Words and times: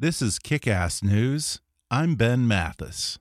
This 0.00 0.22
is 0.22 0.38
Kick 0.38 0.68
Ass 0.68 1.02
News. 1.02 1.60
I'm 1.90 2.14
Ben 2.14 2.46
Mathis. 2.46 3.18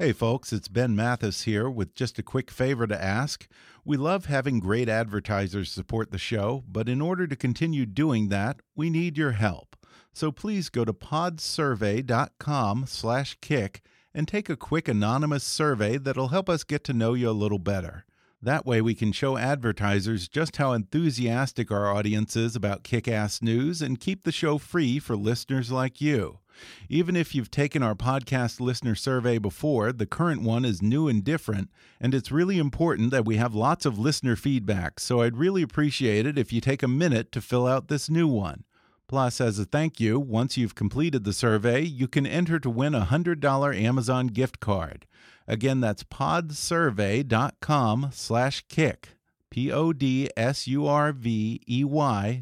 Hey, 0.00 0.12
folks, 0.12 0.52
it's 0.52 0.66
Ben 0.66 0.96
Mathis 0.96 1.42
here 1.42 1.70
with 1.70 1.94
just 1.94 2.18
a 2.18 2.22
quick 2.24 2.50
favor 2.50 2.88
to 2.88 3.00
ask. 3.00 3.46
We 3.84 3.96
love 3.96 4.26
having 4.26 4.58
great 4.58 4.88
advertisers 4.88 5.70
support 5.70 6.10
the 6.10 6.18
show, 6.18 6.64
but 6.66 6.88
in 6.88 7.00
order 7.00 7.28
to 7.28 7.36
continue 7.36 7.86
doing 7.86 8.28
that, 8.30 8.58
we 8.74 8.90
need 8.90 9.16
your 9.16 9.30
help. 9.30 9.76
So 10.12 10.32
please 10.32 10.68
go 10.68 10.84
to 10.84 10.92
podsurvey.com/kick 10.92 13.82
and 14.12 14.26
take 14.26 14.50
a 14.50 14.56
quick 14.56 14.88
anonymous 14.88 15.44
survey 15.44 15.96
that'll 15.96 16.28
help 16.28 16.50
us 16.50 16.64
get 16.64 16.82
to 16.82 16.92
know 16.92 17.14
you 17.14 17.30
a 17.30 17.30
little 17.30 17.60
better. 17.60 18.04
That 18.44 18.66
way, 18.66 18.82
we 18.82 18.96
can 18.96 19.12
show 19.12 19.38
advertisers 19.38 20.26
just 20.26 20.56
how 20.56 20.72
enthusiastic 20.72 21.70
our 21.70 21.88
audience 21.94 22.34
is 22.34 22.56
about 22.56 22.82
kick 22.82 23.06
ass 23.06 23.40
news 23.40 23.80
and 23.80 24.00
keep 24.00 24.24
the 24.24 24.32
show 24.32 24.58
free 24.58 24.98
for 24.98 25.14
listeners 25.14 25.70
like 25.70 26.00
you. 26.00 26.40
Even 26.88 27.14
if 27.14 27.36
you've 27.36 27.52
taken 27.52 27.84
our 27.84 27.94
podcast 27.94 28.58
listener 28.58 28.96
survey 28.96 29.38
before, 29.38 29.92
the 29.92 30.06
current 30.06 30.42
one 30.42 30.64
is 30.64 30.82
new 30.82 31.06
and 31.06 31.22
different, 31.22 31.70
and 32.00 32.14
it's 32.14 32.32
really 32.32 32.58
important 32.58 33.12
that 33.12 33.24
we 33.24 33.36
have 33.36 33.54
lots 33.54 33.86
of 33.86 33.96
listener 33.96 34.34
feedback, 34.34 34.98
so 34.98 35.22
I'd 35.22 35.36
really 35.36 35.62
appreciate 35.62 36.26
it 36.26 36.36
if 36.36 36.52
you 36.52 36.60
take 36.60 36.82
a 36.82 36.88
minute 36.88 37.30
to 37.32 37.40
fill 37.40 37.68
out 37.68 37.86
this 37.86 38.10
new 38.10 38.26
one. 38.26 38.64
Plus, 39.06 39.40
as 39.40 39.58
a 39.58 39.64
thank 39.64 40.00
you, 40.00 40.18
once 40.18 40.56
you've 40.56 40.74
completed 40.74 41.22
the 41.22 41.32
survey, 41.32 41.82
you 41.82 42.08
can 42.08 42.26
enter 42.26 42.58
to 42.58 42.70
win 42.70 42.94
a 42.94 43.06
$100 43.06 43.80
Amazon 43.80 44.26
gift 44.26 44.58
card. 44.58 45.06
Again, 45.46 45.80
that's 45.80 46.04
podsurvey.com 46.04 48.10
slash 48.12 48.64
kick. 48.68 49.08
P-O-D-S-U-R-V-E-Y 49.50 50.34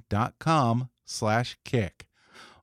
dot 0.09 0.34
com 0.39 0.89
slash 1.05 1.59
kick. 1.65 2.06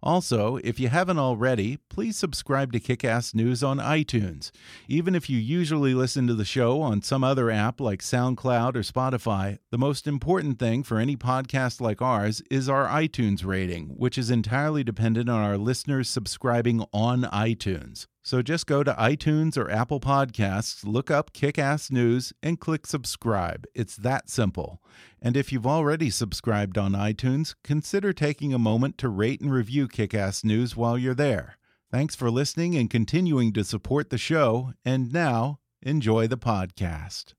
Also, 0.02 0.58
if 0.58 0.80
you 0.80 0.90
haven't 0.90 1.18
already, 1.18 1.78
please 1.90 2.18
subscribe 2.18 2.72
to 2.72 2.80
Kickass 2.80 3.34
News 3.34 3.64
on 3.64 3.80
iTunes. 3.80 4.52
Even 4.88 5.16
if 5.16 5.30
you 5.30 5.38
usually 5.38 5.94
listen 5.94 6.28
to 6.28 6.34
the 6.34 6.46
show 6.46 6.82
on 6.82 7.02
some 7.02 7.24
other 7.24 7.50
app 7.50 7.82
like 7.82 8.02
SoundCloud 8.02 8.76
or 8.76 8.82
Spotify, 8.82 9.58
the 9.72 9.78
most 9.78 10.08
important 10.08 10.60
thing 10.60 10.84
for 10.84 11.00
any 11.00 11.18
podcast 11.18 11.82
like 11.82 12.02
ours 12.02 12.42
is 12.52 12.70
our 12.70 12.88
iTunes 12.88 13.46
rating, 13.46 13.90
which 13.98 14.18
is 14.18 14.30
entirely 14.30 14.84
dependent 14.84 15.30
on 15.30 15.42
our 15.42 15.58
listeners 15.58 16.10
subscribing 16.10 16.86
on 16.94 17.24
iTunes. 17.24 18.06
So 18.28 18.42
just 18.42 18.68
go 18.68 18.84
to 18.84 18.92
iTunes 18.92 19.58
or 19.58 19.72
Apple 19.72 20.02
Podcasts, 20.02 20.84
look 20.84 21.10
up 21.10 21.32
Kickass 21.32 21.90
News, 21.90 22.34
and 22.44 22.60
click 22.60 22.86
subscribe. 22.86 23.66
It's 23.74 23.96
that 23.96 24.30
simple. 24.30 24.82
And 25.22 25.38
if 25.38 25.54
you've 25.54 25.66
already 25.66 26.10
subscribed 26.10 26.78
on 26.78 26.92
iTunes, 26.92 27.56
consider 27.64 28.12
taking 28.12 28.54
a 28.54 28.60
moment 28.60 28.98
to 28.98 29.08
rate 29.08 29.40
and 29.40 29.50
review 29.50 29.88
Kickass 29.88 30.44
News 30.44 30.76
while 30.76 30.98
you're 30.98 31.16
there. 31.16 31.58
Thanks 31.90 32.16
for 32.18 32.30
listening 32.30 32.76
and 32.76 32.90
continuing 32.90 33.54
to 33.54 33.64
support 33.64 34.10
the 34.10 34.18
show. 34.18 34.74
And 34.84 35.14
now, 35.14 35.60
enjoy 35.82 36.28
the 36.28 36.38
podcast. 36.38 37.32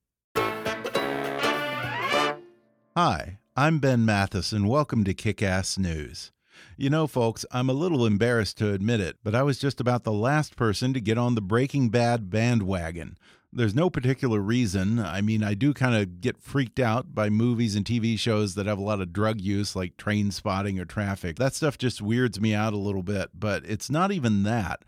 Hi, 2.97 3.41
I'm 3.55 3.79
Ben 3.79 4.07
Mathis, 4.07 4.53
and 4.53 4.67
welcome 4.67 5.05
to 5.05 5.13
Kickass 5.13 5.77
News. 5.77 6.33
You 6.77 6.91
know, 6.91 7.07
folks, 7.07 7.45
I'm 7.51 7.69
a 7.69 7.75
little 7.75 8.07
embarrassed 8.07 8.59
to 8.59 8.73
admit 8.73 9.01
it, 9.01 9.17
but 9.23 9.35
I 9.35 9.43
was 9.43 9.59
just 9.59 9.81
about 9.81 10.05
the 10.05 10.13
last 10.13 10.57
person 10.57 10.93
to 10.95 11.01
get 11.01 11.19
on 11.19 11.35
the 11.35 11.41
Breaking 11.41 11.89
Bad 11.89 12.31
bandwagon. 12.31 13.19
There's 13.53 13.75
no 13.75 13.89
particular 13.89 14.41
reason. 14.41 14.99
I 14.99 15.23
mean, 15.23 15.43
I 15.43 15.55
do 15.55 15.73
kind 15.73 15.95
of 15.95 16.21
get 16.21 16.43
freaked 16.43 16.79
out 16.79 17.15
by 17.15 17.31
movies 17.31 17.77
and 17.77 17.85
TV 17.85 18.19
shows 18.19 18.55
that 18.55 18.67
have 18.67 18.79
a 18.79 18.83
lot 18.83 19.01
of 19.01 19.13
drug 19.13 19.41
use, 19.41 19.75
like 19.75 19.97
Trainspotting 19.97 20.79
or 20.79 20.85
traffic. 20.85 21.37
That 21.37 21.55
stuff 21.55 21.79
just 21.79 22.03
weirds 22.03 22.41
me 22.41 22.55
out 22.55 22.75
a 22.75 22.79
little 22.79 23.03
bit, 23.03 23.31
but 23.35 23.65
it's 23.65 23.89
not 23.89 24.13
even 24.13 24.43
that. 24.43 24.85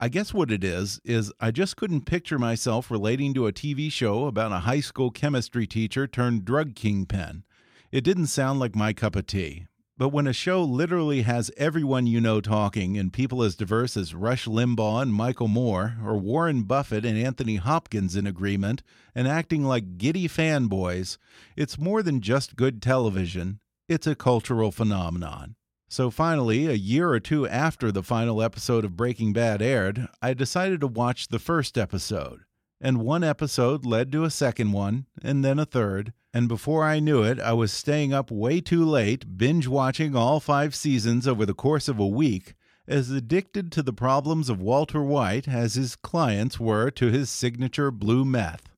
I 0.00 0.08
guess 0.08 0.34
what 0.34 0.50
it 0.50 0.62
is, 0.62 1.00
is 1.04 1.32
I 1.40 1.50
just 1.50 1.76
couldn't 1.76 2.02
picture 2.02 2.38
myself 2.38 2.90
relating 2.90 3.34
to 3.34 3.46
a 3.46 3.52
TV 3.52 3.90
show 3.90 4.26
about 4.26 4.52
a 4.52 4.60
high 4.60 4.80
school 4.80 5.10
chemistry 5.10 5.66
teacher 5.66 6.06
turned 6.06 6.44
drug 6.44 6.74
kingpin. 6.74 7.42
It 7.90 8.02
didn't 8.04 8.26
sound 8.26 8.60
like 8.60 8.76
my 8.76 8.92
cup 8.92 9.16
of 9.16 9.26
tea. 9.26 9.66
But 9.96 10.08
when 10.08 10.26
a 10.26 10.32
show 10.32 10.64
literally 10.64 11.22
has 11.22 11.52
everyone 11.56 12.08
you 12.08 12.20
know 12.20 12.40
talking 12.40 12.98
and 12.98 13.12
people 13.12 13.44
as 13.44 13.54
diverse 13.54 13.96
as 13.96 14.12
Rush 14.12 14.46
Limbaugh 14.46 15.02
and 15.02 15.14
Michael 15.14 15.46
Moore, 15.46 15.96
or 16.04 16.16
Warren 16.16 16.64
Buffett 16.64 17.04
and 17.04 17.16
Anthony 17.16 17.56
Hopkins 17.56 18.16
in 18.16 18.26
agreement, 18.26 18.82
and 19.14 19.28
acting 19.28 19.62
like 19.62 19.96
giddy 19.96 20.26
fanboys, 20.26 21.16
it's 21.56 21.78
more 21.78 22.02
than 22.02 22.20
just 22.20 22.56
good 22.56 22.82
television, 22.82 23.60
it's 23.88 24.08
a 24.08 24.16
cultural 24.16 24.72
phenomenon. 24.72 25.54
So 25.88 26.10
finally, 26.10 26.66
a 26.66 26.72
year 26.72 27.10
or 27.10 27.20
two 27.20 27.46
after 27.46 27.92
the 27.92 28.02
final 28.02 28.42
episode 28.42 28.84
of 28.84 28.96
Breaking 28.96 29.32
Bad 29.32 29.62
aired, 29.62 30.08
I 30.20 30.34
decided 30.34 30.80
to 30.80 30.88
watch 30.88 31.28
the 31.28 31.38
first 31.38 31.78
episode. 31.78 32.40
And 32.84 32.98
one 32.98 33.24
episode 33.24 33.84
led 33.84 34.12
to 34.12 34.22
a 34.22 34.30
second 34.30 34.70
one, 34.70 35.06
and 35.20 35.44
then 35.44 35.58
a 35.58 35.66
third 35.66 36.12
and 36.34 36.48
before 36.48 36.82
I 36.82 36.98
knew 36.98 37.22
it, 37.22 37.38
I 37.38 37.52
was 37.52 37.72
staying 37.72 38.12
up 38.12 38.28
way 38.28 38.60
too 38.60 38.84
late, 38.84 39.38
binge 39.38 39.68
watching 39.68 40.16
all 40.16 40.40
five 40.40 40.74
seasons 40.74 41.28
over 41.28 41.46
the 41.46 41.54
course 41.54 41.86
of 41.86 42.00
a 42.00 42.06
week, 42.06 42.54
as 42.88 43.08
addicted 43.08 43.70
to 43.70 43.84
the 43.84 43.92
problems 43.92 44.48
of 44.48 44.60
Walter 44.60 45.00
White 45.00 45.46
as 45.46 45.74
his 45.74 45.94
clients 45.94 46.58
were 46.58 46.90
to 46.90 47.12
his 47.12 47.30
signature 47.30 47.92
blue 47.92 48.24
meth. 48.24 48.68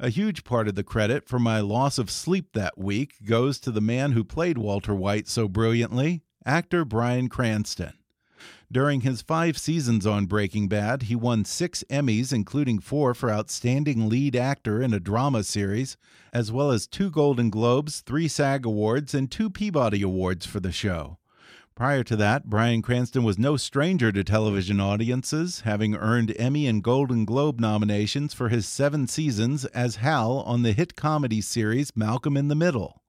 A 0.00 0.08
huge 0.08 0.42
part 0.42 0.66
of 0.66 0.74
the 0.74 0.82
credit 0.82 1.28
for 1.28 1.38
my 1.38 1.60
loss 1.60 1.96
of 1.96 2.10
sleep 2.10 2.54
that 2.54 2.76
week 2.76 3.14
goes 3.24 3.60
to 3.60 3.70
the 3.70 3.80
man 3.80 4.10
who 4.10 4.24
played 4.24 4.58
Walter 4.58 4.94
White 4.94 5.28
so 5.28 5.46
brilliantly, 5.46 6.22
actor 6.44 6.84
Bryan 6.84 7.28
Cranston. 7.28 7.92
During 8.70 9.02
his 9.02 9.22
five 9.22 9.56
seasons 9.56 10.06
on 10.06 10.26
Breaking 10.26 10.66
Bad, 10.66 11.04
he 11.04 11.14
won 11.14 11.44
six 11.44 11.84
Emmys, 11.88 12.32
including 12.32 12.80
four 12.80 13.14
for 13.14 13.30
Outstanding 13.30 14.08
Lead 14.08 14.34
Actor 14.34 14.82
in 14.82 14.92
a 14.92 14.98
Drama 14.98 15.44
Series, 15.44 15.96
as 16.32 16.50
well 16.50 16.72
as 16.72 16.88
two 16.88 17.08
Golden 17.08 17.48
Globes, 17.48 18.00
three 18.00 18.26
SAG 18.26 18.66
Awards, 18.66 19.14
and 19.14 19.30
two 19.30 19.50
Peabody 19.50 20.02
Awards 20.02 20.46
for 20.46 20.58
the 20.58 20.72
show. 20.72 21.18
Prior 21.76 22.02
to 22.04 22.16
that, 22.16 22.46
Bryan 22.46 22.82
Cranston 22.82 23.22
was 23.22 23.38
no 23.38 23.56
stranger 23.56 24.10
to 24.10 24.24
television 24.24 24.80
audiences, 24.80 25.60
having 25.60 25.94
earned 25.94 26.34
Emmy 26.36 26.66
and 26.66 26.82
Golden 26.82 27.24
Globe 27.24 27.60
nominations 27.60 28.34
for 28.34 28.48
his 28.48 28.66
seven 28.66 29.06
seasons 29.06 29.64
as 29.66 29.96
Hal 29.96 30.42
on 30.46 30.62
the 30.62 30.72
hit 30.72 30.96
comedy 30.96 31.40
series 31.40 31.94
Malcolm 31.94 32.36
in 32.36 32.48
the 32.48 32.54
Middle. 32.56 33.02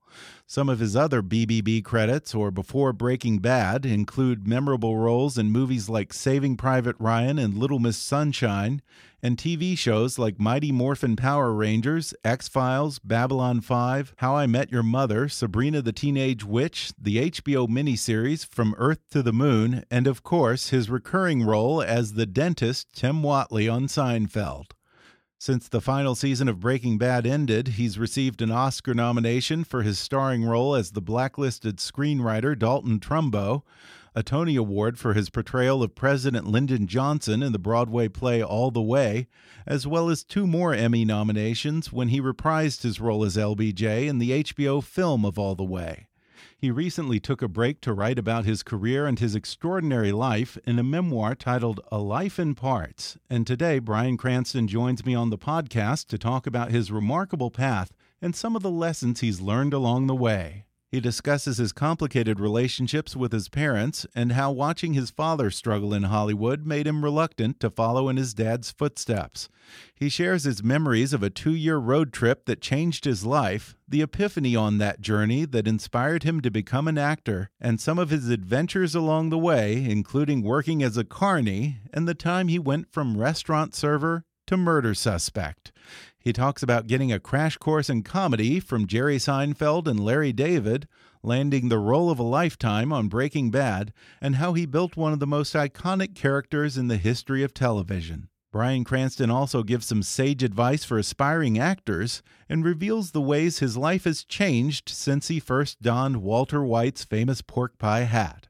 Some 0.50 0.70
of 0.70 0.78
his 0.78 0.96
other 0.96 1.22
BBB 1.22 1.84
credits, 1.84 2.34
or 2.34 2.50
before 2.50 2.94
Breaking 2.94 3.38
Bad, 3.38 3.84
include 3.84 4.48
memorable 4.48 4.96
roles 4.96 5.36
in 5.36 5.50
movies 5.50 5.90
like 5.90 6.14
Saving 6.14 6.56
Private 6.56 6.96
Ryan 6.98 7.38
and 7.38 7.58
Little 7.58 7.78
Miss 7.78 7.98
Sunshine, 7.98 8.80
and 9.22 9.36
TV 9.36 9.76
shows 9.76 10.18
like 10.18 10.40
Mighty 10.40 10.72
Morphin 10.72 11.16
Power 11.16 11.52
Rangers, 11.52 12.14
X 12.24 12.48
Files, 12.48 12.98
Babylon 12.98 13.60
5, 13.60 14.14
How 14.16 14.36
I 14.36 14.46
Met 14.46 14.72
Your 14.72 14.82
Mother, 14.82 15.28
Sabrina 15.28 15.82
the 15.82 15.92
Teenage 15.92 16.46
Witch, 16.46 16.94
the 16.98 17.30
HBO 17.30 17.68
miniseries 17.68 18.46
From 18.46 18.74
Earth 18.78 19.00
to 19.10 19.22
the 19.22 19.34
Moon, 19.34 19.84
and 19.90 20.06
of 20.06 20.22
course 20.22 20.70
his 20.70 20.88
recurring 20.88 21.42
role 21.42 21.82
as 21.82 22.14
the 22.14 22.24
dentist 22.24 22.94
Tim 22.94 23.20
Whatley 23.20 23.70
on 23.70 23.86
Seinfeld. 23.86 24.68
Since 25.40 25.68
the 25.68 25.80
final 25.80 26.16
season 26.16 26.48
of 26.48 26.58
Breaking 26.58 26.98
Bad 26.98 27.24
ended, 27.24 27.68
he's 27.68 27.96
received 27.96 28.42
an 28.42 28.50
Oscar 28.50 28.92
nomination 28.92 29.62
for 29.62 29.82
his 29.82 29.96
starring 29.96 30.44
role 30.44 30.74
as 30.74 30.90
the 30.90 31.00
blacklisted 31.00 31.76
screenwriter 31.76 32.58
Dalton 32.58 32.98
Trumbo, 32.98 33.62
a 34.16 34.24
Tony 34.24 34.56
Award 34.56 34.98
for 34.98 35.14
his 35.14 35.30
portrayal 35.30 35.80
of 35.80 35.94
President 35.94 36.48
Lyndon 36.48 36.88
Johnson 36.88 37.40
in 37.40 37.52
the 37.52 37.58
Broadway 37.60 38.08
play 38.08 38.42
All 38.42 38.72
the 38.72 38.82
Way, 38.82 39.28
as 39.64 39.86
well 39.86 40.10
as 40.10 40.24
two 40.24 40.44
more 40.44 40.74
Emmy 40.74 41.04
nominations 41.04 41.92
when 41.92 42.08
he 42.08 42.20
reprised 42.20 42.82
his 42.82 43.00
role 43.00 43.24
as 43.24 43.36
LBJ 43.36 44.08
in 44.08 44.18
the 44.18 44.42
HBO 44.42 44.82
film 44.82 45.24
of 45.24 45.38
All 45.38 45.54
the 45.54 45.62
Way. 45.62 46.07
He 46.60 46.72
recently 46.72 47.20
took 47.20 47.40
a 47.40 47.46
break 47.46 47.80
to 47.82 47.92
write 47.92 48.18
about 48.18 48.44
his 48.44 48.64
career 48.64 49.06
and 49.06 49.16
his 49.20 49.36
extraordinary 49.36 50.10
life 50.10 50.58
in 50.64 50.76
a 50.80 50.82
memoir 50.82 51.36
titled 51.36 51.78
A 51.92 51.98
Life 51.98 52.40
in 52.40 52.56
Parts. 52.56 53.16
And 53.30 53.46
today, 53.46 53.78
Bryan 53.78 54.16
Cranston 54.16 54.66
joins 54.66 55.06
me 55.06 55.14
on 55.14 55.30
the 55.30 55.38
podcast 55.38 56.08
to 56.08 56.18
talk 56.18 56.48
about 56.48 56.72
his 56.72 56.90
remarkable 56.90 57.52
path 57.52 57.92
and 58.20 58.34
some 58.34 58.56
of 58.56 58.62
the 58.62 58.72
lessons 58.72 59.20
he's 59.20 59.40
learned 59.40 59.72
along 59.72 60.08
the 60.08 60.16
way. 60.16 60.64
He 60.90 61.00
discusses 61.00 61.58
his 61.58 61.72
complicated 61.72 62.40
relationships 62.40 63.14
with 63.14 63.32
his 63.32 63.50
parents 63.50 64.06
and 64.14 64.32
how 64.32 64.50
watching 64.50 64.94
his 64.94 65.10
father 65.10 65.50
struggle 65.50 65.92
in 65.92 66.04
Hollywood 66.04 66.64
made 66.64 66.86
him 66.86 67.04
reluctant 67.04 67.60
to 67.60 67.68
follow 67.68 68.08
in 68.08 68.16
his 68.16 68.32
dad's 68.32 68.70
footsteps. 68.70 69.50
He 69.94 70.08
shares 70.08 70.44
his 70.44 70.62
memories 70.62 71.12
of 71.12 71.22
a 71.22 71.28
two 71.28 71.54
year 71.54 71.76
road 71.76 72.10
trip 72.10 72.46
that 72.46 72.62
changed 72.62 73.04
his 73.04 73.26
life, 73.26 73.76
the 73.86 74.00
epiphany 74.00 74.56
on 74.56 74.78
that 74.78 75.02
journey 75.02 75.44
that 75.44 75.68
inspired 75.68 76.22
him 76.22 76.40
to 76.40 76.50
become 76.50 76.88
an 76.88 76.96
actor, 76.96 77.50
and 77.60 77.78
some 77.78 77.98
of 77.98 78.08
his 78.08 78.30
adventures 78.30 78.94
along 78.94 79.28
the 79.28 79.36
way, 79.36 79.84
including 79.84 80.42
working 80.42 80.82
as 80.82 80.96
a 80.96 81.04
carny 81.04 81.80
and 81.92 82.08
the 82.08 82.14
time 82.14 82.48
he 82.48 82.58
went 82.58 82.90
from 82.90 83.18
restaurant 83.18 83.74
server 83.74 84.24
to 84.46 84.56
murder 84.56 84.94
suspect. 84.94 85.70
He 86.20 86.32
talks 86.32 86.62
about 86.62 86.86
getting 86.86 87.12
a 87.12 87.20
crash 87.20 87.56
course 87.56 87.88
in 87.88 88.02
comedy 88.02 88.60
from 88.60 88.86
Jerry 88.86 89.18
Seinfeld 89.18 89.86
and 89.86 90.00
Larry 90.00 90.32
David, 90.32 90.88
landing 91.22 91.68
the 91.68 91.78
role 91.78 92.10
of 92.10 92.18
a 92.18 92.24
lifetime 92.24 92.92
on 92.92 93.08
Breaking 93.08 93.50
Bad, 93.50 93.92
and 94.20 94.36
how 94.36 94.52
he 94.52 94.66
built 94.66 94.96
one 94.96 95.12
of 95.12 95.20
the 95.20 95.26
most 95.26 95.54
iconic 95.54 96.14
characters 96.14 96.76
in 96.76 96.88
the 96.88 96.96
history 96.96 97.42
of 97.42 97.54
television. 97.54 98.28
Bryan 98.50 98.82
Cranston 98.82 99.30
also 99.30 99.62
gives 99.62 99.86
some 99.86 100.02
sage 100.02 100.42
advice 100.42 100.84
for 100.84 100.98
aspiring 100.98 101.58
actors 101.58 102.22
and 102.48 102.64
reveals 102.64 103.10
the 103.10 103.20
ways 103.20 103.58
his 103.58 103.76
life 103.76 104.04
has 104.04 104.24
changed 104.24 104.88
since 104.88 105.28
he 105.28 105.38
first 105.38 105.82
donned 105.82 106.22
Walter 106.22 106.64
White's 106.64 107.04
famous 107.04 107.42
pork 107.42 107.78
pie 107.78 108.04
hat 108.04 108.47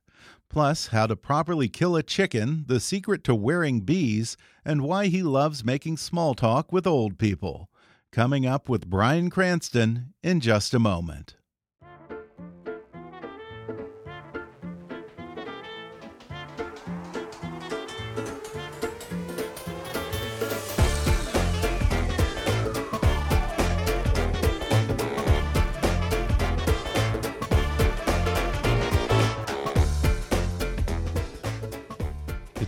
plus 0.49 0.89
how 0.89 1.07
to 1.07 1.17
properly 1.17 1.69
kill 1.69 1.97
a 1.97 2.03
chicken, 2.03 2.65
the 2.67 2.81
secret 2.81 3.25
to 3.25 3.35
wearing 3.35 3.81
bees, 3.81 4.37
and 4.65 4.83
why 4.83 5.07
he 5.07 5.23
loves 5.23 5.65
making 5.65 5.97
small 5.97 6.35
talk 6.35 6.73
with 6.73 6.87
old 6.87 7.19
people. 7.19 7.71
Coming 8.13 8.47
up 8.47 8.69
with 8.69 8.91
Bryan 8.91 9.31
Cranston 9.31 10.15
in 10.23 10.41
just 10.41 10.75
a 10.75 10.79
moment. 10.79 11.38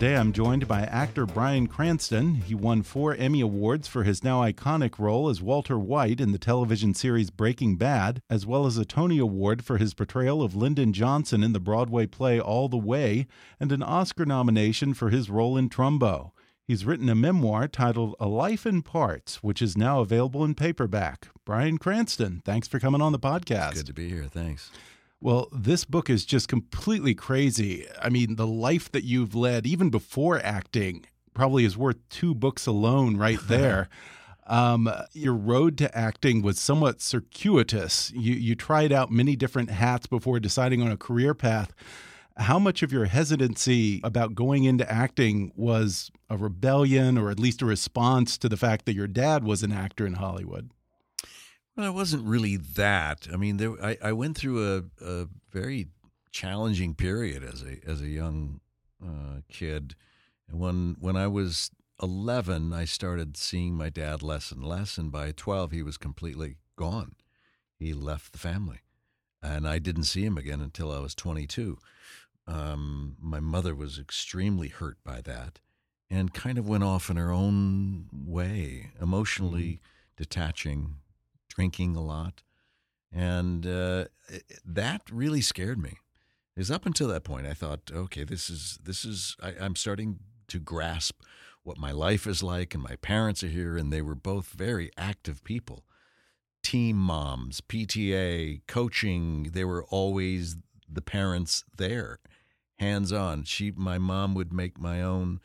Today 0.00 0.16
I'm 0.16 0.32
joined 0.32 0.66
by 0.66 0.84
actor 0.84 1.26
Bryan 1.26 1.66
Cranston. 1.66 2.36
He 2.36 2.54
won 2.54 2.82
four 2.82 3.14
Emmy 3.14 3.42
Awards 3.42 3.86
for 3.86 4.02
his 4.02 4.24
now 4.24 4.40
iconic 4.40 4.98
role 4.98 5.28
as 5.28 5.42
Walter 5.42 5.78
White 5.78 6.22
in 6.22 6.32
the 6.32 6.38
television 6.38 6.94
series 6.94 7.28
Breaking 7.28 7.76
Bad, 7.76 8.22
as 8.30 8.46
well 8.46 8.64
as 8.64 8.78
a 8.78 8.86
Tony 8.86 9.18
Award 9.18 9.62
for 9.62 9.76
his 9.76 9.92
portrayal 9.92 10.42
of 10.42 10.56
Lyndon 10.56 10.94
Johnson 10.94 11.44
in 11.44 11.52
the 11.52 11.60
Broadway 11.60 12.06
play 12.06 12.40
All 12.40 12.70
the 12.70 12.78
Way, 12.78 13.26
and 13.60 13.70
an 13.72 13.82
Oscar 13.82 14.24
nomination 14.24 14.94
for 14.94 15.10
his 15.10 15.28
role 15.28 15.58
in 15.58 15.68
Trumbo. 15.68 16.30
He's 16.64 16.86
written 16.86 17.10
a 17.10 17.14
memoir 17.14 17.68
titled 17.68 18.16
A 18.18 18.26
Life 18.26 18.64
in 18.64 18.80
Parts, 18.80 19.42
which 19.42 19.60
is 19.60 19.76
now 19.76 20.00
available 20.00 20.46
in 20.46 20.54
paperback. 20.54 21.28
Bryan 21.44 21.76
Cranston, 21.76 22.40
thanks 22.42 22.66
for 22.66 22.80
coming 22.80 23.02
on 23.02 23.12
the 23.12 23.18
podcast. 23.18 23.72
It's 23.72 23.82
good 23.82 23.86
to 23.88 23.92
be 23.92 24.08
here. 24.08 24.24
Thanks. 24.24 24.70
Well, 25.20 25.48
this 25.52 25.84
book 25.84 26.08
is 26.08 26.24
just 26.24 26.48
completely 26.48 27.14
crazy. 27.14 27.86
I 28.00 28.08
mean, 28.08 28.36
the 28.36 28.46
life 28.46 28.90
that 28.92 29.04
you've 29.04 29.34
led, 29.34 29.66
even 29.66 29.90
before 29.90 30.40
acting, 30.42 31.04
probably 31.34 31.64
is 31.64 31.76
worth 31.76 31.96
two 32.08 32.34
books 32.34 32.66
alone 32.66 33.16
right 33.16 33.38
there. 33.46 33.88
um, 34.46 34.90
your 35.12 35.34
road 35.34 35.76
to 35.78 35.96
acting 35.96 36.40
was 36.42 36.58
somewhat 36.58 37.00
circuitous. 37.02 38.10
You, 38.12 38.34
you 38.34 38.54
tried 38.54 38.92
out 38.92 39.10
many 39.10 39.36
different 39.36 39.70
hats 39.70 40.06
before 40.06 40.40
deciding 40.40 40.82
on 40.82 40.90
a 40.90 40.96
career 40.96 41.34
path. 41.34 41.72
How 42.36 42.58
much 42.58 42.82
of 42.82 42.90
your 42.90 43.04
hesitancy 43.04 44.00
about 44.02 44.34
going 44.34 44.64
into 44.64 44.90
acting 44.90 45.52
was 45.54 46.10
a 46.30 46.38
rebellion 46.38 47.18
or 47.18 47.30
at 47.30 47.38
least 47.38 47.60
a 47.60 47.66
response 47.66 48.38
to 48.38 48.48
the 48.48 48.56
fact 48.56 48.86
that 48.86 48.94
your 48.94 49.06
dad 49.06 49.44
was 49.44 49.62
an 49.62 49.72
actor 49.72 50.06
in 50.06 50.14
Hollywood? 50.14 50.70
Well, 51.80 51.88
it 51.88 51.94
wasn't 51.94 52.26
really 52.26 52.58
that. 52.58 53.26
I 53.32 53.36
mean, 53.36 53.56
there, 53.56 53.72
I, 53.82 53.96
I 54.02 54.12
went 54.12 54.36
through 54.36 54.76
a, 54.76 54.82
a 55.02 55.28
very 55.50 55.88
challenging 56.30 56.94
period 56.94 57.42
as 57.42 57.62
a 57.62 57.80
as 57.88 58.02
a 58.02 58.08
young 58.08 58.60
uh, 59.02 59.40
kid. 59.48 59.94
And 60.46 60.60
when 60.60 60.96
when 61.00 61.16
I 61.16 61.26
was 61.26 61.70
eleven, 62.02 62.74
I 62.74 62.84
started 62.84 63.34
seeing 63.38 63.76
my 63.76 63.88
dad 63.88 64.22
less 64.22 64.52
and 64.52 64.62
less. 64.62 64.98
And 64.98 65.10
by 65.10 65.32
twelve, 65.32 65.70
he 65.70 65.82
was 65.82 65.96
completely 65.96 66.56
gone. 66.76 67.14
He 67.78 67.94
left 67.94 68.32
the 68.32 68.38
family, 68.38 68.80
and 69.42 69.66
I 69.66 69.78
didn't 69.78 70.04
see 70.04 70.26
him 70.26 70.36
again 70.36 70.60
until 70.60 70.92
I 70.92 70.98
was 70.98 71.14
twenty 71.14 71.46
two. 71.46 71.78
Um, 72.46 73.16
my 73.18 73.40
mother 73.40 73.74
was 73.74 73.98
extremely 73.98 74.68
hurt 74.68 74.98
by 75.02 75.22
that, 75.22 75.60
and 76.10 76.34
kind 76.34 76.58
of 76.58 76.68
went 76.68 76.84
off 76.84 77.08
in 77.08 77.16
her 77.16 77.32
own 77.32 78.10
way, 78.12 78.90
emotionally 79.00 79.62
mm-hmm. 79.62 80.16
detaching 80.18 80.96
drinking 81.60 81.94
a 81.94 82.02
lot. 82.02 82.42
And 83.12 83.66
uh, 83.66 84.06
that 84.64 85.02
really 85.12 85.42
scared 85.42 85.78
me. 85.78 85.98
Is 86.56 86.70
up 86.70 86.86
until 86.86 87.08
that 87.08 87.22
point, 87.22 87.46
I 87.46 87.52
thought, 87.52 87.90
okay, 87.92 88.24
this 88.24 88.48
is 88.48 88.78
this 88.82 89.04
is 89.04 89.36
I, 89.42 89.54
I'm 89.60 89.76
starting 89.76 90.20
to 90.48 90.58
grasp 90.58 91.22
what 91.62 91.76
my 91.76 91.92
life 91.92 92.26
is 92.26 92.42
like, 92.42 92.74
and 92.74 92.82
my 92.82 92.96
parents 92.96 93.42
are 93.44 93.48
here, 93.48 93.76
and 93.76 93.92
they 93.92 94.00
were 94.00 94.14
both 94.14 94.48
very 94.48 94.90
active 94.96 95.44
people, 95.44 95.84
team 96.62 96.96
moms, 96.96 97.60
PTA, 97.60 98.62
coaching. 98.66 99.50
They 99.52 99.64
were 99.64 99.84
always 99.84 100.56
the 100.88 101.02
parents 101.02 101.64
there, 101.76 102.20
hands 102.78 103.12
on. 103.12 103.44
She, 103.44 103.70
my 103.70 103.98
mom, 103.98 104.34
would 104.34 104.52
make 104.52 104.80
my 104.80 105.02
own 105.02 105.40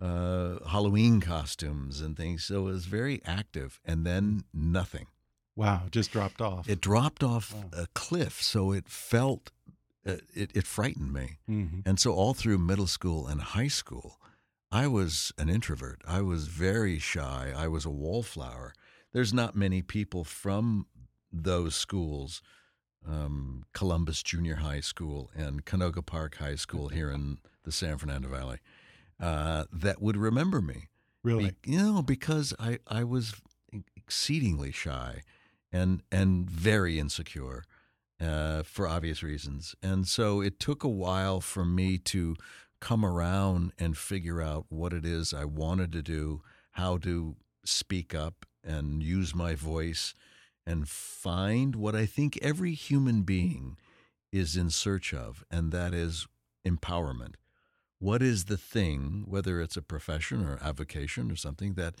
uh, 0.00 0.58
Halloween 0.68 1.20
costumes 1.20 2.00
and 2.00 2.16
things, 2.16 2.44
so 2.44 2.66
it 2.66 2.72
was 2.72 2.86
very 2.86 3.22
active. 3.24 3.80
And 3.84 4.04
then 4.04 4.42
nothing. 4.52 5.06
Wow, 5.54 5.82
just 5.90 6.10
dropped 6.10 6.40
off. 6.40 6.68
It 6.68 6.80
dropped 6.80 7.22
off 7.22 7.52
wow. 7.54 7.64
a 7.72 7.86
cliff, 7.94 8.42
so 8.42 8.72
it 8.72 8.88
felt 8.88 9.50
uh, 10.06 10.16
it, 10.34 10.50
it 10.54 10.66
frightened 10.66 11.12
me. 11.12 11.38
Mm-hmm. 11.48 11.80
And 11.86 12.00
so 12.00 12.12
all 12.12 12.34
through 12.34 12.58
middle 12.58 12.86
school 12.86 13.26
and 13.26 13.40
high 13.40 13.68
school, 13.68 14.18
I 14.70 14.86
was 14.86 15.32
an 15.36 15.48
introvert. 15.48 16.00
I 16.06 16.22
was 16.22 16.46
very 16.48 16.98
shy. 16.98 17.52
I 17.54 17.68
was 17.68 17.84
a 17.84 17.90
wallflower. 17.90 18.72
There's 19.12 19.34
not 19.34 19.54
many 19.54 19.82
people 19.82 20.24
from 20.24 20.86
those 21.30 21.74
schools, 21.74 22.42
um, 23.06 23.64
Columbus 23.74 24.22
Junior 24.22 24.56
High 24.56 24.80
School 24.80 25.30
and 25.34 25.64
Canoga 25.66 26.04
Park 26.04 26.36
High 26.36 26.56
School 26.56 26.88
here 26.88 27.10
in 27.10 27.38
the 27.64 27.72
San 27.72 27.98
Fernando 27.98 28.28
Valley, 28.28 28.58
uh, 29.20 29.64
that 29.72 30.00
would 30.00 30.16
remember 30.16 30.60
me. 30.60 30.88
Really? 31.22 31.52
Be, 31.62 31.72
you 31.72 31.78
know, 31.78 32.02
because 32.02 32.54
I, 32.58 32.78
I 32.86 33.04
was 33.04 33.34
exceedingly 33.96 34.72
shy 34.72 35.22
and 35.72 36.02
and 36.12 36.48
very 36.48 36.98
insecure 36.98 37.64
uh, 38.20 38.62
for 38.62 38.86
obvious 38.86 39.22
reasons. 39.22 39.74
And 39.82 40.06
so 40.06 40.40
it 40.40 40.60
took 40.60 40.84
a 40.84 40.88
while 40.88 41.40
for 41.40 41.64
me 41.64 41.98
to 41.98 42.36
come 42.80 43.04
around 43.04 43.72
and 43.78 43.96
figure 43.96 44.42
out 44.42 44.66
what 44.68 44.92
it 44.92 45.04
is 45.04 45.32
I 45.32 45.44
wanted 45.44 45.92
to 45.92 46.02
do, 46.02 46.42
how 46.72 46.98
to 46.98 47.36
speak 47.64 48.14
up 48.14 48.44
and 48.64 49.02
use 49.02 49.34
my 49.34 49.54
voice 49.54 50.14
and 50.66 50.88
find 50.88 51.76
what 51.76 51.94
I 51.94 52.06
think 52.06 52.38
every 52.42 52.74
human 52.74 53.22
being 53.22 53.76
is 54.30 54.56
in 54.56 54.70
search 54.70 55.12
of, 55.12 55.44
and 55.50 55.72
that 55.72 55.92
is 55.92 56.26
empowerment. 56.66 57.34
What 57.98 58.22
is 58.22 58.46
the 58.46 58.56
thing, 58.56 59.24
whether 59.26 59.60
it's 59.60 59.76
a 59.76 59.82
profession 59.82 60.44
or 60.44 60.58
avocation 60.62 61.30
or 61.30 61.36
something 61.36 61.74
that 61.74 61.94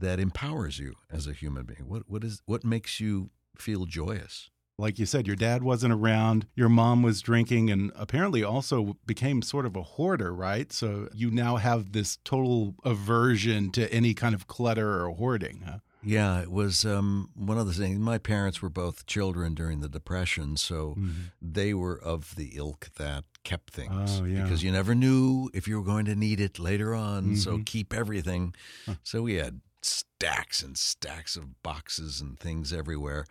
that 0.00 0.18
empowers 0.20 0.78
you 0.78 0.94
as 1.10 1.26
a 1.26 1.32
human 1.32 1.64
being? 1.64 1.88
What 1.88 2.02
what 2.08 2.24
is 2.24 2.42
what 2.46 2.64
makes 2.64 3.00
you 3.00 3.30
feel 3.56 3.86
joyous? 3.86 4.50
Like 4.78 4.98
you 4.98 5.04
said, 5.04 5.26
your 5.26 5.36
dad 5.36 5.62
wasn't 5.62 5.92
around, 5.92 6.46
your 6.56 6.70
mom 6.70 7.02
was 7.02 7.20
drinking, 7.20 7.68
and 7.70 7.92
apparently 7.94 8.42
also 8.42 8.96
became 9.06 9.42
sort 9.42 9.66
of 9.66 9.76
a 9.76 9.82
hoarder, 9.82 10.34
right? 10.34 10.72
So 10.72 11.08
you 11.12 11.30
now 11.30 11.56
have 11.56 11.92
this 11.92 12.16
total 12.24 12.74
aversion 12.82 13.70
to 13.72 13.92
any 13.92 14.14
kind 14.14 14.34
of 14.34 14.46
clutter 14.46 15.04
or 15.04 15.10
hoarding, 15.14 15.64
huh? 15.66 15.78
Yeah, 16.02 16.40
it 16.40 16.50
was 16.50 16.86
um, 16.86 17.28
one 17.34 17.58
of 17.58 17.66
the 17.66 17.74
things. 17.74 17.98
My 17.98 18.16
parents 18.16 18.62
were 18.62 18.70
both 18.70 19.04
children 19.04 19.54
during 19.54 19.80
the 19.80 19.88
Depression, 19.90 20.56
so 20.56 20.94
Mm-hmm. 20.96 21.24
they 21.42 21.74
were 21.74 22.00
of 22.02 22.34
the 22.36 22.52
ilk 22.54 22.88
that 22.96 23.24
kept 23.44 23.74
things 23.74 24.20
Oh, 24.22 24.24
yeah. 24.24 24.42
because 24.44 24.62
you 24.62 24.72
never 24.72 24.94
knew 24.94 25.50
if 25.52 25.68
you 25.68 25.76
were 25.76 25.84
going 25.84 26.06
to 26.06 26.14
need 26.14 26.40
it 26.40 26.58
later 26.58 26.94
on. 26.94 27.36
So 27.36 27.50
Mm-hmm. 27.56 27.62
keep 27.64 27.92
everything. 27.92 28.54
So 29.02 29.20
we 29.20 29.34
had 29.34 29.60
stacks 29.82 30.62
and 30.62 30.76
stacks 30.76 31.36
of 31.36 31.62
boxes 31.62 32.20
and 32.20 32.38
things 32.38 32.72
everywhere. 32.72 33.26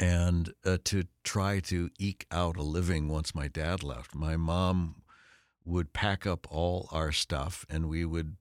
And 0.00 0.52
uh, 0.64 0.78
to 0.84 1.04
try 1.22 1.60
to 1.60 1.90
eke 1.98 2.26
out 2.30 2.56
a 2.56 2.62
living 2.62 3.08
once 3.08 3.34
my 3.34 3.48
dad 3.48 3.82
left, 3.82 4.14
my 4.14 4.36
mom 4.36 5.02
would 5.64 5.92
pack 5.92 6.26
up 6.26 6.46
all 6.50 6.88
our 6.92 7.12
stuff 7.12 7.64
and 7.70 7.88
we 7.88 8.04
would 8.04 8.36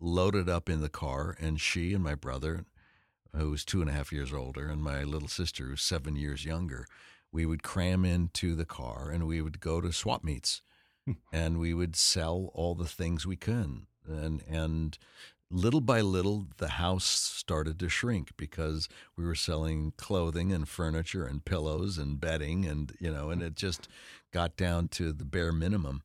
load 0.00 0.34
it 0.34 0.48
up 0.48 0.68
in 0.68 0.80
the 0.80 0.88
car. 0.88 1.36
And 1.40 1.60
she 1.60 1.92
and 1.92 2.02
my 2.02 2.14
brother, 2.14 2.64
who 3.34 3.50
was 3.50 3.64
two 3.64 3.80
and 3.80 3.90
a 3.90 3.92
half 3.92 4.12
years 4.12 4.32
older, 4.32 4.68
and 4.68 4.82
my 4.82 5.02
little 5.02 5.28
sister, 5.28 5.66
who's 5.66 5.82
seven 5.82 6.16
years 6.16 6.44
younger, 6.44 6.86
we 7.32 7.46
would 7.46 7.62
cram 7.62 8.04
into 8.04 8.54
the 8.54 8.66
car 8.66 9.10
and 9.10 9.26
we 9.26 9.40
would 9.40 9.60
go 9.60 9.80
to 9.80 9.92
swap 9.92 10.22
meets 10.22 10.62
and 11.32 11.58
we 11.58 11.74
would 11.74 11.96
sell 11.96 12.50
all 12.54 12.74
the 12.74 12.86
things 12.86 13.26
we 13.26 13.36
could. 13.36 13.86
And, 14.06 14.42
and 14.48 14.98
little 15.52 15.80
by 15.80 16.00
little, 16.00 16.46
the 16.56 16.68
house 16.68 17.04
started 17.04 17.78
to 17.78 17.88
shrink 17.88 18.36
because 18.36 18.88
we 19.16 19.24
were 19.24 19.34
selling 19.34 19.92
clothing 19.96 20.50
and 20.50 20.66
furniture 20.68 21.24
and 21.24 21.44
pillows 21.44 21.98
and 21.98 22.20
bedding, 22.20 22.64
and 22.64 22.92
you 22.98 23.12
know, 23.12 23.30
and 23.30 23.42
it 23.42 23.54
just 23.54 23.86
got 24.32 24.56
down 24.56 24.88
to 24.88 25.12
the 25.12 25.24
bare 25.24 25.52
minimum. 25.52 26.02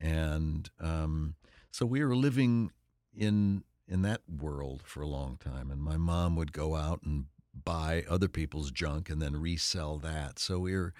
And 0.00 0.68
um, 0.80 1.36
so 1.70 1.86
we 1.86 2.04
were 2.04 2.16
living 2.16 2.72
in 3.16 3.62
in 3.86 4.02
that 4.02 4.20
world 4.28 4.82
for 4.84 5.00
a 5.00 5.06
long 5.06 5.38
time. 5.38 5.70
And 5.70 5.80
my 5.80 5.96
mom 5.96 6.36
would 6.36 6.52
go 6.52 6.76
out 6.76 7.00
and 7.04 7.26
buy 7.54 8.04
other 8.08 8.28
people's 8.28 8.70
junk 8.70 9.08
and 9.08 9.22
then 9.22 9.40
resell 9.40 9.98
that. 9.98 10.38
So 10.38 10.58
we 10.58 10.74
were. 10.74 10.92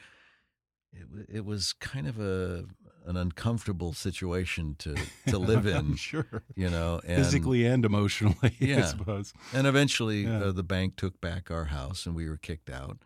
It, 0.90 1.06
it 1.28 1.44
was 1.44 1.74
kind 1.74 2.08
of 2.08 2.18
a 2.18 2.64
an 3.08 3.16
uncomfortable 3.16 3.92
situation 3.92 4.76
to 4.78 4.94
to 5.26 5.38
live 5.50 5.66
in, 5.66 5.96
sure. 5.96 6.42
you 6.54 6.68
know, 6.70 7.00
and, 7.06 7.16
Physically 7.24 7.64
and 7.66 7.84
emotionally, 7.84 8.36
I 8.42 8.52
Yeah. 8.60 8.84
suppose. 8.84 9.32
and 9.52 9.66
eventually, 9.66 10.22
Yeah. 10.22 10.44
uh, 10.44 10.52
the 10.52 10.62
bank 10.62 10.94
took 10.96 11.20
back 11.20 11.50
our 11.50 11.64
house 11.66 12.06
and 12.06 12.14
we 12.14 12.28
were 12.28 12.36
kicked 12.36 12.70
out. 12.70 12.98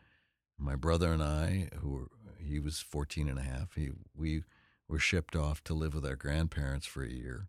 My 0.59 0.76
brother 0.76 1.12
and 1.12 1.23
I, 1.23 1.68
who 1.80 1.88
were, 1.90 2.09
he 2.38 2.59
was 2.61 2.80
14 2.80 3.28
and 3.28 3.38
a 3.38 3.42
half, 3.42 3.75
he, 3.75 3.90
we 4.14 4.42
were 4.88 4.99
shipped 4.99 5.35
off 5.37 5.62
to 5.64 5.75
live 5.75 5.94
with 5.94 6.04
our 6.04 6.16
grandparents 6.16 6.87
for 6.87 7.02
a 7.04 7.09
year. 7.11 7.49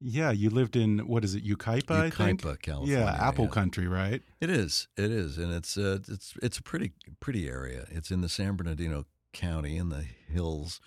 Yeah, 0.00 0.32
you 0.32 0.50
lived 0.50 0.76
in, 0.76 1.06
what 1.06 1.24
is 1.24 1.34
it, 1.34 1.44
Ukaipa, 1.46 1.90
I? 1.90 2.10
Yucaipa, 2.10 2.60
California. 2.60 2.98
Yeah, 2.98 3.28
Apple 3.28 3.44
yeah. 3.44 3.50
Country, 3.52 3.86
right? 3.86 4.22
It 4.40 4.50
is. 4.50 4.88
It 4.98 5.10
is, 5.10 5.38
and 5.38 5.52
it's 5.54 5.76
uh, 5.78 5.98
it's 6.08 6.34
it's 6.42 6.58
a 6.58 6.62
pretty 6.62 6.92
pretty 7.20 7.48
area. 7.48 7.86
It's 7.90 8.10
in 8.10 8.20
the 8.20 8.28
San 8.28 8.56
Bernardino 8.56 9.06
County 9.32 9.76
in 9.78 9.88
the 9.88 10.04
hills, 10.28 10.80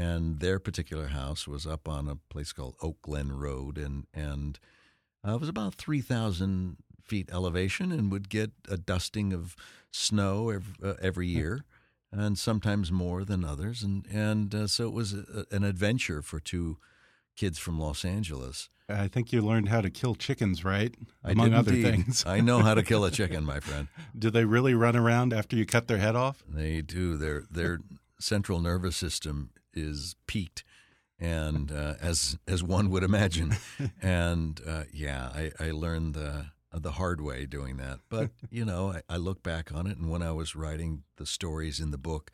and 0.00 0.40
their 0.40 0.58
particular 0.58 1.08
house 1.08 1.46
was 1.46 1.66
up 1.66 1.86
on 1.86 2.08
a 2.08 2.16
place 2.16 2.52
called 2.52 2.74
Oak 2.80 3.02
Glen 3.02 3.32
Road, 3.32 3.76
and 3.76 4.06
and 4.14 4.58
uh, 5.26 5.34
it 5.34 5.40
was 5.40 5.48
about 5.48 5.74
three 5.74 6.00
thousand 6.00 6.78
feet 7.04 7.28
elevation, 7.32 7.92
and 7.92 8.10
would 8.10 8.28
get 8.28 8.52
a 8.68 8.76
dusting 8.76 9.32
of 9.32 9.54
snow 9.90 10.50
every, 10.50 10.74
uh, 10.82 10.94
every 11.02 11.26
year, 11.26 11.64
and 12.10 12.38
sometimes 12.38 12.90
more 12.90 13.24
than 13.24 13.44
others, 13.44 13.82
and 13.82 14.06
and 14.10 14.54
uh, 14.54 14.66
so 14.66 14.86
it 14.86 14.92
was 14.94 15.12
a, 15.12 15.44
an 15.50 15.64
adventure 15.64 16.22
for 16.22 16.40
two 16.40 16.78
kids 17.36 17.58
from 17.58 17.78
Los 17.78 18.04
Angeles. 18.04 18.70
I 18.88 19.06
think 19.06 19.32
you 19.32 19.40
learned 19.40 19.68
how 19.68 19.82
to 19.82 19.90
kill 19.90 20.16
chickens, 20.16 20.64
right? 20.64 20.92
I 21.22 21.30
Among 21.32 21.54
other 21.54 21.72
indeed. 21.72 21.90
things. 21.90 22.24
I 22.26 22.40
know 22.40 22.58
how 22.58 22.74
to 22.74 22.82
kill 22.82 23.04
a 23.04 23.10
chicken, 23.20 23.44
my 23.44 23.60
friend. 23.60 23.86
Do 24.18 24.30
they 24.30 24.44
really 24.44 24.74
run 24.74 24.96
around 24.96 25.32
after 25.32 25.54
you 25.54 25.64
cut 25.64 25.86
their 25.86 25.98
head 25.98 26.16
off? 26.16 26.42
They 26.48 26.80
do. 26.80 27.16
Their 27.16 27.44
their 27.50 27.80
central 28.18 28.60
nervous 28.60 28.96
system 28.96 29.50
is 29.74 30.16
peaked, 30.26 30.64
and 31.18 31.70
uh, 31.76 31.94
as 32.00 32.38
as 32.46 32.62
one 32.62 32.90
would 32.90 33.02
imagine, 33.02 33.56
and 34.02 34.60
uh, 34.66 34.84
yeah, 34.92 35.30
I, 35.34 35.52
I 35.60 35.70
learned 35.70 36.14
the 36.14 36.46
the 36.72 36.92
hard 36.92 37.20
way 37.20 37.46
doing 37.46 37.76
that. 37.78 38.00
But 38.08 38.30
you 38.50 38.64
know, 38.64 38.92
I, 38.92 39.02
I 39.14 39.16
look 39.16 39.42
back 39.42 39.72
on 39.72 39.86
it, 39.86 39.96
and 39.96 40.10
when 40.10 40.22
I 40.22 40.32
was 40.32 40.56
writing 40.56 41.02
the 41.16 41.26
stories 41.26 41.80
in 41.80 41.90
the 41.90 41.98
book, 41.98 42.30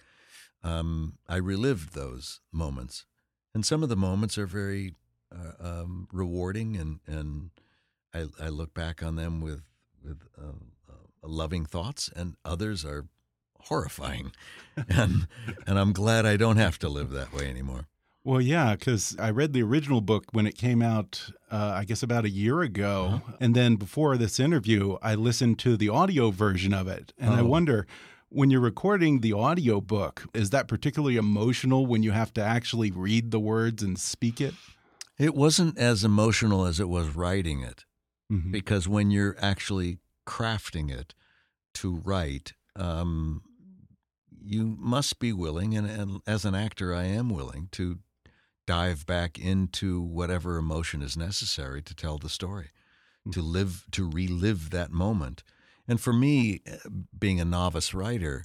um, 0.63 1.19
I 1.29 1.37
relived 1.37 1.95
those 1.95 2.41
moments, 2.53 3.07
and 3.55 3.65
some 3.65 3.83
of 3.83 3.89
the 3.89 3.97
moments 3.97 4.39
are 4.39 4.47
very 4.47 4.95
uh, 5.33 5.53
um, 5.61 6.09
rewarding, 6.13 6.77
and 6.77 7.01
and 7.07 7.51
I, 8.15 8.27
I 8.41 8.49
look 8.49 8.75
back 8.75 9.03
on 9.03 9.17
them 9.17 9.41
with 9.41 9.63
with 10.03 10.23
uh, 10.39 10.53
uh, 10.89 11.29
loving 11.29 11.67
thoughts, 11.67 12.11
and 12.15 12.37
others 12.45 12.85
are 12.85 13.07
horrifying, 13.69 14.33
and 14.89 15.27
and 15.67 15.79
I'm 15.79 15.93
glad 15.93 16.27
I 16.27 16.37
don't 16.37 16.57
have 16.57 16.79
to 16.81 16.89
live 16.89 17.11
that 17.11 17.33
way 17.33 17.49
anymore. 17.49 17.87
Well, 18.25 18.41
yeah, 18.41 18.75
because 18.75 19.17
I 19.21 19.31
read 19.31 19.53
the 19.53 19.63
original 19.63 20.01
book 20.01 20.25
when 20.33 20.49
it 20.49 20.57
came 20.59 20.83
out, 20.83 21.31
uh, 21.51 21.75
I 21.77 21.85
guess 21.85 22.03
about 22.03 22.25
a 22.25 22.29
year 22.31 22.61
ago. 22.63 23.21
Uh-huh. 23.23 23.33
And 23.41 23.55
then 23.55 23.77
before 23.77 24.17
this 24.17 24.41
interview, 24.41 24.97
I 25.01 25.15
listened 25.15 25.61
to 25.61 25.77
the 25.77 25.91
audio 25.91 26.33
version 26.33 26.75
of 26.75 26.89
it. 26.89 27.13
And 27.19 27.33
I 27.35 27.41
Oh. 27.41 27.47
wonder, 27.47 27.87
when 28.29 28.51
you're 28.51 28.61
recording 28.61 29.21
the 29.21 29.33
audio 29.33 29.81
book, 29.81 30.27
is 30.35 30.51
that 30.51 30.67
particularly 30.67 31.17
emotional 31.17 31.87
when 31.87 32.03
you 32.03 32.11
have 32.11 32.35
to 32.35 32.43
actually 32.43 32.91
read 32.91 33.31
the 33.31 33.39
words 33.39 33.81
and 33.85 33.97
speak 33.97 34.41
it? 34.41 34.55
It 35.19 35.37
wasn't 35.37 35.79
as 35.79 36.03
emotional 36.03 36.67
as 36.67 36.81
it 36.81 36.89
was 36.89 37.15
writing 37.15 37.61
it, 37.61 37.85
Mhm. 38.33 38.51
because 38.51 38.89
when 38.89 39.13
you're 39.13 39.37
actually 39.41 39.99
crafting 40.27 40.91
it 40.91 41.15
to 41.75 41.95
write, 41.95 42.55
um, 42.75 43.43
you 44.47 44.77
must 44.79 45.19
be 45.19 45.33
willing, 45.33 45.77
and, 45.77 45.89
and 45.89 46.21
as 46.27 46.45
an 46.45 46.55
actor, 46.55 46.95
I 46.95 47.05
am 47.05 47.29
willing 47.31 47.69
to 47.73 47.99
dive 48.67 49.07
back 49.07 49.39
into 49.39 50.01
whatever 50.01 50.57
emotion 50.57 51.03
is 51.03 51.17
necessary 51.17 51.83
to 51.83 51.95
tell 51.95 52.19
the 52.19 52.29
story, 52.29 52.71
to 53.33 53.43
live, 53.43 53.87
to 53.93 54.09
relive 54.09 54.71
that 54.71 54.91
moment. 54.91 55.43
And 55.89 56.01
for 56.01 56.13
me, 56.13 56.63
uh, 56.71 56.89
being 57.17 57.41
a 57.41 57.45
novice 57.45 57.95
writer, 57.95 58.45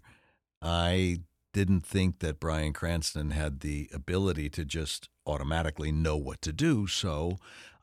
I 0.62 1.22
didn't 1.54 1.86
think 1.86 2.20
that 2.20 2.40
Bryan 2.40 2.74
Cranston 2.74 3.32
had 3.32 3.60
the 3.60 3.90
ability 3.94 4.50
to 4.52 4.66
just 4.66 5.10
automatically 5.26 5.92
know 5.92 6.18
what 6.18 6.42
to 6.44 6.54
do. 6.54 6.88
So 6.88 7.38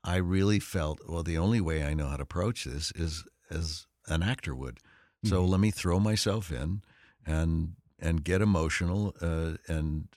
I 0.05 0.17
really 0.17 0.61
felt, 0.61 1.01
well, 1.09 1.23
the 1.23 1.39
only 1.39 1.61
way 1.61 1.85
I 1.85 1.95
know 1.95 2.09
how 2.09 2.17
to 2.17 2.23
approach 2.23 2.65
this 2.65 2.93
is 2.93 3.25
as 3.51 3.87
an 4.07 4.23
actor 4.23 4.55
would. 4.55 4.79
So 5.25 5.45
let 5.45 5.59
me 5.59 5.73
throw 5.73 5.99
myself 5.99 6.53
in 6.53 6.83
and 7.27 7.73
and 7.99 8.25
get 8.25 8.41
emotional 8.41 9.15
uh, 9.21 9.55
and 9.67 10.09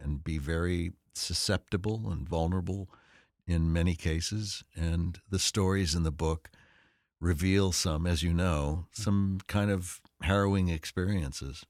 and 0.00 0.22
be 0.22 0.38
very 0.38 0.92
susceptible 1.14 2.10
and 2.10 2.28
vulnerable 2.28 2.88
in 3.46 3.72
many 3.72 3.94
cases. 3.94 4.62
And 4.76 5.20
the 5.28 5.38
stories 5.38 5.94
in 5.94 6.04
the 6.04 6.12
book 6.12 6.50
reveal 7.20 7.72
some, 7.72 8.06
as 8.06 8.22
you 8.22 8.32
know, 8.32 8.86
some 8.92 9.38
kind 9.48 9.70
of 9.70 10.00
harrowing 10.22 10.68
experiences. 10.68 11.64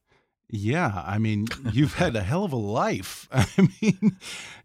Yeah, 0.50 1.02
I 1.06 1.18
mean, 1.18 1.46
you've 1.72 1.94
had 1.94 2.16
a 2.16 2.22
hell 2.22 2.44
of 2.44 2.52
a 2.52 2.56
life. 2.56 3.28
I 3.32 3.46
mean, 3.80 4.16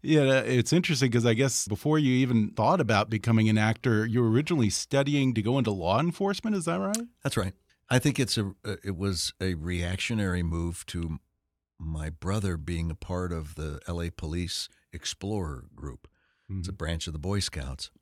yeah, 0.02 0.40
it's 0.40 0.72
interesting 0.72 1.10
because 1.10 1.26
I 1.26 1.34
guess 1.34 1.68
before 1.68 1.98
you 1.98 2.12
even 2.14 2.50
thought 2.50 2.80
about 2.80 3.10
becoming 3.10 3.50
an 3.50 3.58
actor, 3.58 4.06
you 4.06 4.22
were 4.22 4.30
originally 4.30 4.70
studying 4.70 5.34
to 5.34 5.42
go 5.42 5.58
into 5.58 5.70
law 5.70 6.00
enforcement. 6.00 6.56
Is 6.56 6.64
that 6.64 6.80
right? 6.80 7.06
That's 7.22 7.36
right. 7.36 7.52
I 7.94 8.00
think 8.00 8.18
it's 8.18 8.36
a 8.36 8.54
uh, 8.64 8.74
it 8.82 8.96
was 8.96 9.32
a 9.40 9.54
reactionary 9.54 10.42
move 10.42 10.84
to 10.86 11.20
my 11.78 12.10
brother 12.10 12.56
being 12.56 12.90
a 12.90 12.96
part 12.96 13.32
of 13.32 13.54
the 13.54 13.80
LA 13.86 14.06
Police 14.14 14.68
Explorer 14.92 15.66
group. 15.76 16.08
It's 16.50 16.66
a 16.66 16.72
branch 16.72 17.06
of 17.06 17.12
the 17.12 17.20
Boy 17.20 17.38
Scouts. 17.38 17.92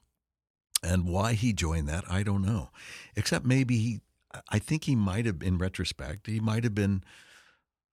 And 0.82 1.06
why 1.06 1.34
he 1.34 1.52
joined 1.52 1.90
that, 1.90 2.04
I 2.10 2.22
don't 2.22 2.40
know. 2.40 2.70
Except 3.16 3.44
maybe 3.44 3.76
he 3.76 4.00
I 4.48 4.58
think 4.58 4.84
he 4.84 4.96
might 4.96 5.26
have 5.26 5.42
in 5.42 5.58
retrospect, 5.58 6.26
he 6.26 6.40
might 6.40 6.64
have 6.64 6.74
been 6.74 7.04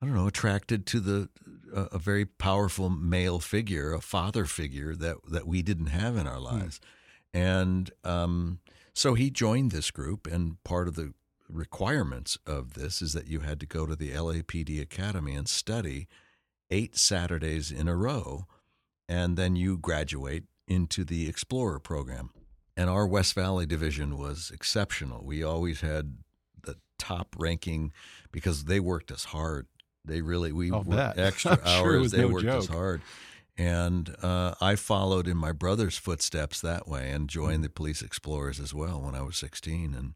I 0.01 0.06
don't 0.06 0.15
know, 0.15 0.27
attracted 0.27 0.86
to 0.86 1.01
the 1.01 1.29
a, 1.75 1.82
a 1.96 2.00
very 2.00 2.24
powerful 2.24 2.89
male 2.89 3.39
figure, 3.41 3.91
a 3.91 4.00
father 4.00 4.46
figure 4.46 4.96
that 4.96 5.18
that 5.29 5.46
we 5.46 5.62
didn't 5.62 5.88
have 5.88 6.15
in 6.15 6.27
our 6.27 6.39
lives. 6.39 6.79
And 7.34 7.91
um, 8.06 8.60
so 8.94 9.15
he 9.15 9.29
joined 9.29 9.72
this 9.72 9.91
group, 9.91 10.27
and 10.27 10.63
part 10.63 10.88
of 10.88 10.96
the 10.96 11.13
requirements 11.50 12.38
of 12.46 12.74
this 12.74 13.01
is 13.01 13.13
that 13.13 13.27
you 13.27 13.41
had 13.41 13.60
to 13.60 13.65
go 13.65 13.86
to 13.86 13.96
the 13.96 14.12
LAPD 14.12 14.82
Academy 14.82 15.34
and 15.36 15.48
study 15.48 16.08
eight 16.70 16.98
Saturdays 16.98 17.72
in 17.72 17.88
a 17.88 17.96
row, 17.96 18.46
and 19.08 19.38
then 19.38 19.56
you 19.56 19.77
graduate 19.77 20.44
into 20.68 21.03
the 21.03 21.27
Explorer 21.27 21.79
program. 21.79 22.29
And 22.77 22.89
our 22.89 23.08
West 23.08 23.34
Valley 23.34 23.65
division 23.65 24.18
was 24.18 24.51
exceptional. 24.53 25.25
We 25.25 25.44
always 25.44 25.82
had 25.82 26.18
the 26.62 26.77
top 26.98 27.36
ranking 27.38 27.91
because 28.32 28.65
they 28.65 28.79
worked 28.79 29.12
us 29.12 29.25
hard. 29.25 29.68
They 30.06 30.22
really 30.22 30.51
we 30.51 30.72
I'll 30.72 30.84
worked 30.84 31.15
bet. 31.15 31.20
extra 31.20 31.51
I'm 31.53 31.60
hours. 31.65 32.12
sure 32.12 32.20
they 32.20 32.27
no 32.27 32.34
worked 32.34 32.46
us 32.48 32.68
hard. 32.68 33.01
And 33.58 34.15
uh, 34.24 34.56
I 34.62 34.75
followed 34.75 35.27
in 35.27 35.36
my 35.36 35.51
brother's 35.51 35.98
footsteps 35.98 36.62
that 36.62 36.88
way 36.88 37.12
and 37.12 37.27
joined 37.29 37.62
the 37.65 37.70
police 37.70 38.01
explorers 38.01 38.58
as 38.58 38.74
well 38.74 39.01
when 39.01 39.15
I 39.15 39.22
was 39.22 39.36
16 39.36 39.94
and 39.94 40.13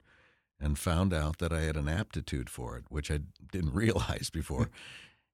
and 0.63 0.79
found 0.79 1.13
out 1.13 1.39
that 1.39 1.51
I 1.51 1.61
had 1.61 1.75
an 1.75 1.89
aptitude 1.89 2.49
for 2.49 2.77
it, 2.77 2.85
which 2.89 3.11
I 3.11 3.19
didn't 3.51 3.73
realize 3.73 4.29
before. 4.29 4.69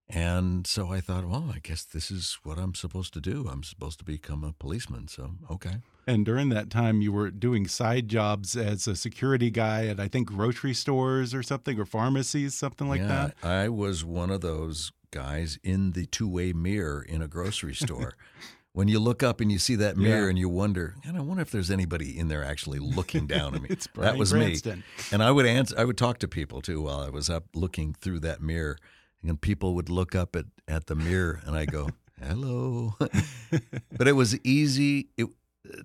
and 0.09 0.65
so 0.65 0.91
I 0.91 0.99
thought, 1.01 1.25
well, 1.25 1.51
I 1.53 1.59
guess 1.59 1.83
this 1.83 2.09
is 2.09 2.39
what 2.43 2.57
I'm 2.57 2.73
supposed 2.73 3.13
to 3.13 3.21
do. 3.21 3.47
I'm 3.49 3.63
supposed 3.63 3.99
to 3.99 4.05
become 4.05 4.43
a 4.43 4.53
policeman. 4.53 5.07
So, 5.07 5.33
okay. 5.51 5.77
And 6.07 6.25
during 6.25 6.49
that 6.49 6.71
time, 6.71 7.01
you 7.01 7.11
were 7.11 7.29
doing 7.29 7.67
side 7.67 8.07
jobs 8.07 8.57
as 8.57 8.87
a 8.87 8.95
security 8.95 9.51
guy 9.51 9.85
at 9.85 9.99
I 9.99 10.07
think 10.07 10.27
grocery 10.27 10.73
stores 10.73 11.35
or 11.35 11.43
something, 11.43 11.79
or 11.79 11.85
pharmacies, 11.85 12.55
something 12.55 12.89
like 12.89 13.01
yeah, 13.01 13.29
that. 13.41 13.47
I 13.47 13.69
was 13.69 14.03
one 14.03 14.31
of 14.31 14.41
those 14.41 14.91
guys 15.11 15.59
in 15.63 15.91
the 15.91 16.05
two 16.07 16.27
way 16.27 16.53
mirror 16.53 17.05
in 17.07 17.21
a 17.21 17.27
grocery 17.27 17.75
store. 17.75 18.15
when 18.79 18.87
you 18.87 18.97
look 18.97 19.21
up 19.23 19.41
and 19.41 19.51
you 19.51 19.59
see 19.59 19.75
that 19.75 19.97
mirror 19.97 20.23
Yeah. 20.23 20.29
and 20.29 20.39
you 20.39 20.47
wonder, 20.47 20.95
and 21.03 21.17
I 21.17 21.19
wonder 21.19 21.41
if 21.41 21.51
there's 21.51 21.69
anybody 21.69 22.17
in 22.17 22.29
there 22.29 22.45
actually 22.45 22.79
looking 22.79 23.27
down 23.27 23.53
at 23.53 23.61
me. 23.61 23.67
It's 23.71 23.89
that 23.95 24.15
was 24.15 24.31
Cranston. 24.31 24.79
me. 24.79 24.83
And 25.11 25.21
I 25.21 25.31
would 25.31 25.45
answer, 25.45 25.75
I 25.77 25.83
would 25.83 25.97
talk 25.97 26.19
to 26.19 26.29
people 26.29 26.61
too 26.61 26.83
while 26.83 27.01
I 27.01 27.09
was 27.09 27.29
up 27.29 27.43
looking 27.53 27.93
through 27.93 28.21
that 28.21 28.41
mirror. 28.41 28.77
And 29.21 29.41
people 29.41 29.75
would 29.75 29.89
look 29.89 30.15
up 30.15 30.33
at, 30.33 30.45
at 30.65 30.87
the 30.87 30.95
mirror 30.95 31.41
and 31.45 31.57
I 31.57 31.65
go, 31.65 31.89
hello. 32.25 32.95
but 33.97 34.07
it 34.07 34.13
was 34.13 34.39
easy 34.45 35.09
it, 35.17 35.27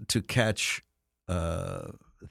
to 0.06 0.22
catch 0.22 0.84
uh, 1.26 1.88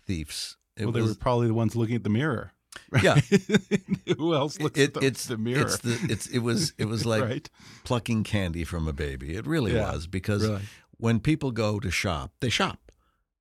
thieves. 0.07 0.55
It 0.77 0.85
well, 0.85 0.93
they 0.93 1.01
was, 1.01 1.11
were 1.11 1.15
probably 1.15 1.47
the 1.47 1.53
ones 1.53 1.75
looking 1.75 1.97
at 1.97 2.05
the 2.05 2.09
mirror. 2.09 2.53
Yeah. 3.01 3.15
Who 4.17 4.33
else 4.35 4.59
looks 4.59 4.79
it, 4.79 4.89
at 4.89 4.93
the, 4.95 5.05
it's 5.07 5.25
the 5.25 5.37
mirror? 5.37 5.61
It's 5.61 5.77
the, 5.79 5.99
it's 6.09 6.27
it 6.27 6.39
was 6.39 6.73
it 6.77 6.85
was 6.85 7.05
like 7.13 7.23
Right. 7.23 7.49
plucking 7.83 8.23
candy 8.23 8.63
from 8.63 8.87
a 8.87 8.93
baby. 8.93 9.35
It 9.35 9.47
really 9.47 9.73
Yeah, 9.73 9.91
was 9.93 10.07
because 10.07 10.47
really. 10.47 10.61
when 10.97 11.19
people 11.19 11.51
go 11.51 11.79
to 11.79 11.89
shop, 11.91 12.31
they 12.39 12.49
shop. 12.49 12.91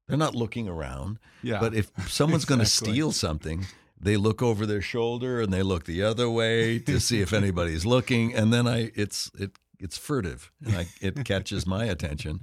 They're 0.08 0.18
not 0.18 0.34
looking 0.34 0.68
around. 0.68 1.18
Yeah, 1.42 1.60
But 1.60 1.74
if 1.74 1.90
someone's 2.08 2.44
going 2.44 2.58
to 2.66 2.66
steal 2.66 3.12
something, 3.12 3.66
they 3.98 4.16
look 4.16 4.42
over 4.42 4.66
their 4.66 4.82
shoulder 4.82 5.40
and 5.40 5.52
they 5.52 5.62
look 5.62 5.84
the 5.84 6.02
other 6.02 6.28
way 6.28 6.78
to 6.80 6.98
see 7.00 7.20
if 7.20 7.32
anybody's 7.32 7.86
looking, 7.86 8.34
and 8.34 8.52
then 8.52 8.66
I 8.66 8.90
it's 8.94 9.30
it 9.38 9.52
it's 9.78 9.96
furtive 9.98 10.50
and 10.64 10.76
I, 10.76 10.86
it 11.00 11.24
catches 11.24 11.66
my 11.66 11.84
attention. 11.86 12.40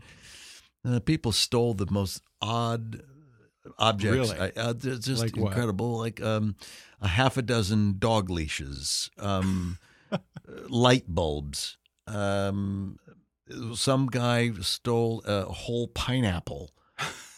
Uh, 0.86 1.00
people 1.00 1.32
stole 1.34 1.74
the 1.74 1.88
most 1.92 2.22
odd 2.42 3.02
objects. 3.78 4.32
Really? 4.34 4.40
I, 4.56 4.60
uh, 4.60 4.74
just 4.74 5.22
Like 5.22 5.36
what? 5.36 5.48
incredible. 5.48 5.98
Like 5.98 6.22
um, 6.22 6.56
a 7.02 7.08
half 7.08 7.38
a 7.38 7.42
dozen 7.42 7.96
dog 8.00 8.30
leashes, 8.30 9.10
um, 9.20 9.78
light 10.68 11.06
bulbs. 11.08 11.78
Um, 12.08 12.98
some 13.74 14.08
guy 14.08 14.52
stole 14.62 15.22
a 15.26 15.44
whole 15.46 15.88
pineapple. 15.88 16.72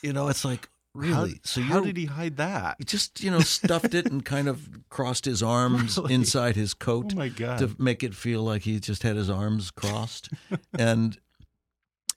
You 0.02 0.14
know, 0.14 0.28
it's 0.30 0.44
like 0.44 0.70
really. 0.94 1.32
How, 1.32 1.36
so 1.44 1.62
how 1.62 1.80
did 1.82 1.96
he 1.98 2.06
hide 2.06 2.38
that? 2.38 2.76
he 2.80 2.84
just 2.86 3.22
you 3.24 3.32
know 3.32 3.40
stuffed 3.40 3.94
it 3.94 4.06
and 4.12 4.24
kind 4.26 4.48
of 4.48 4.68
crossed 4.90 5.26
his 5.26 5.42
arms 5.60 5.98
Really? 5.98 6.14
inside 6.16 6.56
his 6.56 6.74
coat 6.74 7.12
Oh 7.14 7.18
my 7.18 7.30
god! 7.30 7.60
to 7.60 7.76
make 7.78 8.04
it 8.04 8.14
feel 8.16 8.44
like 8.44 8.64
he 8.64 8.80
just 8.80 9.04
had 9.04 9.16
his 9.16 9.30
arms 9.30 9.72
crossed 9.72 10.30
and 10.78 11.18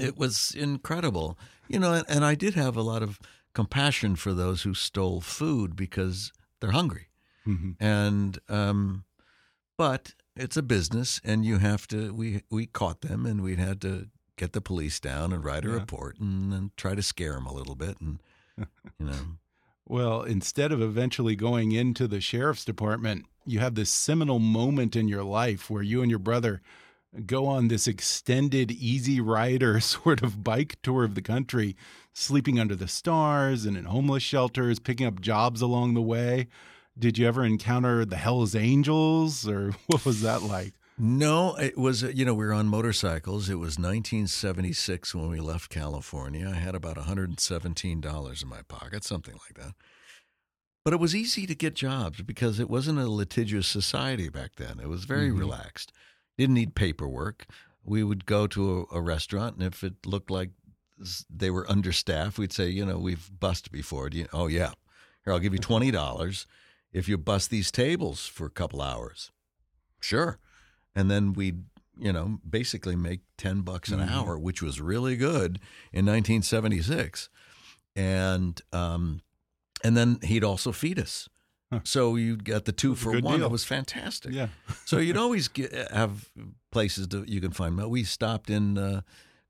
it 0.00 0.16
was 0.16 0.52
incredible 0.58 1.38
you 1.68 1.78
know 1.78 1.92
and, 1.92 2.04
and 2.08 2.24
i 2.24 2.34
did 2.34 2.54
have 2.54 2.76
a 2.76 2.82
lot 2.82 3.00
of 3.02 3.20
compassion 3.54 4.16
for 4.16 4.32
those 4.34 4.62
who 4.62 4.74
stole 4.74 5.20
food 5.20 5.76
because 5.76 6.32
they're 6.60 6.72
hungry 6.72 7.06
Mhm. 7.46 7.76
and 7.80 8.38
um 8.48 9.04
but 9.76 10.14
it's 10.36 10.56
a 10.56 10.62
business 10.62 11.20
and 11.24 11.44
you 11.44 11.58
have 11.58 11.86
to 11.88 12.12
we 12.14 12.42
we 12.50 12.66
caught 12.66 13.00
them 13.02 13.26
and 13.26 13.42
we 13.42 13.56
had 13.56 13.80
to 13.82 14.08
get 14.36 14.52
the 14.52 14.60
police 14.60 14.98
down 15.00 15.32
and 15.32 15.44
write 15.44 15.64
a 15.64 15.68
Yeah. 15.68 15.74
report 15.74 16.18
and, 16.18 16.52
and 16.52 16.76
try 16.76 16.94
to 16.94 17.02
scare 17.02 17.34
them 17.34 17.46
a 17.46 17.52
little 17.54 17.74
bit 17.76 18.00
and 18.00 18.20
you 18.98 19.06
know 19.06 19.36
Well, 19.86 20.22
instead 20.22 20.72
of 20.72 20.80
eventually 20.80 21.36
going 21.36 21.72
into 21.72 22.08
the 22.08 22.20
sheriff's 22.20 22.64
department, 22.64 23.26
you 23.44 23.58
have 23.58 23.74
this 23.74 23.90
seminal 23.90 24.38
moment 24.38 24.96
in 24.96 25.08
your 25.08 25.22
life 25.24 25.68
where 25.68 25.82
you 25.82 26.00
and 26.00 26.08
your 26.10 26.18
brother 26.20 26.62
go 27.26 27.46
on 27.46 27.68
this 27.68 27.87
extended 27.87 28.72
easy 28.72 29.20
rider 29.20 29.78
sort 29.94 30.22
of 30.22 30.42
bike 30.42 30.78
tour 30.83 31.04
of 31.04 31.14
the 31.14 31.20
country, 31.22 31.76
sleeping 32.14 32.59
under 32.59 32.74
the 32.74 32.88
stars 32.88 33.66
and 33.66 33.76
in 33.76 33.85
homeless 33.85 34.22
shelters, 34.22 34.78
picking 34.78 35.07
up 35.07 35.20
jobs 35.20 35.61
along 35.61 35.92
the 35.94 36.02
way. 36.02 36.48
Did 36.98 37.18
you 37.18 37.26
ever 37.26 37.44
encounter 37.44 38.04
the 38.04 38.16
Hells 38.16 38.54
Angels 38.54 39.48
or 39.48 39.72
what 39.87 40.04
was 40.04 40.22
that 40.22 40.42
like? 40.42 40.74
No, 40.96 41.57
it 41.57 41.76
was, 41.76 42.04
uh, 42.04 42.09
you 42.09 42.24
know, 42.24 42.35
we 42.35 42.44
were 42.46 42.52
on 42.52 42.68
motorcycles. 42.68 43.48
It 43.50 43.57
was 43.57 43.78
1976 43.78 45.12
when 45.14 45.28
we 45.28 45.40
left 45.40 45.68
California. 45.70 46.48
I 46.48 46.59
had 46.59 46.76
about 46.76 46.96
$117 46.96 48.42
in 48.42 48.48
my 48.48 48.62
pocket, 48.68 49.02
something 49.02 49.35
like 49.35 49.59
that. 49.64 49.74
But 50.85 50.94
it 50.94 51.00
was 51.00 51.16
easy 51.16 51.46
to 51.46 51.54
get 51.57 51.74
jobs 51.74 52.22
because 52.22 52.61
it 52.61 52.70
wasn't 52.70 53.00
a 53.00 53.09
litigious 53.09 53.66
society 53.66 54.28
back 54.28 54.52
then. 54.57 54.78
It 54.78 54.88
was 54.88 55.04
very 55.04 55.30
Mhm. 55.30 55.38
relaxed. 55.40 55.92
Didn't 56.38 56.54
need 56.54 56.76
paperwork. 56.76 57.46
We 57.83 58.04
would 58.04 58.24
go 58.24 58.46
to 58.48 58.87
a, 58.92 58.98
a 58.98 59.00
restaurant, 59.00 59.57
and 59.57 59.64
if 59.64 59.83
it 59.83 60.07
looked 60.07 60.30
like 60.30 60.50
they 61.28 61.50
were 61.50 61.68
understaffed, 61.68 62.38
we'd 62.38 62.52
say, 62.52 62.68
you 62.68 62.85
know, 62.87 62.98
we've 62.98 63.30
bussed 63.40 63.72
before. 63.72 64.11
Do 64.11 64.18
you, 64.18 64.28
oh, 64.33 64.46
yeah. 64.46 64.72
Here, 65.24 65.33
I'll 65.33 65.40
give 65.40 65.54
you 65.54 65.59
$20 65.59 66.46
if 66.94 67.09
you 67.09 67.18
bust 67.18 67.50
these 67.50 67.70
tables 67.70 68.26
for 68.26 68.46
a 68.46 68.50
couple 68.50 68.80
hours. 68.80 69.30
Sure 70.00 70.38
and 70.96 71.11
then 71.11 71.33
we'd 71.35 71.64
you 71.98 72.12
know 72.12 72.38
basically 72.48 72.94
make 72.96 73.20
10 73.38 73.61
bucks 73.62 73.90
an 73.90 73.98
Mhm. 74.00 74.11
hour 74.11 74.38
which 74.38 74.62
was 74.62 74.80
really 74.80 75.16
good 75.16 75.59
in 75.92 76.04
1976 76.07 77.28
and 77.96 78.61
um 78.72 79.20
and 79.83 79.96
then 79.96 80.18
he'd 80.22 80.44
also 80.44 80.72
feed 80.72 80.98
us 80.98 81.28
Huh. 81.72 81.80
so 81.85 82.14
you 82.16 82.37
got 82.37 82.64
the 82.66 82.72
two 82.72 82.94
for 82.94 83.18
one 83.20 83.38
deal. 83.38 83.46
it 83.46 83.50
was 83.50 83.64
fantastic 83.64 84.33
Yeah. 84.33 84.48
so 84.85 84.98
you'd 84.98 85.16
always 85.24 85.48
get, 85.48 85.72
have 85.90 86.30
places 86.70 87.09
that 87.09 87.28
you 87.28 87.40
can 87.40 87.50
find 87.52 87.76
we 87.90 88.04
stopped 88.04 88.50
in 88.50 88.76
uh 88.78 89.00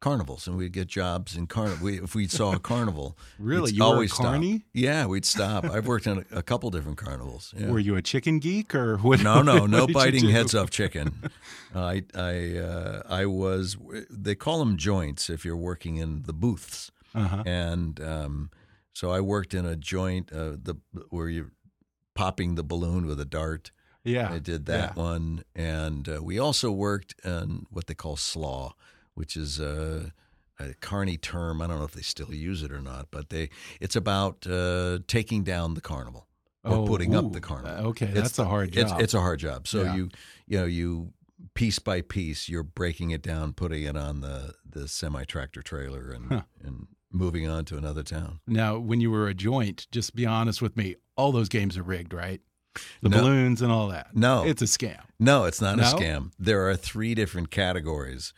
carnivals 0.04 0.46
and 0.46 0.56
we'd 0.58 0.72
get 0.80 0.86
jobs 0.88 1.36
in 1.38 1.46
carnival 1.46 1.84
we, 1.86 1.92
if 2.06 2.14
we 2.14 2.26
saw 2.28 2.52
a 2.54 2.58
carnival 2.58 3.16
Really? 3.38 3.72
You 3.72 3.80
were 3.82 3.86
a 3.88 3.92
always 3.92 4.12
stop. 4.12 4.26
carny? 4.26 4.64
yeah 4.72 5.06
we'd 5.06 5.24
stop 5.24 5.64
i've 5.74 5.86
worked 5.86 6.06
in 6.06 6.16
a, 6.32 6.38
a 6.40 6.42
couple 6.42 6.70
different 6.70 6.98
carnivals 6.98 7.54
yeah. 7.56 7.70
Were 7.72 7.78
you 7.88 7.96
a 7.96 8.02
chicken 8.02 8.38
geek 8.38 8.74
or 8.74 8.98
what? 8.98 9.22
No, 9.22 9.40
no, 9.42 9.60
what 9.62 9.70
no 9.70 9.86
biting 9.86 10.28
heads 10.28 10.54
off 10.54 10.68
chicken. 10.70 11.06
I, 11.74 12.04
I, 12.14 12.58
uh, 12.58 13.02
I 13.22 13.26
was. 13.26 13.76
They 14.10 14.34
call 14.34 14.58
them 14.58 14.76
joints 14.76 15.30
if 15.30 15.44
you're 15.44 15.62
working 15.70 15.96
in 15.96 16.22
the 16.24 16.32
booths, 16.32 16.90
Uh-huh. 17.14 17.42
and 17.46 18.00
um, 18.00 18.50
so 18.92 19.10
I 19.18 19.20
worked 19.20 19.54
in 19.54 19.64
a 19.66 19.76
joint, 19.76 20.32
uh, 20.32 20.56
the 20.62 20.74
where 21.10 21.28
you're 21.28 21.52
popping 22.14 22.54
the 22.56 22.62
balloon 22.64 23.06
with 23.06 23.18
a 23.20 23.24
dart. 23.38 23.70
Yeah. 24.04 24.30
I 24.32 24.38
did 24.38 24.66
that 24.66 24.92
yeah. 24.96 25.02
one, 25.02 25.44
and 25.54 26.08
uh, 26.08 26.22
we 26.22 26.38
also 26.38 26.70
worked 26.70 27.14
in 27.24 27.66
what 27.70 27.86
they 27.86 27.94
call 27.94 28.16
slaw, 28.16 28.74
which 29.14 29.36
is 29.36 29.60
a, 29.60 30.12
a 30.58 30.74
carny 30.80 31.16
term. 31.16 31.60
I 31.62 31.66
don't 31.66 31.78
know 31.78 31.84
if 31.84 31.92
they 31.92 32.02
still 32.02 32.32
use 32.34 32.62
it 32.62 32.72
or 32.72 32.80
not, 32.80 33.08
but 33.10 33.30
they 33.30 33.50
it's 33.80 33.96
about 33.96 34.46
uh, 34.46 34.98
taking 35.06 35.42
down 35.44 35.74
the 35.74 35.80
carnival 35.80 36.26
or 36.64 36.76
Oh, 36.76 36.86
putting 36.86 37.14
up 37.14 37.32
the 37.32 37.40
carnival. 37.40 37.86
uh, 37.86 37.88
Okay, 37.90 38.06
It's- 38.06 38.22
that's 38.22 38.38
a 38.38 38.44
hard 38.46 38.72
job. 38.72 39.00
it's 39.00 39.14
a 39.14 39.20
hard 39.20 39.38
job. 39.40 39.66
So 39.68 39.82
Yeah. 39.82 39.94
you 39.96 40.08
you 40.46 40.58
know 40.58 40.64
you 40.66 41.12
piece 41.54 41.78
by 41.78 42.00
piece 42.00 42.48
you're 42.48 42.62
breaking 42.62 43.10
it 43.10 43.22
down, 43.22 43.52
putting 43.52 43.82
it 43.84 43.96
on 43.96 44.20
the 44.20 44.54
the 44.68 44.88
semi 44.88 45.24
tractor 45.24 45.62
trailer, 45.62 46.10
and 46.10 46.26
Huh. 46.32 46.42
and 46.62 46.86
moving 47.12 47.46
on 47.48 47.64
to 47.66 47.76
another 47.76 48.02
town. 48.02 48.40
Now, 48.46 48.76
when 48.78 49.00
you 49.00 49.08
were 49.10 49.28
a 49.28 49.34
joint, 49.34 49.86
just 49.92 50.16
be 50.16 50.26
honest 50.26 50.60
with 50.60 50.76
me. 50.76 50.96
All 51.16 51.30
those 51.30 51.48
games 51.48 51.78
are 51.78 51.82
rigged, 51.84 52.12
right? 52.12 52.40
The 53.02 53.08
No. 53.08 53.18
balloons 53.18 53.62
and 53.62 53.70
all 53.70 53.86
that. 53.88 54.16
No. 54.16 54.44
it's 54.44 54.60
a 54.62 54.64
scam. 54.64 55.00
No, 55.20 55.44
it's 55.44 55.60
not 55.60 55.78
a 55.78 55.82
scam. 55.82 56.32
There 56.40 56.68
are 56.68 56.74
three 56.74 57.14
different 57.14 57.52
categories. 57.52 58.32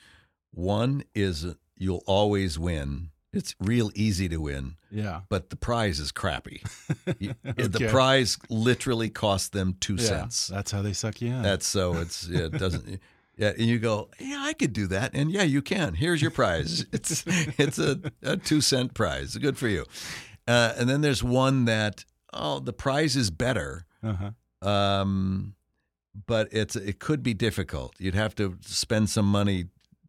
One 0.57 1.05
is 1.15 1.47
you'll 1.77 2.03
always 2.07 2.59
win. 2.59 3.11
It's 3.33 3.55
real 3.61 3.91
easy 3.95 4.31
to 4.31 4.39
win, 4.39 4.77
Yeah, 4.91 5.21
but 5.29 5.51
the 5.51 5.57
prize 5.57 6.01
is 6.01 6.11
crappy. 6.11 6.63
You- 7.19 7.35
The 7.45 7.89
prize 7.91 8.39
literally 8.49 9.11
costs 9.11 9.51
them 9.51 9.77
two 9.79 9.97
yeah. 9.97 10.05
cents. 10.09 10.47
That's 10.47 10.71
how 10.71 10.81
they 10.81 10.95
suck 10.95 11.21
you 11.21 11.29
in. 11.29 11.43
That's 11.43 11.67
so 11.67 11.97
it's 11.97 12.27
it 12.29 12.53
doesn't. 12.53 13.01
Yeah, 13.39 13.51
and 13.51 13.67
you 13.67 13.79
go, 13.79 14.09
yeah, 14.19 14.39
I 14.41 14.55
could 14.55 14.73
do 14.73 14.87
that, 14.87 15.11
and 15.13 15.31
yeah, 15.31 15.43
you 15.43 15.61
can. 15.61 15.93
Here's 15.93 16.23
your 16.23 16.31
prize. 16.31 16.87
It's 16.93 17.23
it's 17.59 17.79
a, 17.79 18.01
a 18.23 18.39
two 18.39 18.63
cent 18.63 18.95
prize. 18.95 19.37
Good 19.37 19.59
for 19.59 19.69
you. 19.69 19.85
Uh, 20.49 20.73
and 20.79 20.89
then 20.89 21.03
there's 21.03 21.23
one 21.23 21.67
that 21.67 22.07
oh, 22.33 22.61
the 22.61 22.73
prize 22.73 23.15
is 23.15 23.31
better, 23.31 23.85
uh-huh. 24.03 24.67
um, 24.67 25.55
but 26.27 26.49
it's 26.51 26.77
it 26.77 26.99
could 26.99 27.23
be 27.23 27.35
difficult. 27.35 27.93
You'd 27.99 28.15
have 28.15 28.35
to 28.37 28.57
spend 28.63 29.11
some 29.11 29.27
money 29.27 29.67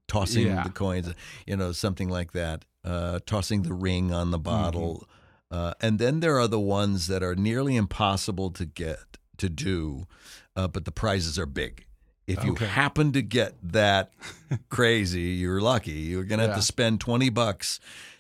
tossing 0.08 0.48
Yeah. 0.48 0.64
the 0.64 0.70
coins, 0.70 1.14
you 1.46 1.56
know, 1.58 1.72
something 1.72 2.10
like 2.10 2.32
that. 2.34 2.66
Uh, 2.84 3.20
tossing 3.26 3.64
the 3.64 3.74
ring 3.74 4.14
on 4.14 4.32
the 4.32 4.40
bottle, 4.40 5.08
Mm-hmm. 5.52 5.58
uh, 5.58 5.74
and 5.82 6.00
then 6.00 6.22
there 6.22 6.40
are 6.40 6.48
the 6.48 6.60
ones 6.60 7.08
that 7.08 7.22
are 7.22 7.36
nearly 7.36 7.76
impossible 7.76 8.50
to 8.52 8.66
get 8.66 9.18
to 9.38 9.50
do, 9.50 10.08
uh, 10.56 10.68
but 10.70 10.86
the 10.86 10.92
prizes 10.92 11.38
are 11.38 11.46
big. 11.46 11.86
If 12.28 12.44
you 12.46 12.54
Okay. 12.54 12.66
happen 12.68 13.12
to 13.12 13.22
get 13.22 13.56
that 13.62 14.12
crazy, 14.70 15.22
you're 15.42 15.60
lucky. 15.62 15.92
You're 15.92 16.24
going 16.24 16.40
to 16.40 16.44
have 16.46 16.52
Yeah. 16.56 16.62
to 16.62 16.62
spend 16.62 17.00
20 17.02 17.30
bucks 17.30 17.80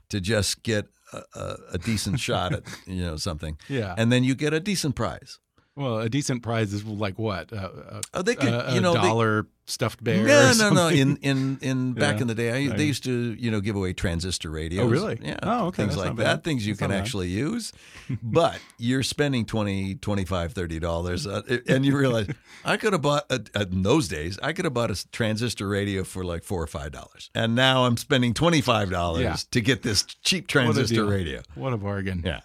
to 0.09 0.19
just 0.19 0.63
get 0.63 0.87
a, 1.13 1.21
a, 1.35 1.55
a 1.73 1.77
decent 1.77 2.19
shot 2.19 2.53
at 2.53 2.63
you 2.87 3.01
know 3.03 3.15
something. 3.17 3.57
Yeah. 3.69 3.95
And 3.97 4.11
then 4.11 4.23
you 4.25 4.35
get 4.35 4.53
a 4.53 4.59
decent 4.59 4.95
prize. 4.95 5.39
Well, 5.75 5.99
a 5.99 6.09
decent 6.09 6.41
prize 6.43 6.73
is 6.73 6.83
like 6.85 7.17
what? 7.19 7.53
Uh, 7.53 7.69
uh, 7.91 8.01
Oh, 8.13 8.21
they 8.21 8.35
could, 8.35 8.53
a, 8.53 8.71
you 8.73 8.81
know, 8.81 8.91
a 8.91 8.95
dollar 8.95 9.47
stuffed 9.69 10.03
bear. 10.03 10.25
No, 10.25 10.53
no, 10.57 10.69
no. 10.73 10.87
In 10.87 11.17
in 11.17 11.59
in 11.61 11.93
back 11.93 12.15
Yeah. 12.15 12.21
in 12.21 12.27
the 12.27 12.35
day, 12.35 12.51
I, 12.67 12.75
they 12.75 12.85
used 12.85 13.03
to 13.03 13.33
you 13.33 13.51
know 13.51 13.61
give 13.61 13.75
away 13.75 13.93
transistor 13.93 14.49
radios. 14.49 14.85
Oh, 14.85 14.89
really? 14.89 15.19
Yeah. 15.21 15.37
Oh, 15.43 15.67
okay, 15.67 15.83
Things 15.83 15.95
that's 15.95 16.07
like 16.07 16.15
that. 16.17 16.23
bad. 16.23 16.43
Things 16.43 16.65
you 16.65 16.73
That's 16.73 16.79
can 16.79 16.89
bad. 16.91 16.99
actually 17.01 17.27
use, 17.29 17.73
but 18.23 18.59
you're 18.77 19.03
spending 19.03 19.45
20 19.45 19.95
25 19.95 20.53
30 20.53 20.79
dollars, 20.79 21.27
uh, 21.27 21.41
and 21.67 21.85
you 21.85 21.97
realize 21.97 22.27
I 22.65 22.77
could 22.77 22.93
have 22.93 23.01
bought 23.01 23.25
a, 23.29 23.41
in 23.61 23.83
those 23.83 24.07
days. 24.07 24.39
I 24.41 24.53
could 24.53 24.65
have 24.65 24.73
bought 24.73 24.91
a 24.91 25.09
transistor 25.11 25.67
radio 25.67 26.03
for 26.03 26.23
like 26.23 26.43
four 26.43 26.61
or 26.63 26.67
five 26.67 26.91
dollars, 26.91 27.29
and 27.35 27.55
now 27.55 27.85
I'm 27.85 27.97
spending 27.97 28.33
twenty 28.33 28.61
five 28.61 28.89
dollars 28.89 29.21
Yeah. 29.23 29.35
to 29.51 29.61
get 29.61 29.83
this 29.83 30.03
cheap 30.03 30.47
transistor 30.47 30.95
deal. 30.95 31.09
radio. 31.09 31.41
What 31.55 31.73
a 31.73 31.77
bargain. 31.77 32.23
Yeah. 32.25 32.39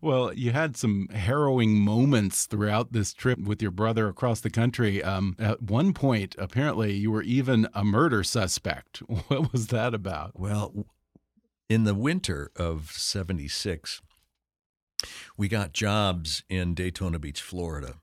well, 0.00 0.32
you 0.32 0.52
had 0.52 0.76
some 0.76 1.08
harrowing 1.08 1.74
moments 1.78 2.46
throughout 2.46 2.92
this 2.92 3.12
trip 3.12 3.38
with 3.38 3.62
your 3.62 3.70
brother 3.70 4.08
across 4.08 4.40
the 4.40 4.50
country. 4.50 5.02
Um, 5.02 5.36
at 5.38 5.62
one 5.62 5.92
point, 5.92 6.25
apparently, 6.38 6.94
you 6.94 7.10
were 7.10 7.22
even 7.22 7.68
a 7.74 7.84
murder 7.84 8.24
suspect. 8.24 8.98
What 9.28 9.52
was 9.52 9.68
that 9.68 9.94
about? 9.94 10.38
Well, 10.38 10.86
in 11.68 11.84
the 11.84 11.94
winter 11.94 12.50
of 12.56 12.90
76, 12.92 14.00
we 15.36 15.48
got 15.48 15.72
jobs 15.72 16.44
in 16.48 16.74
Daytona 16.74 17.18
Beach, 17.18 17.42
Florida. 17.42 17.96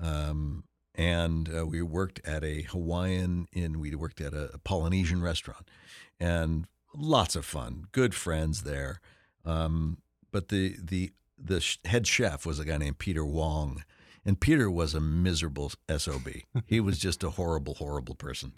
Um, 0.00 0.64
and 0.94 1.48
uh, 1.56 1.66
we 1.66 1.80
worked 1.80 2.20
at 2.26 2.42
a 2.44 2.62
Hawaiian 2.62 3.46
Inn 3.52 3.78
we 3.78 3.94
worked 3.94 4.20
at 4.20 4.34
a 4.34 4.58
Polynesian 4.64 5.22
restaurant 5.22 5.70
and 6.18 6.66
lots 6.94 7.36
of 7.36 7.44
fun, 7.44 7.86
good 7.92 8.14
friends 8.14 8.62
there. 8.62 9.00
Um, 9.44 9.98
but 10.32 10.48
the 10.48 10.76
the 10.82 11.12
the 11.38 11.64
head 11.84 12.06
chef 12.06 12.44
was 12.44 12.58
a 12.58 12.64
guy 12.64 12.76
named 12.76 12.98
Peter 12.98 13.24
Wong, 13.24 13.84
and 14.28 14.38
Peter 14.38 14.70
was 14.70 14.94
a 14.94 15.00
miserable 15.00 15.72
sob. 15.96 16.28
he 16.66 16.80
was 16.80 16.98
just 16.98 17.24
a 17.24 17.30
horrible, 17.30 17.74
horrible 17.74 18.14
person. 18.14 18.52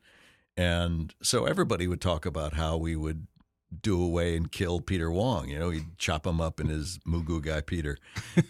And 0.56 1.14
so 1.22 1.44
everybody 1.46 1.86
would 1.86 2.00
talk 2.00 2.26
about 2.26 2.54
how 2.54 2.76
we 2.76 2.96
would 2.96 3.28
do 3.80 4.02
away 4.02 4.36
and 4.36 4.50
kill 4.50 4.80
Peter 4.80 5.12
Wong. 5.12 5.48
You 5.48 5.60
know, 5.60 5.70
he'd 5.70 5.96
chop 5.96 6.26
him 6.26 6.40
up 6.40 6.58
in 6.58 6.66
his 6.68 6.98
Moo 7.06 7.22
Goo 7.22 7.40
Gai 7.40 7.60
Peter, 7.60 7.98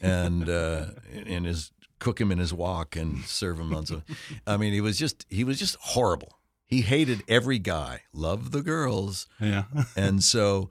and 0.00 0.48
uh, 0.48 0.86
in 1.12 1.44
his 1.44 1.72
cook 1.98 2.18
him 2.18 2.32
in 2.32 2.38
his 2.38 2.54
wok 2.54 2.96
and 2.96 3.22
serve 3.24 3.60
him 3.60 3.74
on 3.74 3.84
some. 3.84 4.02
I 4.46 4.56
mean, 4.56 4.72
he 4.72 4.80
was 4.80 4.98
just 4.98 5.26
he 5.28 5.44
was 5.44 5.58
just 5.58 5.76
horrible. 5.80 6.38
He 6.66 6.80
hated 6.80 7.22
every 7.28 7.58
guy, 7.58 8.02
loved 8.14 8.52
the 8.52 8.62
girls, 8.62 9.26
Yeah. 9.40 9.64
and 9.96 10.24
so 10.24 10.70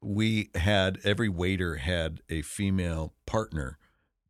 we 0.00 0.48
had 0.54 0.98
every 1.04 1.28
waiter 1.28 1.76
had 1.76 2.22
a 2.30 2.40
female 2.40 3.12
partner 3.26 3.76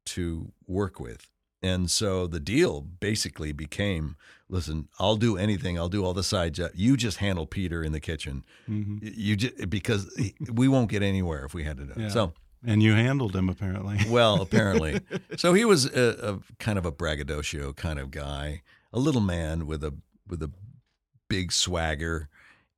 to 0.07 0.51
work 0.67 0.99
with. 0.99 1.31
And 1.62 1.90
so 1.90 2.27
the 2.27 2.40
deal 2.40 2.81
basically 2.81 3.53
became 3.53 4.16
listen, 4.49 4.88
I'll 4.99 5.16
do 5.16 5.37
anything. 5.37 5.79
I'll 5.79 5.88
do 5.88 6.05
all 6.05 6.12
the 6.12 6.25
side 6.25 6.55
jobs. 6.55 6.73
You 6.75 6.96
just 6.96 7.18
handle 7.18 7.46
Peter 7.46 7.83
in 7.83 7.92
the 7.92 8.01
kitchen. 8.01 8.44
hmm 8.66 8.99
You 9.01 9.37
just 9.37 9.70
because 9.70 10.11
we 10.53 10.68
won't 10.68 10.90
get 10.90 11.03
anywhere 11.03 11.44
if 11.44 11.55
we 11.55 11.64
had 11.64 11.77
to 11.79 11.85
do 11.85 11.92
it. 11.92 11.99
Yeah. 11.99 12.09
So, 12.09 12.33
And 12.66 12.83
you 12.83 12.94
handled 12.94 13.35
him, 13.37 13.49
apparently. 13.49 13.99
well, 14.09 14.42
apparently. 14.42 15.01
so 15.37 15.55
he 15.55 15.64
was 15.64 15.87
a, 15.87 16.33
a 16.35 16.38
kind 16.59 16.79
of 16.79 16.85
a 16.85 16.90
braggadocio 16.90 17.73
kind 17.73 17.99
of 17.99 18.11
guy, 18.11 18.62
a 18.92 18.99
little 18.99 19.20
man 19.20 19.66
with 19.66 19.85
a 19.85 19.94
with 20.29 20.42
a 20.42 20.51
big 21.29 21.53
swagger, 21.53 22.29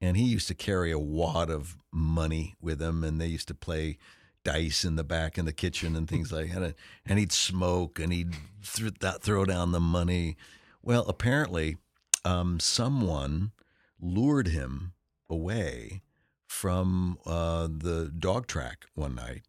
and 0.01 0.17
he 0.17 0.25
used 0.25 0.49
to 0.49 0.55
carry 0.55 0.91
a 0.91 0.99
wad 0.99 1.51
of 1.51 1.77
money 1.91 2.55
with 2.61 2.81
him, 2.81 3.03
and 3.03 3.21
they 3.21 3.27
used 3.27 3.49
to 3.49 3.55
play 3.55 3.99
dice 4.45 4.85
in 4.85 4.97
the 4.97 5.05
back 5.05 5.39
in 5.39 5.45
the 5.45 5.53
kitchen 5.53 5.95
and 5.97 6.09
things 6.09 6.33
like 6.33 6.53
that. 6.53 6.75
And 7.07 7.19
he'd 7.19 7.33
smoke 7.33 7.99
and 7.99 8.13
he'd 8.13 8.35
th- 8.65 8.95
that 9.01 9.23
throw 9.23 9.45
down 9.45 9.73
the 9.73 9.81
money. 9.81 10.37
Well, 10.83 11.05
apparently, 11.09 11.77
um, 12.25 12.61
someone 12.61 13.53
lured 14.01 14.49
him 14.49 14.93
away 15.31 16.03
from 16.47 17.19
uh, 17.25 17.69
the 17.71 18.13
dog 18.17 18.47
track 18.47 18.87
one 18.95 19.15
night 19.15 19.43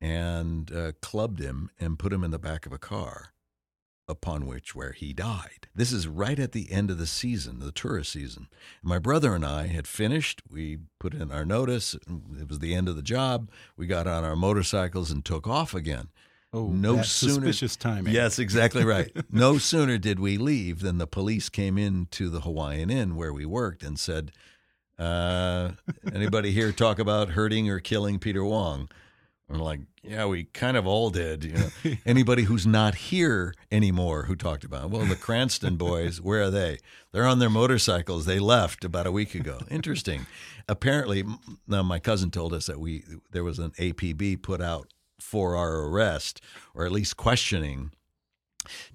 and 0.00 0.70
uh, 0.72 0.92
clubbed 1.00 1.40
him 1.40 1.70
and 1.78 1.98
put 1.98 2.12
him 2.12 2.24
in 2.24 2.30
the 2.30 2.38
back 2.38 2.66
of 2.66 2.72
a 2.72 2.78
car. 2.78 3.33
Upon 4.06 4.46
which, 4.46 4.74
where 4.74 4.92
he 4.92 5.14
died. 5.14 5.66
This 5.74 5.90
is 5.90 6.06
right 6.06 6.38
at 6.38 6.52
the 6.52 6.70
end 6.70 6.90
of 6.90 6.98
the 6.98 7.06
season, 7.06 7.58
the 7.58 7.72
tourist 7.72 8.12
season. 8.12 8.48
My 8.82 8.98
brother 8.98 9.34
and 9.34 9.46
I 9.46 9.68
had 9.68 9.86
finished. 9.86 10.42
We 10.50 10.78
put 11.00 11.14
in 11.14 11.32
our 11.32 11.46
notice. 11.46 11.94
It 11.94 12.48
was 12.48 12.58
the 12.58 12.74
end 12.74 12.88
of 12.88 12.96
the 12.96 13.02
job. 13.02 13.50
We 13.78 13.86
got 13.86 14.06
on 14.06 14.22
our 14.22 14.36
motorcycles 14.36 15.10
and 15.10 15.24
took 15.24 15.46
off 15.46 15.72
again. 15.72 16.08
Oh, 16.54 16.68
no 16.68 17.02
sooner 17.02 17.34
suspicious 17.34 17.74
timing. 17.74 18.14
Yes, 18.14 18.38
exactly 18.38 18.84
right. 18.84 19.10
no 19.32 19.58
sooner 19.58 19.98
did 19.98 20.20
we 20.20 20.38
leave 20.38 20.80
than 20.80 20.98
the 20.98 21.06
police 21.06 21.48
came 21.48 21.76
into 21.76 22.30
the 22.30 22.42
Hawaiian 22.42 22.90
Inn 22.90 23.16
where 23.16 23.32
we 23.32 23.44
worked 23.44 23.82
and 23.82 23.98
said, 23.98 24.30
uh, 24.96 25.72
"Anybody 26.14 26.52
here 26.52 26.70
talk 26.70 27.00
about 27.00 27.30
hurting 27.30 27.68
or 27.68 27.80
killing 27.80 28.20
Peter 28.20 28.44
Wong?" 28.44 28.88
I'm 29.50 29.58
like, 29.58 29.80
"Yeah, 30.02 30.24
we 30.26 30.44
kind 30.44 30.76
of 30.76 30.86
all 30.86 31.10
did." 31.10 31.44
You 31.44 31.52
know, 31.54 31.96
anybody 32.06 32.44
who's 32.44 32.66
not 32.66 32.94
here 32.94 33.54
anymore 33.70 34.24
who 34.24 34.36
talked 34.36 34.64
about? 34.64 34.84
it? 34.84 34.90
Well, 34.90 35.04
the 35.04 35.16
Cranston 35.16 35.76
boys, 35.76 36.20
where 36.20 36.42
are 36.42 36.50
they? 36.50 36.78
They're 37.12 37.26
on 37.26 37.38
their 37.38 37.50
motorcycles. 37.50 38.24
They 38.24 38.38
left 38.38 38.84
about 38.84 39.06
a 39.06 39.12
week 39.12 39.34
ago. 39.34 39.60
Interesting. 39.70 40.26
Apparently, 40.66 41.24
now 41.68 41.82
my 41.82 41.98
cousin 41.98 42.30
told 42.30 42.54
us 42.54 42.66
that 42.66 42.80
we 42.80 43.04
there 43.32 43.44
was 43.44 43.58
an 43.58 43.72
APB 43.72 44.40
put 44.42 44.60
out 44.60 44.88
for 45.20 45.56
our 45.56 45.84
arrest 45.88 46.40
or 46.74 46.84
at 46.84 46.92
least 46.92 47.16
questioning 47.16 47.92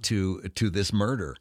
to 0.01 0.41
to 0.55 0.69
this 0.69 0.91
murder. 0.91 1.35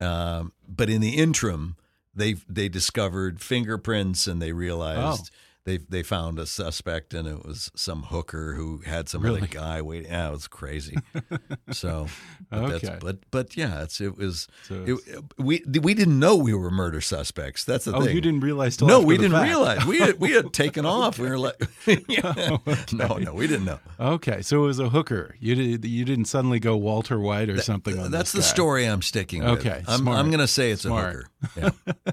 Um, 0.00 0.52
but 0.66 0.90
in 0.90 1.00
the 1.00 1.16
interim, 1.16 1.76
they 2.14 2.34
they 2.48 2.68
discovered 2.68 3.40
fingerprints 3.40 4.26
and 4.26 4.42
they 4.42 4.52
realized 4.52 5.30
they 5.68 5.76
they 5.78 6.02
found 6.02 6.38
a 6.38 6.46
suspect 6.46 7.14
and 7.14 7.28
it 7.28 7.44
was 7.44 7.70
some 7.76 8.04
hooker 8.04 8.54
who 8.54 8.78
had 8.86 9.08
some 9.08 9.22
Really? 9.22 9.38
other 9.38 9.46
guy 9.48 9.82
waiting. 9.82 10.10
Yeah, 10.10 10.28
it 10.28 10.32
was 10.32 10.48
crazy. 10.48 10.96
so, 11.70 12.06
but 12.50 12.72
Okay. 12.84 12.96
but 13.00 13.18
but 13.30 13.56
yeah, 13.56 13.82
it's 13.82 14.00
it 14.00 14.16
was 14.16 14.48
So 14.66 14.84
it, 14.86 15.24
we 15.38 15.62
we 15.80 15.94
didn't 15.94 16.18
know 16.18 16.36
we 16.36 16.54
were 16.54 16.70
murder 16.70 17.00
suspects. 17.00 17.64
That's 17.64 17.84
the 17.84 17.94
Oh, 17.94 18.02
thing. 18.04 18.14
you 18.14 18.20
didn't 18.20 18.40
realize 18.40 18.80
No, 18.80 19.00
we 19.00 19.16
didn't 19.16 19.32
fact. 19.32 19.48
realize. 19.48 19.84
We 19.86 19.98
had, 20.00 20.18
we 20.20 20.32
had 20.32 20.52
taken 20.64 20.86
off. 20.86 21.18
We 21.18 21.28
were 21.28 21.38
like, 21.38 21.60
no, 22.92 23.16
no, 23.18 23.34
we 23.34 23.46
didn't 23.46 23.64
know. 23.64 23.78
Okay, 24.00 24.42
so 24.42 24.62
it 24.64 24.66
was 24.66 24.78
a 24.78 24.88
hooker. 24.88 25.36
You 25.40 25.54
did. 25.54 25.84
You 25.84 26.04
didn't 26.04 26.26
suddenly 26.26 26.60
go 26.60 26.76
Walter 26.76 27.18
White 27.20 27.50
or 27.50 27.60
something. 27.60 27.98
On 27.98 28.10
That's 28.10 28.32
the 28.32 28.38
guy. 28.40 28.44
story 28.46 28.84
I'm 28.86 29.02
sticking 29.02 29.42
with. 29.44 29.60
Okay, 29.60 29.82
I'm, 29.86 29.98
smart. 30.00 30.18
I'm 30.18 30.26
going 30.30 30.40
to 30.40 30.46
say 30.48 30.70
it's 30.70 30.82
Smart. 30.82 31.26
a 31.42 31.46
hooker. 31.46 31.76
Yeah. 31.96 32.12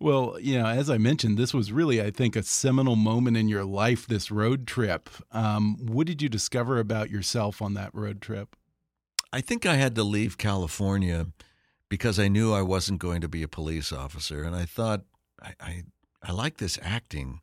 Well, 0.00 0.36
you 0.40 0.58
know, 0.58 0.66
as 0.66 0.90
I 0.90 0.98
mentioned, 0.98 1.38
this 1.38 1.52
was 1.54 1.70
really, 1.72 2.00
I 2.02 2.10
think, 2.10 2.36
a 2.36 2.42
seminal 2.42 2.93
moment 2.96 3.36
in 3.36 3.48
your 3.48 3.64
life. 3.64 4.06
This 4.06 4.30
road 4.30 4.66
trip. 4.66 5.10
Um, 5.32 5.76
what 5.80 6.06
did 6.06 6.22
you 6.22 6.28
discover 6.28 6.78
about 6.78 7.10
yourself 7.10 7.60
on 7.62 7.74
that 7.74 7.94
road 7.94 8.20
trip? 8.20 8.56
I 9.32 9.40
think 9.40 9.66
I 9.66 9.74
had 9.74 9.94
to 9.96 10.04
leave 10.04 10.38
California 10.38 11.26
because 11.88 12.18
I 12.18 12.28
knew 12.28 12.52
I 12.52 12.62
wasn't 12.62 13.00
going 13.00 13.20
to 13.20 13.28
be 13.28 13.42
a 13.42 13.48
police 13.48 13.92
officer, 13.92 14.42
and 14.42 14.54
I 14.54 14.64
thought 14.64 15.02
I 15.42 15.54
I, 15.60 15.82
I 16.22 16.32
like 16.32 16.56
this 16.58 16.78
acting, 16.82 17.40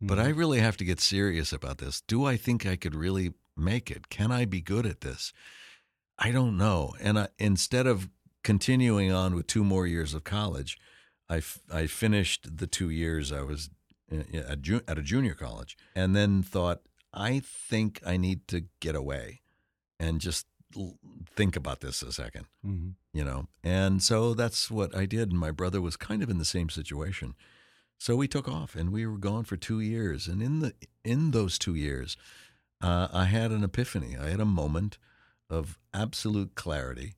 but 0.00 0.18
Mm-hmm. 0.18 0.26
I 0.26 0.30
really 0.30 0.60
have 0.60 0.76
to 0.78 0.84
get 0.84 1.00
serious 1.00 1.52
about 1.52 1.78
this. 1.78 2.00
Do 2.00 2.24
I 2.24 2.36
think 2.36 2.64
I 2.66 2.76
could 2.76 2.94
really 2.94 3.32
make 3.56 3.90
it? 3.90 4.08
Can 4.08 4.32
I 4.32 4.44
be 4.44 4.60
good 4.60 4.86
at 4.86 5.00
this? 5.02 5.32
I 6.18 6.30
don't 6.30 6.56
know. 6.56 6.94
And 7.00 7.18
I, 7.18 7.28
instead 7.38 7.86
of 7.86 8.08
continuing 8.42 9.12
on 9.12 9.34
with 9.34 9.46
two 9.46 9.64
more 9.64 9.86
years 9.86 10.14
of 10.14 10.24
college, 10.24 10.78
I, 11.28 11.38
f- 11.38 11.60
I 11.72 11.86
finished 11.86 12.56
the 12.58 12.66
two 12.66 12.90
years 12.90 13.32
I 13.32 13.42
was 13.42 13.70
at, 14.10 14.60
ju- 14.62 14.82
at 14.88 14.98
a 14.98 15.02
junior 15.02 15.34
college, 15.34 15.76
and 15.94 16.14
then 16.16 16.42
thought 16.42 16.82
I 17.12 17.40
think 17.40 18.00
I 18.06 18.16
need 18.16 18.46
to 18.48 18.64
get 18.80 18.94
away 18.94 19.40
and 19.98 20.20
just 20.20 20.46
l- 20.76 20.98
think 21.36 21.56
about 21.56 21.80
this 21.80 22.02
a 22.02 22.12
second, 22.12 22.46
Mhm. 22.64 22.94
you 23.12 23.24
know. 23.24 23.48
And 23.64 24.02
so 24.02 24.34
that's 24.34 24.70
what 24.70 24.94
I 24.96 25.06
did. 25.06 25.30
And 25.30 25.38
my 25.38 25.50
brother 25.50 25.80
was 25.80 25.96
kind 25.96 26.22
of 26.22 26.30
in 26.30 26.38
the 26.38 26.44
same 26.44 26.70
situation. 26.70 27.34
So 27.98 28.16
we 28.16 28.28
took 28.28 28.48
off, 28.48 28.74
and 28.76 28.92
we 28.92 29.06
were 29.06 29.18
gone 29.18 29.44
for 29.44 29.56
two 29.56 29.80
years. 29.80 30.26
And 30.28 30.42
in 30.42 30.60
the 30.60 30.74
in 31.04 31.32
those 31.32 31.58
two 31.58 31.74
years, 31.74 32.16
uh, 32.80 33.08
I 33.12 33.24
had 33.26 33.50
an 33.50 33.62
epiphany. 33.64 34.16
I 34.16 34.30
had 34.30 34.40
a 34.40 34.44
moment 34.46 34.96
of 35.50 35.78
absolute 35.92 36.54
clarity 36.54 37.14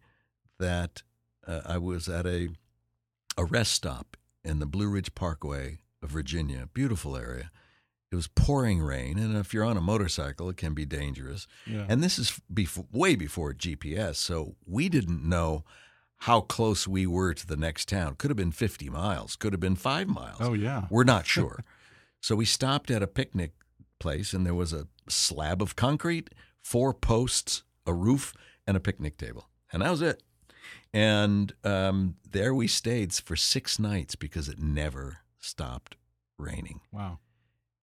that 0.59 1.03
uh, 1.47 1.61
I 1.65 1.79
was 1.79 2.09
at 2.09 2.27
a 2.27 2.49
a 3.37 3.45
rest 3.45 3.73
stop 3.73 4.17
in 4.45 4.59
the 4.59 4.67
Blue 4.67 4.89
Ridge 4.89 5.15
Parkway 5.15 5.79
of 6.03 6.11
Virginia, 6.11 6.69
beautiful 6.73 7.17
area, 7.17 7.51
it 8.11 8.17
was 8.17 8.29
pouring 8.29 8.83
rain, 8.83 9.19
and 9.19 9.37
if 9.37 9.55
you're 9.55 9.65
on 9.65 9.79
a 9.79 9.81
motorcycle, 9.81 10.51
it 10.51 10.59
can 10.59 10.75
be 10.75 10.85
dangerous. 10.85 11.47
Yeah. 11.67 11.87
And 11.89 12.03
this 12.03 12.19
is 12.19 12.39
before, 12.53 12.85
way 12.93 13.17
before 13.17 13.55
GPS, 13.55 14.17
so 14.17 14.57
we 14.67 14.91
didn't 14.91 15.27
know 15.27 15.65
how 16.19 16.43
close 16.43 16.87
we 16.87 17.07
were 17.07 17.33
to 17.33 17.47
the 17.47 17.57
next 17.57 17.89
town. 17.89 18.17
Could 18.17 18.31
have 18.31 18.37
been 18.37 18.53
50 18.53 18.91
miles, 18.91 19.35
could 19.35 19.55
have 19.55 19.61
been 19.61 19.77
five 19.77 20.09
miles. 20.09 20.37
Oh, 20.41 20.53
yeah. 20.53 20.87
We're 20.91 21.05
not 21.05 21.27
sure. 21.37 21.65
so 22.21 22.37
we 22.37 22.45
stopped 22.45 22.91
at 22.91 23.03
a 23.03 23.07
picnic 23.07 23.53
place, 23.99 24.35
and 24.35 24.45
there 24.45 24.55
was 24.55 24.75
a 24.75 24.89
slab 25.09 25.63
of 25.63 25.75
concrete, 25.75 26.29
four 26.61 26.93
posts, 26.93 27.63
a 27.87 27.95
roof, 27.95 28.35
and 28.67 28.77
a 28.77 28.81
picnic 28.81 29.17
table. 29.17 29.49
And 29.73 29.81
that 29.81 29.91
was 29.91 30.03
it. 30.03 30.23
And 30.93 31.55
um, 31.65 32.17
there 32.31 32.55
we 32.55 32.69
stayed 32.69 33.15
for 33.15 33.37
six 33.37 33.79
nights 33.79 34.15
because 34.17 34.49
it 34.51 34.59
never 34.59 35.22
stopped 35.43 35.97
raining. 36.39 36.81
Wow. 36.91 37.19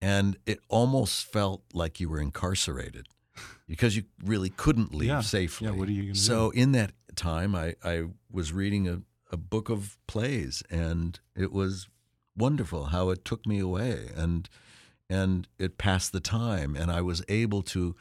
And 0.02 0.38
it 0.46 0.60
almost 0.70 1.26
felt 1.26 1.64
like 1.74 2.00
you 2.00 2.10
were 2.10 2.20
incarcerated 2.22 3.08
because 3.68 3.96
you 3.96 4.04
really 4.24 4.50
couldn't 4.50 4.94
leave 4.94 5.10
Yeah. 5.10 5.22
safely. 5.22 5.68
Yeah, 5.68 5.74
what 5.74 5.88
are 5.90 5.92
you 5.92 6.04
gonna 6.04 6.16
So 6.16 6.50
in 6.52 6.72
that 6.74 6.94
time, 7.16 7.54
I, 7.56 7.76
I 7.84 8.06
was 8.32 8.54
reading 8.54 8.88
a, 8.88 9.02
a 9.32 9.38
book 9.38 9.70
of 9.70 9.98
plays, 10.08 10.64
and 10.70 11.20
it 11.36 11.52
was 11.52 11.88
wonderful 12.36 12.86
how 12.86 13.10
it 13.10 13.26
took 13.26 13.46
me 13.46 13.60
away 13.60 14.10
and 14.16 14.50
and 15.12 15.48
it 15.58 15.78
passed 15.80 16.12
the 16.12 16.20
time, 16.20 16.76
and 16.76 16.92
I 16.92 17.02
was 17.02 17.24
able 17.28 17.62
to 17.64 17.96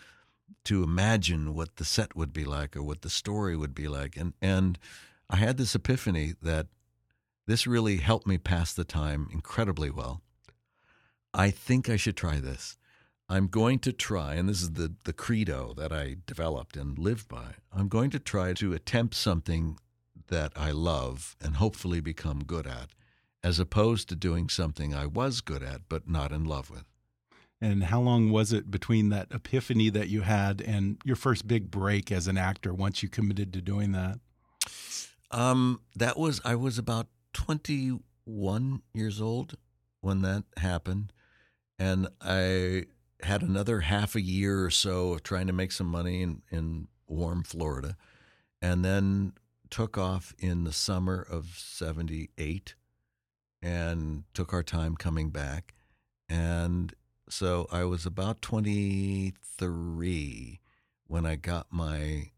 to 0.64 0.82
imagine 0.82 1.54
what 1.54 1.76
the 1.76 1.84
set 1.84 2.14
would 2.14 2.32
be 2.34 2.44
like 2.44 2.76
or 2.76 2.82
what 2.82 3.00
the 3.00 3.08
story 3.10 3.56
would 3.56 3.74
be 3.74 3.88
like, 3.88 4.16
and 4.16 4.34
and 4.42 4.78
I 5.30 5.36
had 5.36 5.56
this 5.56 5.74
epiphany 5.74 6.34
that 6.42 6.66
this 7.48 7.66
really 7.66 7.96
helped 7.96 8.26
me 8.26 8.36
pass 8.36 8.74
the 8.74 8.84
time 8.84 9.26
incredibly 9.32 9.88
well. 9.88 10.20
I 11.32 11.50
think 11.50 11.88
I 11.88 11.96
should 11.96 12.16
try 12.16 12.40
this. 12.40 12.76
I'm 13.26 13.46
going 13.46 13.78
to 13.80 13.92
try, 13.92 14.34
and 14.34 14.46
this 14.46 14.60
is 14.60 14.72
the, 14.72 14.92
the 15.04 15.14
credo 15.14 15.72
that 15.78 15.90
I 15.90 16.16
developed 16.26 16.76
and 16.76 16.98
lived 16.98 17.26
by. 17.26 17.54
I'm 17.72 17.88
going 17.88 18.10
to 18.10 18.18
try 18.18 18.52
to 18.52 18.74
attempt 18.74 19.14
something 19.14 19.78
that 20.28 20.52
I 20.56 20.72
love 20.72 21.36
and 21.40 21.56
hopefully 21.56 22.00
become 22.00 22.44
good 22.44 22.66
at, 22.66 22.90
as 23.42 23.58
opposed 23.58 24.10
to 24.10 24.14
doing 24.14 24.50
something 24.50 24.94
I 24.94 25.06
was 25.06 25.40
good 25.40 25.62
at 25.62 25.88
but 25.88 26.06
not 26.06 26.32
in 26.32 26.44
love 26.44 26.68
with. 26.70 26.84
And 27.62 27.84
how 27.84 28.02
long 28.02 28.30
was 28.30 28.52
it 28.52 28.70
between 28.70 29.08
that 29.08 29.28
epiphany 29.32 29.88
that 29.88 30.08
you 30.08 30.20
had 30.20 30.60
and 30.60 30.98
your 31.02 31.16
first 31.16 31.48
big 31.48 31.70
break 31.70 32.12
as 32.12 32.28
an 32.28 32.36
actor 32.36 32.74
once 32.74 33.02
you 33.02 33.08
committed 33.08 33.54
to 33.54 33.62
doing 33.62 33.92
that? 33.92 34.18
Um, 35.30 35.80
that 35.96 36.18
was 36.18 36.42
I 36.44 36.54
was 36.54 36.78
about 36.78 37.08
21 37.32 38.82
years 38.94 39.20
old 39.20 39.56
when 40.00 40.22
that 40.22 40.44
happened, 40.56 41.12
and 41.78 42.08
I 42.20 42.84
had 43.22 43.42
another 43.42 43.80
half 43.80 44.14
a 44.14 44.20
year 44.20 44.64
or 44.64 44.70
so 44.70 45.14
of 45.14 45.22
trying 45.22 45.48
to 45.48 45.52
make 45.52 45.72
some 45.72 45.88
money 45.88 46.22
in, 46.22 46.42
in 46.50 46.88
warm 47.06 47.42
Florida, 47.42 47.96
and 48.62 48.84
then 48.84 49.32
took 49.70 49.98
off 49.98 50.34
in 50.38 50.64
the 50.64 50.72
summer 50.72 51.20
of 51.20 51.54
78 51.56 52.74
and 53.60 54.24
took 54.34 54.52
our 54.52 54.62
time 54.62 54.94
coming 54.96 55.30
back. 55.30 55.74
And 56.28 56.94
so 57.28 57.66
I 57.70 57.84
was 57.84 58.06
about 58.06 58.42
23 58.42 60.60
when 61.06 61.26
I 61.26 61.36
got 61.36 61.68
my 61.70 62.30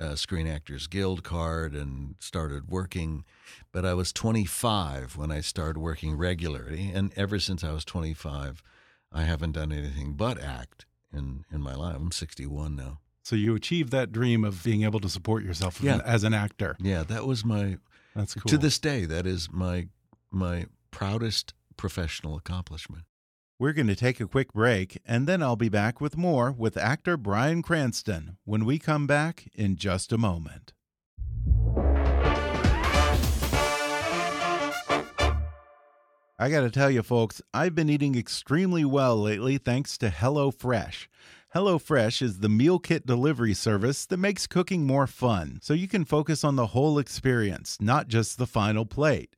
uh, 0.00 0.14
Screen 0.14 0.46
Actors 0.46 0.86
Guild 0.86 1.22
card 1.24 1.74
and 1.74 2.14
started 2.18 2.68
working. 2.68 3.24
But 3.72 3.84
I 3.84 3.94
was 3.94 4.12
25 4.12 5.16
when 5.16 5.30
I 5.30 5.40
started 5.40 5.78
working 5.80 6.16
regularly. 6.16 6.90
And 6.94 7.12
ever 7.16 7.38
since 7.38 7.64
I 7.64 7.72
was 7.72 7.84
25, 7.84 8.62
I 9.12 9.22
haven't 9.22 9.52
done 9.52 9.72
anything 9.72 10.12
but 10.14 10.40
act 10.42 10.86
in, 11.12 11.44
in 11.52 11.60
my 11.62 11.74
life. 11.74 11.96
I'm 11.96 12.12
61 12.12 12.76
now. 12.76 12.98
So 13.24 13.36
you 13.36 13.54
achieved 13.54 13.90
that 13.92 14.12
dream 14.12 14.44
of 14.44 14.62
being 14.64 14.84
able 14.84 15.00
to 15.00 15.08
support 15.08 15.44
yourself 15.44 15.80
Yeah. 15.82 16.00
as 16.04 16.24
an 16.24 16.32
actor. 16.32 16.76
Yeah, 16.80 17.02
that 17.04 17.26
was 17.26 17.44
my 17.44 17.78
That's 18.14 18.34
cool. 18.34 18.48
to 18.48 18.56
this 18.58 18.78
day 18.78 19.04
that 19.04 19.26
is 19.26 19.48
my 19.52 19.88
my 20.30 20.66
proudest 20.90 21.52
professional 21.76 22.36
accomplishment. 22.36 23.04
We're 23.60 23.72
going 23.72 23.88
to 23.88 23.96
take 23.96 24.20
a 24.20 24.28
quick 24.28 24.52
break, 24.52 25.00
and 25.04 25.26
then 25.26 25.42
I'll 25.42 25.56
be 25.56 25.68
back 25.68 26.00
with 26.00 26.16
more 26.16 26.52
with 26.52 26.76
actor 26.76 27.16
Bryan 27.16 27.60
Cranston 27.60 28.36
when 28.44 28.64
we 28.64 28.78
come 28.78 29.08
back 29.08 29.48
in 29.52 29.74
just 29.74 30.12
a 30.12 30.16
moment. 30.16 30.74
I 36.38 36.48
got 36.50 36.60
to 36.60 36.70
tell 36.70 36.88
you, 36.88 37.02
folks, 37.02 37.42
I've 37.52 37.74
been 37.74 37.90
eating 37.90 38.16
extremely 38.16 38.84
well 38.84 39.16
lately 39.16 39.58
thanks 39.58 39.98
to 39.98 40.08
HelloFresh. 40.10 41.08
HelloFresh 41.52 42.22
is 42.22 42.38
the 42.38 42.48
meal 42.48 42.78
kit 42.78 43.06
delivery 43.06 43.54
service 43.54 44.06
that 44.06 44.18
makes 44.18 44.46
cooking 44.46 44.86
more 44.86 45.08
fun, 45.08 45.58
so 45.62 45.74
you 45.74 45.88
can 45.88 46.04
focus 46.04 46.44
on 46.44 46.54
the 46.54 46.68
whole 46.68 46.96
experience, 46.96 47.78
not 47.80 48.06
just 48.06 48.38
the 48.38 48.46
final 48.46 48.86
plate. 48.86 49.34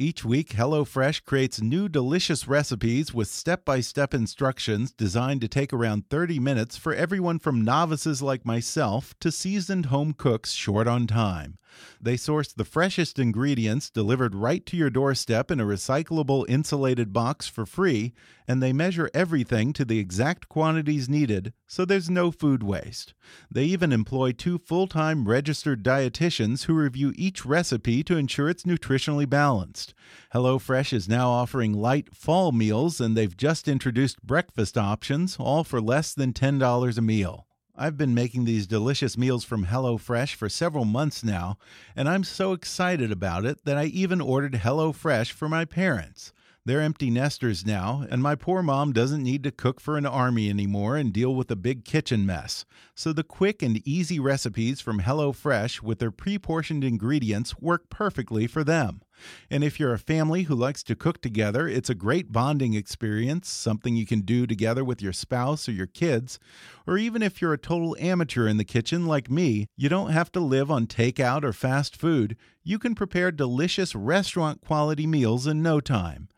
Each 0.00 0.24
week, 0.24 0.50
HelloFresh 0.50 1.24
creates 1.24 1.60
new 1.60 1.88
delicious 1.88 2.46
recipes 2.46 3.12
with 3.12 3.26
step 3.26 3.64
by 3.64 3.80
step 3.80 4.14
instructions 4.14 4.92
designed 4.92 5.40
to 5.40 5.48
take 5.48 5.72
around 5.72 6.08
30 6.08 6.38
minutes 6.38 6.76
for 6.76 6.94
everyone 6.94 7.40
from 7.40 7.64
novices 7.64 8.22
like 8.22 8.46
myself 8.46 9.12
to 9.18 9.32
seasoned 9.32 9.86
home 9.86 10.12
cooks 10.12 10.52
short 10.52 10.86
on 10.86 11.08
time. 11.08 11.58
They 12.00 12.16
source 12.16 12.52
the 12.52 12.64
freshest 12.64 13.18
ingredients 13.18 13.90
delivered 13.90 14.34
right 14.34 14.64
to 14.66 14.76
your 14.76 14.90
doorstep 14.90 15.50
in 15.50 15.60
a 15.60 15.64
recyclable 15.64 16.44
insulated 16.48 17.12
box 17.12 17.48
for 17.48 17.66
free, 17.66 18.12
and 18.46 18.62
they 18.62 18.72
measure 18.72 19.10
everything 19.12 19.72
to 19.74 19.84
the 19.84 19.98
exact 19.98 20.48
quantities 20.48 21.08
needed, 21.08 21.52
so 21.66 21.84
there's 21.84 22.08
no 22.08 22.30
food 22.30 22.62
waste. 22.62 23.14
They 23.50 23.64
even 23.64 23.92
employ 23.92 24.32
two 24.32 24.58
full 24.58 24.86
time 24.86 25.28
registered 25.28 25.82
dietitians 25.82 26.64
who 26.64 26.74
review 26.74 27.12
each 27.16 27.44
recipe 27.44 28.02
to 28.04 28.16
ensure 28.16 28.48
it's 28.48 28.62
nutritionally 28.62 29.28
balanced. 29.28 29.94
HelloFresh 30.34 30.92
is 30.92 31.08
now 31.08 31.30
offering 31.30 31.72
light 31.72 32.14
fall 32.14 32.52
meals, 32.52 33.00
and 33.00 33.16
they've 33.16 33.36
just 33.36 33.68
introduced 33.68 34.22
breakfast 34.22 34.78
options, 34.78 35.36
all 35.38 35.64
for 35.64 35.80
less 35.80 36.14
than 36.14 36.32
$10 36.32 36.98
a 36.98 37.02
meal. 37.02 37.47
I've 37.80 37.96
been 37.96 38.12
making 38.12 38.44
these 38.44 38.66
delicious 38.66 39.16
meals 39.16 39.44
from 39.44 39.66
HelloFresh 39.66 40.34
for 40.34 40.48
several 40.48 40.84
months 40.84 41.22
now, 41.22 41.58
and 41.94 42.08
I'm 42.08 42.24
so 42.24 42.52
excited 42.52 43.12
about 43.12 43.44
it 43.44 43.64
that 43.66 43.78
I 43.78 43.84
even 43.84 44.20
ordered 44.20 44.54
HelloFresh 44.54 45.30
for 45.30 45.48
my 45.48 45.64
parents. 45.64 46.32
They're 46.64 46.80
empty 46.80 47.08
nesters 47.08 47.64
now, 47.64 48.04
and 48.10 48.20
my 48.20 48.34
poor 48.34 48.64
mom 48.64 48.92
doesn't 48.92 49.22
need 49.22 49.44
to 49.44 49.52
cook 49.52 49.80
for 49.80 49.96
an 49.96 50.06
army 50.06 50.50
anymore 50.50 50.96
and 50.96 51.12
deal 51.12 51.32
with 51.36 51.52
a 51.52 51.56
big 51.56 51.84
kitchen 51.84 52.26
mess. 52.26 52.64
So 52.96 53.12
the 53.12 53.22
quick 53.22 53.62
and 53.62 53.80
easy 53.86 54.18
recipes 54.18 54.80
from 54.80 55.00
HelloFresh 55.00 55.80
with 55.80 56.00
their 56.00 56.10
pre 56.10 56.36
portioned 56.36 56.82
ingredients 56.82 57.60
work 57.60 57.88
perfectly 57.90 58.48
for 58.48 58.64
them. 58.64 59.02
And 59.50 59.64
if 59.64 59.78
you're 59.78 59.92
a 59.92 59.98
family 59.98 60.44
who 60.44 60.54
likes 60.54 60.82
to 60.84 60.94
cook 60.94 61.20
together, 61.20 61.66
it's 61.66 61.90
a 61.90 61.94
great 61.94 62.32
bonding 62.32 62.74
experience, 62.74 63.48
something 63.48 63.96
you 63.96 64.06
can 64.06 64.20
do 64.20 64.46
together 64.46 64.84
with 64.84 65.02
your 65.02 65.12
spouse 65.12 65.68
or 65.68 65.72
your 65.72 65.86
kids. 65.86 66.38
Or 66.86 66.98
even 66.98 67.22
if 67.22 67.40
you're 67.40 67.52
a 67.52 67.58
total 67.58 67.96
amateur 67.98 68.46
in 68.46 68.56
the 68.56 68.64
kitchen 68.64 69.06
like 69.06 69.30
me, 69.30 69.66
you 69.76 69.88
don't 69.88 70.10
have 70.10 70.32
to 70.32 70.40
live 70.40 70.70
on 70.70 70.86
takeout 70.86 71.44
or 71.44 71.52
fast 71.52 71.96
food. 71.96 72.36
You 72.62 72.78
can 72.78 72.94
prepare 72.94 73.30
delicious 73.30 73.94
restaurant 73.94 74.60
quality 74.60 75.06
meals 75.06 75.46
in 75.46 75.62
no 75.62 75.80
time. 75.80 76.28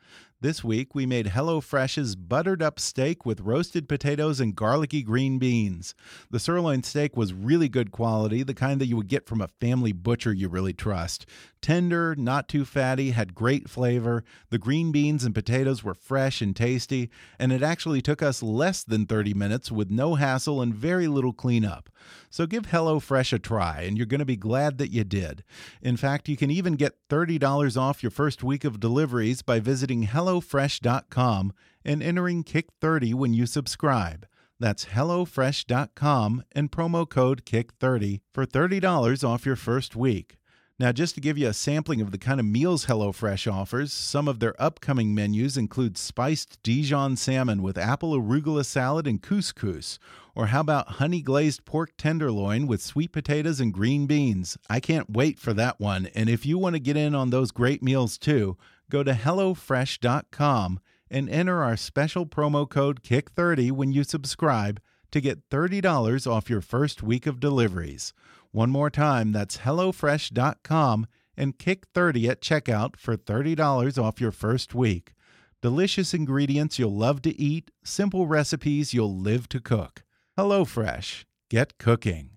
This 0.43 0.65
week, 0.65 0.95
we 0.95 1.05
made 1.05 1.27
HelloFresh's 1.27 2.17
buttered 2.17 2.63
up 2.63 2.81
steak 2.81 3.27
with 3.27 3.43
roasted 3.43 3.87
potatoes 3.87 4.41
and 4.41 4.57
garlicky 4.57 5.03
green 5.03 5.39
beans. 5.39 5.95
The 6.31 6.39
sirloin 6.39 6.83
steak 6.83 7.15
was 7.15 7.35
really 7.35 7.69
good 7.69 7.91
quality, 7.91 8.43
the 8.43 8.55
kind 8.55 8.81
that 8.81 8.87
you 8.87 8.97
would 8.97 9.09
get 9.09 9.27
from 9.27 9.43
a 9.43 9.49
family 9.49 9.93
butcher 9.93 10.33
you 10.33 10.49
really 10.49 10.73
trust. 10.73 11.27
Tender, 11.61 12.15
not 12.17 12.49
too 12.49 12.65
fatty, 12.65 13.11
had 13.11 13.35
great 13.35 13.69
flavor. 13.69 14.25
The 14.49 14.57
green 14.57 14.93
beans 14.93 15.25
and 15.25 15.35
potatoes 15.35 15.85
were 15.85 15.93
fresh 15.93 16.41
and 16.41 16.57
tasty, 16.57 17.11
and 17.39 17.53
it 17.53 17.63
actually 17.63 18.01
took 18.01 18.23
us 18.23 18.43
less 18.43 18.83
than 18.83 19.05
30 19.05 19.35
minutes 19.35 19.71
with 19.71 19.91
no 19.91 20.15
hassle 20.15 20.63
and 20.63 20.75
very 20.75 21.07
little 21.07 21.35
cleanup. 21.35 21.91
So 22.31 22.47
give 22.47 22.69
HelloFresh 22.69 23.35
a 23.35 23.39
try, 23.39 23.83
and 23.83 23.99
you're 23.99 24.07
going 24.07 24.21
to 24.21 24.25
be 24.25 24.37
glad 24.37 24.79
that 24.79 24.91
you 24.91 25.05
did. 25.05 25.45
In 25.83 25.99
fact, 25.99 26.31
you 26.31 26.37
can 26.39 26.51
even 26.51 26.77
get 26.77 26.97
$30 27.11 27.77
off 27.77 28.03
your 28.03 28.11
first 28.11 28.43
week 28.43 28.65
of 28.65 28.81
deliveries 28.81 29.43
by 29.43 29.61
visiting 29.61 30.05
HelloFresh.com 30.31 31.53
and 31.85 32.03
entering 32.03 32.45
Kick30 32.45 33.15
when 33.15 33.35
you 33.35 33.47
subscribe. 33.47 34.27
That's 34.61 34.87
HelloFresh.com 34.87 36.45
and 36.53 36.71
promo 36.71 37.09
code 37.09 37.45
KICK30 37.45 38.21
for 38.33 38.47
$30 38.47 39.29
off 39.29 39.47
your 39.47 39.57
first 39.57 39.97
week. 39.97 40.37
Now, 40.79 40.93
just 40.93 41.15
to 41.17 41.21
give 41.21 41.37
you 41.37 41.49
a 41.49 41.53
sampling 41.53 42.01
of 42.01 42.11
the 42.11 42.17
kind 42.17 42.41
of 42.41 42.47
meals 42.47 42.87
HelloFresh 42.87 43.53
offers, 43.53 43.93
some 43.93 44.29
of 44.29 44.39
their 44.39 44.55
upcoming 44.63 45.15
menus 45.15 45.57
include 45.57 45.99
spiced 45.99 46.63
Dijon 46.63 47.17
salmon 47.17 47.63
with 47.63 47.77
apple 47.77 48.19
arugula 48.19 48.65
salad 48.65 49.07
and 49.07 49.21
couscous. 49.21 49.99
Or 50.35 50.47
how 50.47 50.61
about 50.61 50.93
honey 50.93 51.21
glazed 51.21 51.65
pork 51.65 51.91
tenderloin 51.99 52.67
with 52.67 52.81
sweet 52.81 53.13
potatoes 53.13 53.61
and 53.61 53.75
green 53.75 54.07
beans? 54.07 54.57
I 54.71 54.81
can't 54.81 55.11
wait 55.11 55.39
for 55.39 55.53
that 55.55 55.81
one. 55.81 56.09
And 56.15 56.31
if 56.31 56.47
you 56.47 56.57
want 56.57 56.77
to 56.77 56.81
get 56.81 56.97
in 56.97 57.15
on 57.15 57.29
those 57.29 57.51
great 57.51 57.83
meals 57.83 58.17
too, 58.17 58.57
go 58.91 59.03
to 59.03 59.13
HelloFresh.com 59.13 60.81
and 61.11 61.29
enter 61.29 61.63
our 61.63 61.77
special 61.77 62.27
promo 62.27 62.69
code 62.69 63.03
KICK30 63.03 63.73
when 63.73 63.93
you 63.93 64.05
subscribe 64.05 64.81
to 65.11 65.21
get 65.21 65.49
$30 65.51 66.31
off 66.31 66.51
your 66.51 66.61
first 66.61 67.03
week 67.03 67.27
of 67.27 67.41
deliveries. 67.41 68.13
One 68.53 68.71
more 68.71 68.91
time, 68.91 69.33
that's 69.33 69.59
HelloFresh.com 69.59 71.07
and 71.37 71.59
KICK30 71.59 72.29
at 72.29 72.41
checkout 72.41 72.97
for 72.97 73.17
$30 73.17 74.03
off 74.03 74.21
your 74.21 74.33
first 74.33 74.75
week. 74.75 75.15
Delicious 75.63 76.15
ingredients 76.15 76.79
you'll 76.79 76.97
love 76.97 77.23
to 77.23 77.39
eat, 77.39 77.71
simple 77.85 78.27
recipes 78.27 78.95
you'll 78.95 79.17
live 79.17 79.49
to 79.49 79.61
cook. 79.61 80.05
HelloFresh, 80.39 81.25
get 81.49 81.79
cooking. 81.79 82.31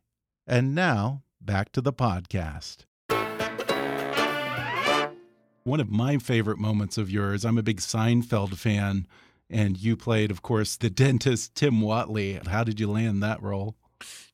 And 0.45 0.75
now, 0.75 1.23
back 1.41 1.71
to 1.73 1.81
the 1.81 1.93
podcast. 1.93 2.85
One 5.63 5.79
of 5.79 5.89
my 5.89 6.17
favorite 6.17 6.57
moments 6.57 6.97
of 6.97 7.09
yours, 7.09 7.45
I'm 7.45 7.57
a 7.57 7.63
big 7.63 7.79
Seinfeld 7.79 8.57
fan, 8.57 9.07
and 9.49 9.77
you 9.77 9.95
played, 9.95 10.31
of 10.31 10.41
course, 10.41 10.75
the 10.75 10.89
dentist 11.01 11.55
Tim 11.55 11.81
Whatley. 11.81 12.45
How 12.45 12.63
did 12.63 12.79
you 12.79 12.91
land 12.91 13.23
that 13.23 13.41
role? 13.41 13.75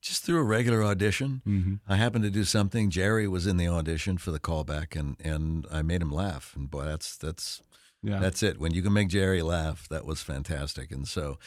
Just 0.01 0.23
through 0.23 0.39
a 0.39 0.43
regular 0.43 0.83
audition. 0.83 1.41
Mm 1.45 1.63
-hmm. 1.63 1.93
I 1.93 1.97
happened 1.97 2.23
to 2.23 2.39
do 2.39 2.45
something. 2.45 2.89
Jerry 2.89 3.27
was 3.27 3.45
in 3.45 3.57
the 3.57 3.67
audition 3.67 4.17
for 4.17 4.31
the 4.31 4.39
callback, 4.39 4.95
and 4.95 5.15
and 5.23 5.67
I 5.71 5.81
made 5.83 6.01
him 6.01 6.11
laugh. 6.11 6.55
And 6.55 6.69
boy, 6.69 6.85
that's 6.85 7.17
that's 7.17 7.61
Yeah. 8.01 8.21
that's 8.21 8.41
it. 8.43 8.57
When 8.59 8.73
you 8.73 8.81
can 8.81 8.93
make 8.93 9.09
Jerry 9.09 9.41
laugh, 9.41 9.87
that 9.89 10.05
was 10.05 10.23
fantastic. 10.23 10.91
And 10.91 11.07
so, 11.07 11.37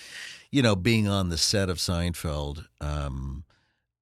you 0.50 0.62
know, 0.62 0.76
being 0.76 1.08
on 1.08 1.30
the 1.30 1.38
set 1.38 1.70
of 1.70 1.78
Seinfeld 1.78 2.66
um, 2.80 3.44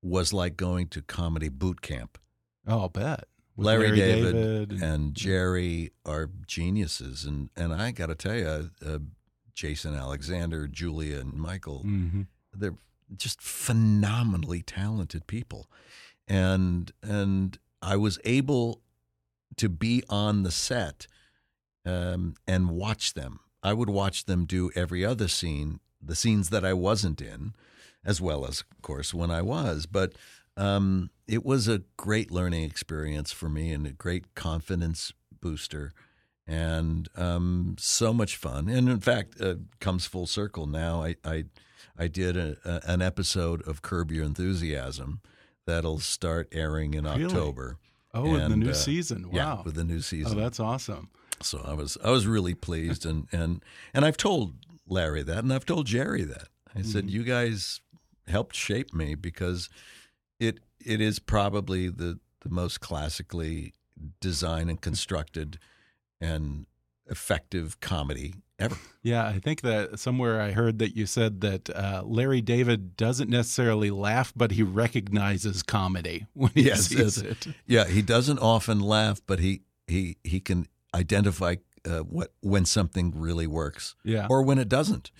was 0.03 0.33
like 0.33 0.57
going 0.57 0.89
to 0.89 1.01
comedy 1.03 1.49
boot 1.49 1.81
camp. 1.81 2.19
Oh, 2.67 2.81
I'll 2.81 2.89
bet. 2.89 3.25
With 3.61 3.67
Larry, 3.67 3.97
David, 3.97 4.33
David 4.69 4.83
and 4.83 5.15
Jerry 5.15 5.91
are 6.07 6.31
geniuses, 6.47 7.25
and 7.27 7.51
and 7.57 7.75
I 7.75 7.91
got 7.91 8.07
to 8.07 8.15
tell 8.15 8.35
you, 8.37 8.71
uh, 8.85 8.99
Jason 9.55 9.95
Alexander, 9.95 10.67
Julia, 10.67 11.21
and 11.21 11.35
Michael, 11.35 11.83
Mhm. 11.85 12.27
they're 12.55 12.77
just 13.17 13.43
phenomenally 13.43 14.63
talented 14.63 15.27
people, 15.27 15.71
and 16.27 16.91
and 17.03 17.59
I 17.83 17.97
was 17.97 18.19
able 18.25 18.83
to 19.57 19.69
be 19.69 20.03
on 20.09 20.43
the 20.43 20.51
set 20.51 21.07
um, 21.85 22.35
and 22.47 22.71
watch 22.71 23.13
them. 23.15 23.41
I 23.63 23.73
would 23.75 23.91
watch 23.91 24.25
them 24.25 24.47
do 24.47 24.71
every 24.75 25.05
other 25.05 25.29
scene, 25.29 25.81
the 26.01 26.15
scenes 26.15 26.49
that 26.49 26.65
I 26.65 26.73
wasn't 26.73 27.21
in, 27.21 27.53
as 28.05 28.21
well 28.23 28.47
as, 28.47 28.61
of 28.63 28.81
course, 28.83 29.13
when 29.13 29.31
I 29.31 29.43
was. 29.43 29.85
But 29.87 30.15
um, 30.61 31.11
it 31.27 31.45
was 31.45 31.69
a 31.69 31.83
great 31.97 32.31
learning 32.31 32.65
experience 32.65 33.33
for 33.33 33.49
me 33.49 33.73
and 33.73 33.87
a 33.87 33.93
great 33.93 34.35
confidence 34.35 35.13
booster 35.41 35.93
and 36.47 37.09
um, 37.17 37.77
so 37.79 38.13
much 38.13 38.37
fun. 38.37 38.69
And 38.69 38.89
in 38.89 39.01
fact, 39.01 39.41
uh, 39.41 39.55
comes 39.79 40.07
full 40.07 40.27
circle 40.27 40.67
now. 40.67 41.03
I 41.03 41.17
I, 41.25 41.45
I 41.97 42.09
did 42.09 42.37
a, 42.37 42.57
a, 42.65 42.81
an 42.93 43.03
episode 43.03 43.67
of 43.69 43.83
Curb 43.83 44.11
Your 44.11 44.25
Enthusiasm 44.25 45.21
that'll 45.67 46.01
start 46.01 46.49
airing 46.53 46.95
in 46.95 47.05
Really? 47.05 47.25
October. 47.27 47.77
Oh, 48.13 48.35
in 48.35 48.51
the 48.51 48.57
new 48.57 48.71
uh, 48.71 48.75
season. 48.75 49.31
Wow. 49.31 49.33
Yeah, 49.33 49.63
with 49.63 49.75
the 49.77 49.85
new 49.85 50.01
season. 50.01 50.37
oh, 50.39 50.43
that's 50.43 50.59
awesome. 50.59 51.11
So 51.43 51.63
I 51.65 51.75
was 51.75 51.97
I 52.05 52.11
was 52.11 52.27
really 52.27 52.55
pleased, 52.55 53.07
and 53.07 53.29
and 53.33 53.63
and 53.95 54.05
I've 54.05 54.17
told 54.17 54.55
Larry 54.89 55.23
that, 55.23 55.39
and 55.39 55.53
I've 55.53 55.65
told 55.67 55.87
Jerry 55.87 56.25
that. 56.25 56.49
I 56.75 56.83
said, 56.83 57.07
Mhm. 57.07 57.11
you 57.11 57.23
guys 57.25 57.81
helped 58.27 58.55
shape 58.57 58.93
me 58.93 59.15
because 59.15 59.69
it 60.41 60.59
it 60.85 61.01
is 61.01 61.19
probably 61.21 61.89
the 61.89 62.19
the 62.41 62.49
most 62.51 62.81
classically 62.81 63.75
designed 64.21 64.71
and 64.71 64.81
constructed 64.81 65.59
and 66.21 66.67
effective 67.07 67.79
comedy 67.81 68.35
ever. 68.59 68.77
Yeah, 69.03 69.27
I 69.27 69.39
think 69.39 69.61
that 69.63 69.99
somewhere 69.99 70.41
I 70.41 70.53
heard 70.53 70.79
that 70.79 70.97
you 70.97 71.07
said 71.07 71.41
that 71.43 71.71
uh, 71.71 72.03
Larry 72.05 72.41
David 72.41 72.97
doesn't 72.97 73.29
necessarily 73.31 73.91
laugh, 73.91 74.33
but 74.37 74.53
he 74.53 74.63
recognizes 74.63 75.63
comedy 75.63 76.27
when 76.35 76.51
he 76.55 76.63
Yes, 76.63 76.87
sees 76.87 77.19
it. 77.19 77.47
Yeah, 77.67 77.87
he 77.87 78.03
doesn't 78.03 78.39
often 78.39 78.81
laugh, 78.81 79.21
but 79.27 79.39
he 79.39 79.63
he 79.87 80.17
he 80.25 80.41
can 80.41 80.67
identify 80.95 81.57
uh, 81.85 82.01
what 82.01 82.33
when 82.41 82.65
something 82.65 83.13
really 83.15 83.47
works. 83.47 83.95
Yeah. 84.05 84.27
or 84.31 84.43
when 84.43 84.59
it 84.59 84.69
doesn't. 84.69 85.11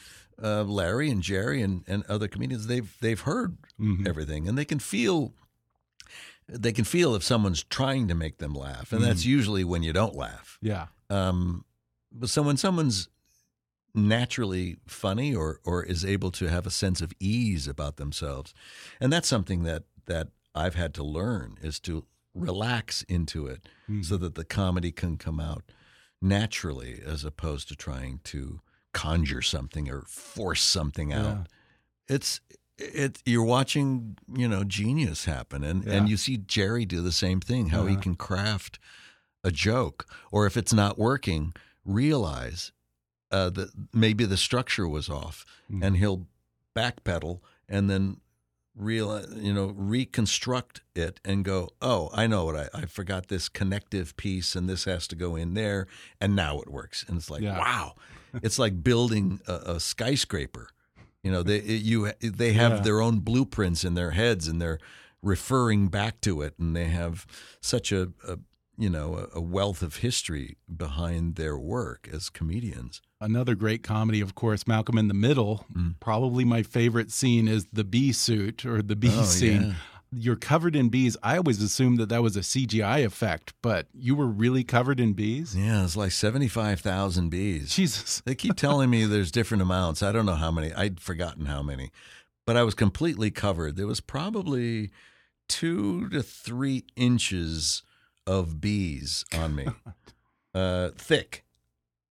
Uh, 0.43 0.65
Larry 0.65 1.11
and 1.11 1.23
Jerry 1.23 1.61
and, 1.63 1.85
and 1.87 2.05
other 2.07 2.29
comedians 2.29 2.67
they've 2.67 2.97
they've 3.01 3.21
heard 3.21 3.57
Mhm. 3.79 4.07
everything 4.09 4.49
and 4.49 4.57
they 4.57 4.65
can 4.65 4.79
feel 4.79 5.35
they 6.49 6.73
can 6.73 6.85
feel 6.85 7.15
if 7.15 7.23
someone's 7.23 7.63
trying 7.65 8.09
to 8.09 8.15
make 8.15 8.39
them 8.39 8.55
laugh 8.55 8.93
and 8.93 9.03
that's 9.05 9.25
usually 9.25 9.63
when 9.65 9.83
you 9.83 9.93
don't 9.93 10.17
laugh. 10.17 10.59
Yeah. 10.61 10.87
Um, 11.09 11.65
but 12.11 12.29
so 12.31 12.43
when 12.43 12.57
someone's 12.57 13.09
naturally 13.95 14.77
funny 14.87 15.35
or 15.35 15.61
or 15.65 15.83
is 15.85 16.05
able 16.05 16.31
to 16.31 16.47
have 16.49 16.67
a 16.67 16.71
sense 16.71 17.01
of 17.01 17.13
ease 17.21 17.67
about 17.69 17.97
themselves, 17.97 18.55
and 19.01 19.13
that's 19.13 19.29
something 19.29 19.63
that 19.65 19.85
that 20.07 20.29
I've 20.55 20.75
had 20.75 20.95
to 20.95 21.03
learn 21.05 21.57
is 21.63 21.79
to 21.81 22.05
relax 22.35 23.03
into 23.05 23.47
it 23.47 23.69
so 24.03 24.17
that 24.17 24.37
the 24.37 24.45
comedy 24.45 24.93
can 24.93 25.17
come 25.17 25.41
out 25.41 25.65
naturally 26.23 27.01
as 27.05 27.25
opposed 27.25 27.67
to 27.69 27.75
trying 27.77 28.21
to 28.25 28.61
conjure 28.93 29.43
something 29.43 29.89
or 29.91 30.03
force 30.03 30.63
something 30.63 31.13
out. 31.13 31.25
Yeah. 31.25 31.45
It's 32.17 32.41
it 32.79 33.23
you're 33.27 33.45
watching, 33.45 34.17
you 34.35 34.49
know, 34.49 34.65
genius 34.65 35.27
happen 35.27 35.63
and 35.65 35.85
Yeah. 35.85 35.93
and 35.95 36.09
you 36.09 36.17
see 36.17 36.39
Jerry 36.39 36.85
do 36.87 37.01
the 37.03 37.13
same 37.13 37.41
thing, 37.41 37.69
how 37.69 37.87
he 37.87 37.93
Uh-huh. 37.95 38.03
can 38.03 38.15
craft 38.17 38.79
a 39.45 39.51
joke 39.51 40.07
or 40.33 40.47
if 40.47 40.57
it's 40.57 40.73
not 40.73 40.99
working, 40.99 41.55
realize 41.85 42.73
uh, 43.33 43.49
that 43.51 43.71
maybe 43.95 44.25
the 44.25 44.37
structure 44.37 44.89
was 44.89 45.09
off 45.09 45.45
Mhm. 45.71 45.85
and 45.85 45.97
he'll 45.99 46.27
backpedal 46.75 47.41
and 47.69 47.89
then 47.89 48.21
real 48.75 49.25
you 49.37 49.53
know 49.53 49.67
reconstruct 49.77 50.81
it 50.95 51.21
and 51.25 51.45
go 51.45 51.69
oh 51.83 52.09
i 52.15 52.27
know 52.27 52.45
what 52.45 52.57
I, 52.57 52.69
I 52.73 52.87
forgot 52.87 53.27
this 53.29 53.49
connective 53.49 54.17
piece 54.17 54.55
and 54.57 54.69
this 54.69 54.85
has 54.85 55.07
to 55.09 55.17
go 55.17 55.37
in 55.37 55.55
there 55.55 55.87
and 56.21 56.35
now 56.35 56.61
it 56.61 56.69
works 56.71 57.05
and 57.07 57.17
it's 57.19 57.29
like 57.31 57.43
Yeah. 57.43 57.59
wow 57.59 57.95
it's 58.43 58.59
like 58.59 58.83
building 58.83 59.41
a, 59.47 59.55
a 59.75 59.81
skyscraper 59.81 60.69
you 61.23 61.31
know 61.31 61.43
they 61.43 61.57
it- 61.59 61.83
you 61.83 62.11
they 62.21 62.53
have 62.55 62.73
Yeah. 62.73 62.81
their 62.81 63.01
own 63.01 63.21
blueprints 63.21 63.85
in 63.85 63.95
their 63.95 64.13
heads 64.13 64.49
and 64.49 64.61
they're 64.61 64.79
referring 65.23 65.89
back 65.89 66.21
to 66.23 66.41
it 66.43 66.55
and 66.59 66.75
they 66.75 66.87
have 66.87 67.27
such 67.61 67.93
a, 67.93 68.11
a 68.27 68.39
you 68.79 68.89
know 68.89 69.29
a, 69.35 69.41
wealth 69.41 69.83
of 69.83 69.97
history 69.97 70.57
behind 70.75 71.35
their 71.37 71.59
work 71.59 72.09
as 72.13 72.31
comedians 72.31 73.03
Another 73.23 73.55
great 73.55 73.83
comedy, 73.83 74.23
of 74.23 74.35
course, 74.35 74.67
Malcolm 74.67 74.97
in 74.97 75.09
the 75.09 75.13
Middle. 75.29 75.67
Probably 76.01 76.43
my 76.43 76.63
favorite 76.63 77.11
scene 77.11 77.49
is 77.49 77.67
the 77.71 77.85
bee 77.85 78.13
suit 78.13 78.65
or 78.65 78.81
the 78.81 78.97
bee 78.97 79.09
Mm. 79.11 79.19
Oh, 79.21 79.25
scene. 79.25 79.63
yeah. 79.63 79.75
You're 80.13 80.37
covered 80.37 80.75
in 80.75 80.89
bees. 80.89 81.17
I 81.23 81.37
always 81.37 81.63
assumed 81.63 81.99
that 81.99 82.09
that 82.09 82.23
was 82.23 82.37
a 82.37 82.41
CGI 82.41 83.05
effect, 83.05 83.55
but 83.63 83.87
you 83.95 84.15
were 84.15 84.27
really 84.27 84.65
covered 84.65 84.99
in 84.99 85.13
bees? 85.13 85.57
yeah 85.57 85.85
it's 85.85 85.97
like 85.97 86.13
75,000 86.13 87.29
bees 87.29 87.75
Jesus. 87.75 88.21
They 88.25 88.35
keep 88.35 88.57
telling 88.57 88.91
me 88.91 89.05
there's 89.05 89.31
different 89.31 89.63
amounts. 89.63 90.03
I 90.03 90.13
don't 90.13 90.27
know 90.27 90.35
how 90.35 90.51
many. 90.51 90.73
I'd 90.73 91.01
forgotten 91.01 91.47
how 91.47 91.63
many, 91.63 91.91
but 92.47 92.57
I 92.57 92.63
was 92.63 92.75
completely 92.75 93.31
covered. 93.31 93.77
There 93.77 93.87
was 93.87 94.01
probably 94.01 94.91
two 95.49 96.09
to 96.11 96.23
three 96.23 96.85
inches 96.97 97.83
of 98.27 98.61
bees 98.61 99.25
on 99.35 99.55
me, 99.55 99.67
uh, 100.55 100.91
thick, 100.97 101.45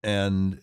and 0.04 0.60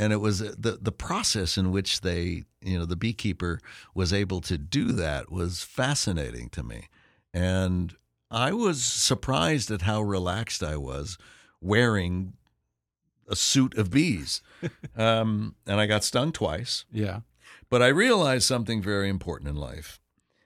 and 0.00 0.14
it 0.14 0.16
was 0.16 0.38
the 0.38 0.78
the 0.80 0.92
process 0.92 1.58
in 1.58 1.70
which 1.70 2.00
they, 2.00 2.44
you 2.62 2.78
know, 2.78 2.86
the 2.86 2.96
beekeeper 2.96 3.60
was 3.94 4.14
able 4.14 4.40
to 4.40 4.56
do 4.56 4.92
that 4.92 5.30
was 5.30 5.62
fascinating 5.62 6.48
to 6.50 6.62
me, 6.62 6.88
and 7.34 7.94
I 8.30 8.52
was 8.52 8.82
surprised 8.82 9.70
at 9.70 9.82
how 9.82 10.00
relaxed 10.00 10.62
I 10.62 10.78
was 10.78 11.18
wearing 11.60 12.32
a 13.28 13.36
suit 13.36 13.76
of 13.76 13.90
bees. 13.90 14.40
um, 14.96 15.54
and 15.66 15.78
I 15.78 15.86
got 15.86 16.02
stung 16.02 16.32
twice. 16.32 16.86
Yeah. 16.90 17.20
But 17.68 17.82
I 17.82 17.88
realized 17.88 18.44
something 18.44 18.82
very 18.82 19.08
important 19.08 19.50
in 19.50 19.56
life 19.56 20.00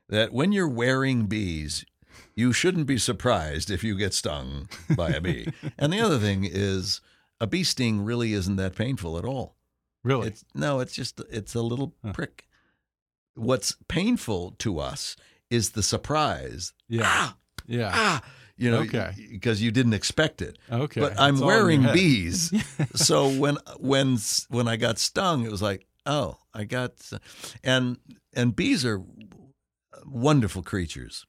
that 0.09 0.33
when 0.33 0.53
you're 0.53 0.69
wearing 0.69 1.27
bees, 1.27 1.87
you 2.35 2.53
shouldn't 2.53 2.87
be 2.87 2.99
surprised 2.99 3.71
if 3.71 3.85
you 3.85 3.97
get 3.97 4.13
stung 4.13 4.69
by 4.97 5.11
a 5.11 5.21
bee. 5.21 5.47
and 5.79 5.93
the 5.93 6.01
other 6.01 6.19
thing 6.19 6.45
is, 6.45 7.01
a 7.45 7.47
bee 7.47 7.63
sting 7.65 8.01
really 8.05 8.33
isn't 8.33 8.57
that 8.57 8.75
painful 8.75 9.19
at 9.19 9.25
all. 9.25 9.55
Really? 10.03 10.29
It's, 10.29 10.45
no, 10.55 10.81
it's 10.81 10.95
just 10.95 11.21
it's 11.31 11.55
a 11.55 11.61
little 11.63 11.95
prick. 12.13 12.47
What's 13.35 13.77
painful 13.89 14.55
to 14.59 14.79
us 14.79 15.17
is 15.51 15.71
the 15.71 15.83
surprise. 15.83 16.73
yeah. 16.89 17.03
Ah, 17.05 17.37
Yeah. 17.67 17.91
ah, 17.93 18.23
you 18.57 18.71
know, 18.71 18.81
Okay. 18.81 19.13
because 19.31 19.61
you 19.63 19.71
didn't 19.71 19.95
expect 19.95 20.41
it. 20.43 20.59
Okay. 20.71 21.01
But 21.01 21.19
I'm 21.19 21.35
It's 21.35 21.43
all 21.43 21.51
in 21.51 21.55
your 21.55 21.65
wearing 21.65 21.93
bees, 21.93 22.53
so 22.95 23.29
when 23.29 23.57
when 23.79 24.19
when 24.49 24.69
I 24.69 24.77
got 24.77 24.99
stung, 24.99 25.45
it 25.45 25.51
was 25.51 25.63
like, 25.63 25.87
oh, 26.07 26.39
I 26.53 26.65
got, 26.65 26.93
and 27.63 27.97
and 28.35 28.55
bees 28.57 28.85
are 28.85 29.03
wonderful 30.07 30.63
creatures. 30.63 31.27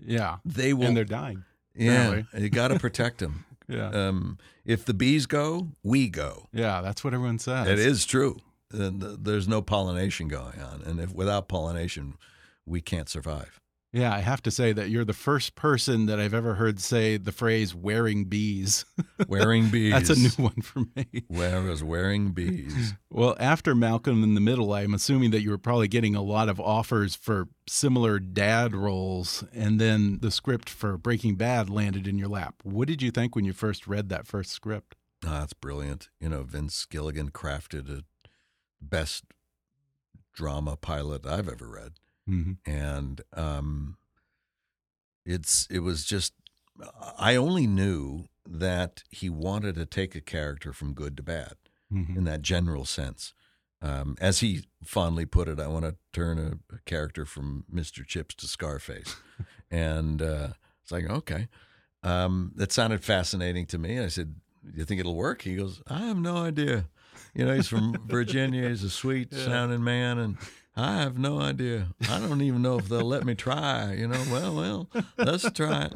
Yeah. 0.00 0.36
They 0.44 0.72
will, 0.72 0.86
And 0.86 0.96
they're 0.96 1.04
dying. 1.04 1.44
yeah, 1.74 2.08
apparently. 2.08 2.42
you 2.42 2.50
got 2.50 2.68
to 2.68 2.78
protect 2.86 3.18
them. 3.18 3.44
Yeah. 3.68 3.88
Um, 3.90 4.38
if 4.68 4.84
the 4.84 4.94
bees 4.94 5.26
go, 5.26 5.70
we 5.82 6.08
go. 6.08 6.46
Yeah, 6.52 6.82
that's 6.82 7.02
what 7.02 7.14
everyone 7.14 7.40
says. 7.40 7.66
It 7.66 7.78
is 7.80 8.04
true. 8.04 8.36
And 8.70 9.00
there's 9.00 9.48
no 9.48 9.62
pollination 9.62 10.28
going 10.28 10.60
on, 10.60 10.82
and 10.84 11.00
if 11.00 11.12
without 11.14 11.48
pollination, 11.48 12.18
we 12.66 12.82
can't 12.82 13.08
survive. 13.08 13.58
Yeah, 13.90 14.12
I 14.14 14.18
have 14.18 14.42
to 14.42 14.50
say 14.50 14.74
that 14.74 14.90
you're 14.90 15.06
the 15.06 15.14
first 15.14 15.54
person 15.54 16.06
that 16.06 16.20
I've 16.20 16.34
ever 16.34 16.54
heard 16.54 16.78
say 16.78 17.16
the 17.16 17.32
phrase 17.32 17.74
"wearing 17.74 18.24
bees." 18.24 18.84
Wearing 19.28 19.68
bees. 19.68 19.92
That's 19.92 20.10
a 20.10 20.14
new 20.14 20.44
one 20.44 20.60
for 20.62 20.80
me. 20.94 21.24
Where 21.26 21.60
was 21.62 21.82
wearing 21.82 22.30
bees? 22.30 22.94
Well, 23.10 23.36
after 23.40 23.74
Malcolm 23.74 24.22
in 24.22 24.34
the 24.34 24.40
Middle, 24.40 24.72
I'm 24.72 24.94
assuming 24.94 25.30
that 25.32 25.40
you 25.40 25.50
were 25.50 25.58
probably 25.58 25.88
getting 25.88 26.14
a 26.14 26.22
lot 26.22 26.48
of 26.48 26.60
offers 26.60 27.16
for 27.16 27.48
similar 27.66 28.18
dad 28.18 28.74
roles, 28.74 29.42
and 29.52 29.80
then 29.80 30.18
the 30.20 30.30
script 30.30 30.68
for 30.68 30.96
Breaking 30.96 31.34
Bad 31.34 31.68
landed 31.68 32.06
in 32.06 32.18
your 32.18 32.28
lap. 32.28 32.56
What 32.62 32.86
did 32.88 33.02
you 33.02 33.10
think 33.10 33.34
when 33.34 33.44
you 33.44 33.52
first 33.52 33.86
read 33.86 34.08
that 34.10 34.26
first 34.26 34.50
script? 34.50 34.94
Oh, 35.26 35.30
that's 35.30 35.52
brilliant. 35.52 36.10
You 36.20 36.28
know, 36.28 36.42
Vince 36.42 36.86
Gilligan 36.86 37.30
crafted 37.30 37.90
a 37.90 38.04
best 38.80 39.24
drama 40.32 40.76
pilot 40.76 41.26
I've 41.26 41.48
ever 41.48 41.66
read. 41.66 41.94
Mm 42.28 42.44
-hmm. 42.44 42.56
and 42.94 43.20
um, 43.32 43.96
it's 45.24 45.66
it 45.70 45.80
was 45.80 46.04
just 46.04 46.34
I 47.18 47.36
only 47.36 47.66
knew 47.66 48.28
that 48.58 49.02
he 49.10 49.28
wanted 49.30 49.74
to 49.74 49.86
take 49.86 50.18
a 50.18 50.30
character 50.30 50.72
from 50.72 50.94
good 50.94 51.16
to 51.16 51.22
bad 51.22 51.56
mm 51.90 52.06
-hmm. 52.06 52.16
in 52.16 52.24
that 52.24 52.42
general 52.42 52.84
sense. 52.84 53.34
Um, 53.80 54.16
as 54.20 54.40
he 54.40 54.64
fondly 54.84 55.26
put 55.26 55.48
it, 55.48 55.60
I 55.60 55.66
want 55.66 55.84
to 55.84 55.96
turn 56.12 56.38
a, 56.38 56.74
a 56.74 56.78
character 56.84 57.24
from 57.26 57.64
Mr. 57.72 58.04
Chips 58.06 58.34
to 58.34 58.46
Scarface, 58.46 59.16
and 59.70 60.22
uh, 60.22 60.48
it's 60.82 60.90
like 60.90 61.12
okay, 61.12 61.48
um, 62.02 62.52
that 62.56 62.72
sounded 62.72 63.04
fascinating 63.04 63.66
to 63.66 63.78
me. 63.78 64.04
I 64.04 64.08
said, 64.08 64.34
"You 64.74 64.84
think 64.84 65.00
it'll 65.00 65.14
work?" 65.14 65.42
He 65.42 65.54
goes, 65.56 65.80
"I 65.86 65.98
have 65.98 66.20
no 66.20 66.46
idea." 66.46 66.88
You 67.34 67.44
know, 67.44 67.54
he's 67.54 67.68
from 67.68 67.94
Virginia. 68.08 68.68
He's 68.68 68.84
a 68.84 68.90
sweet 68.90 69.32
Yeah. 69.32 69.44
sounding 69.44 69.84
man, 69.84 70.18
and 70.18 70.36
I 70.78 70.98
have 70.98 71.18
no 71.18 71.40
idea. 71.40 71.88
I 72.08 72.20
don't 72.20 72.40
even 72.40 72.62
know 72.62 72.78
if 72.78 72.88
they'll 72.88 73.04
let 73.04 73.24
me 73.24 73.34
try. 73.34 73.94
You 73.94 74.06
know, 74.06 74.22
well, 74.30 74.54
well, 74.54 74.88
let's 75.16 75.50
try 75.50 75.86
it. 75.86 75.92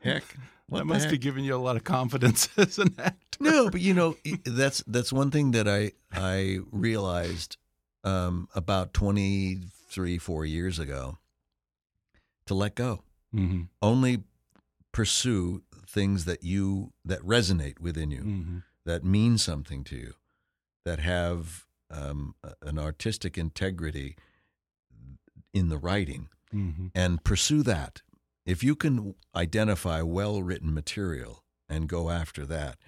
Heck, 0.00 0.22
what 0.68 0.80
that 0.80 0.84
must 0.84 1.04
heck? 1.04 1.12
have 1.12 1.20
given 1.20 1.44
you 1.44 1.54
a 1.54 1.56
lot 1.56 1.76
of 1.76 1.84
confidence 1.84 2.48
as 2.58 2.78
an 2.78 2.94
actor. 2.98 3.38
No, 3.40 3.70
but 3.70 3.80
you 3.80 3.94
know 3.94 4.16
that's 4.44 4.84
that's 4.86 5.12
one 5.12 5.30
thing 5.30 5.52
that 5.52 5.66
I 5.66 5.92
I 6.12 6.58
realized 6.70 7.56
um, 8.04 8.48
about 8.54 8.92
twenty 8.92 9.60
three 9.88 10.18
four 10.18 10.44
years 10.44 10.78
ago. 10.78 11.18
To 12.46 12.54
let 12.54 12.74
go, 12.74 13.02
Mm 13.34 13.48
-hmm. 13.50 13.68
only 13.80 14.24
pursue 14.90 15.62
things 15.86 16.24
that 16.24 16.42
you 16.42 16.92
that 17.08 17.20
resonate 17.20 17.80
within 17.80 18.10
you, 18.10 18.24
Mm 18.24 18.44
-hmm. 18.44 18.62
that 18.84 19.04
mean 19.04 19.38
something 19.38 19.84
to 19.84 19.96
you, 19.96 20.12
that 20.84 20.98
have 21.00 21.67
um, 21.90 22.34
an 22.62 22.78
artistic 22.78 23.38
integrity 23.38 24.16
in 25.52 25.68
the 25.68 25.78
writing, 25.78 26.28
Mm 26.52 26.74
-hmm. 26.74 26.90
and 26.94 27.22
pursue 27.22 27.62
that. 27.62 28.02
If 28.44 28.62
you 28.62 28.76
can 28.76 29.14
identify 29.34 30.00
well 30.02 30.42
written 30.42 30.72
material 30.72 31.44
and 31.68 31.88
go 31.88 32.10
after 32.10 32.46
that, 32.46 32.78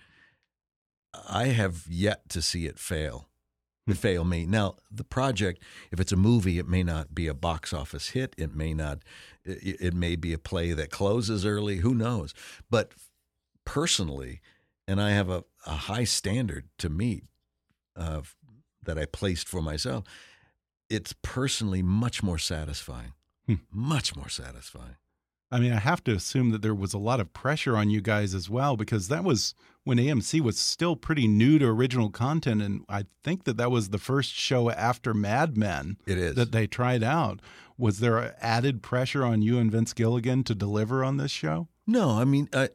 I 1.28 1.48
have 1.52 1.86
yet 1.86 2.28
to 2.28 2.40
see 2.40 2.66
it 2.66 2.78
fail. 2.78 3.28
It 3.86 3.98
fail 3.98 4.24
me. 4.24 4.46
Now, 4.46 4.76
the 4.90 5.04
project, 5.04 5.62
if 5.90 6.00
it's 6.00 6.12
a 6.12 6.16
movie, 6.16 6.58
it 6.58 6.68
may 6.68 6.82
not 6.82 7.14
be 7.14 7.26
a 7.28 7.34
box 7.34 7.72
office 7.72 8.10
hit. 8.10 8.34
It 8.36 8.54
may 8.54 8.72
not, 8.72 9.02
it, 9.44 9.80
it 9.80 9.94
may 9.94 10.16
be 10.16 10.32
a 10.32 10.38
play 10.38 10.74
that 10.74 10.90
closes 10.90 11.44
early. 11.44 11.78
Who 11.78 11.94
knows? 11.94 12.34
But 12.70 12.94
personally, 13.64 14.40
and 14.86 15.00
I 15.00 15.10
have 15.10 15.28
a, 15.28 15.44
a 15.66 15.74
high 15.74 16.04
standard 16.04 16.68
to 16.78 16.88
meet 16.88 17.24
uh, 17.96 18.22
that 18.84 18.98
I 18.98 19.04
placed 19.06 19.48
for 19.48 19.62
myself, 19.62 20.04
it's 20.88 21.14
personally 21.22 21.82
much 21.82 22.22
more 22.22 22.38
satisfying. 22.38 23.12
Hmm. 23.46 23.54
Much 23.72 24.16
more 24.16 24.28
satisfying. 24.28 24.96
I 25.52 25.58
mean, 25.58 25.72
I 25.72 25.80
have 25.80 26.04
to 26.04 26.12
assume 26.12 26.50
that 26.50 26.62
there 26.62 26.74
was 26.74 26.94
a 26.94 26.98
lot 26.98 27.18
of 27.18 27.32
pressure 27.32 27.76
on 27.76 27.90
you 27.90 28.00
guys 28.00 28.34
as 28.34 28.48
well 28.48 28.76
because 28.76 29.08
that 29.08 29.24
was 29.24 29.54
when 29.82 29.98
AMC 29.98 30.40
was 30.40 30.58
still 30.58 30.94
pretty 30.94 31.26
new 31.26 31.58
to 31.58 31.66
original 31.66 32.10
content, 32.10 32.62
and 32.62 32.84
I 32.88 33.06
think 33.24 33.44
that 33.44 33.56
that 33.56 33.70
was 33.70 33.88
the 33.88 33.98
first 33.98 34.32
show 34.32 34.70
after 34.70 35.12
Mad 35.14 35.56
Men 35.56 35.96
It 36.06 36.18
is. 36.18 36.36
that 36.36 36.52
they 36.52 36.66
tried 36.66 37.02
out. 37.02 37.40
Was 37.78 37.98
there 37.98 38.36
added 38.40 38.82
pressure 38.82 39.24
on 39.24 39.42
you 39.42 39.58
and 39.58 39.72
Vince 39.72 39.92
Gilligan 39.94 40.44
to 40.44 40.54
deliver 40.54 41.02
on 41.02 41.16
this 41.16 41.30
show? 41.32 41.66
No, 41.86 42.10
I 42.10 42.24
mean, 42.24 42.48
I, 42.52 42.68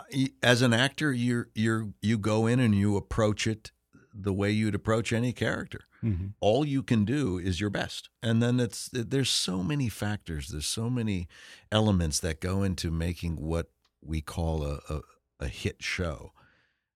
I, 0.00 0.28
as 0.42 0.62
an 0.62 0.72
actor, 0.72 1.12
you're 1.12 1.48
you're 1.54 1.88
you 2.00 2.16
go 2.16 2.46
in 2.46 2.60
and 2.60 2.74
you 2.74 2.96
approach 2.96 3.46
it 3.46 3.72
the 4.20 4.32
way 4.32 4.50
you'd 4.50 4.74
approach 4.74 5.12
any 5.12 5.32
character. 5.32 5.80
Mm-hmm. 6.02 6.28
All 6.40 6.64
you 6.64 6.82
can 6.82 7.04
do 7.04 7.38
is 7.38 7.60
your 7.60 7.70
best, 7.70 8.08
and 8.22 8.42
then 8.42 8.60
it's 8.60 8.88
there's 8.92 9.30
so 9.30 9.62
many 9.62 9.88
factors, 9.88 10.48
there's 10.48 10.66
so 10.66 10.90
many 10.90 11.28
elements 11.70 12.20
that 12.20 12.40
go 12.40 12.62
into 12.62 12.90
making 12.90 13.36
what 13.36 13.70
we 14.00 14.20
call 14.20 14.64
a 14.64 14.80
a, 14.88 15.00
a 15.40 15.48
hit 15.48 15.82
show, 15.82 16.32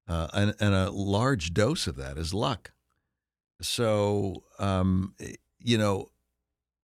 uh, 0.09 0.29
and 0.33 0.55
and 0.61 0.75
a 0.75 0.91
large 0.91 1.53
dose 1.53 1.87
of 1.87 1.97
that 1.97 2.19
is 2.19 2.35
luck. 2.35 2.73
So, 3.61 4.43
um, 4.59 5.15
you 5.61 5.79
know, 5.79 6.09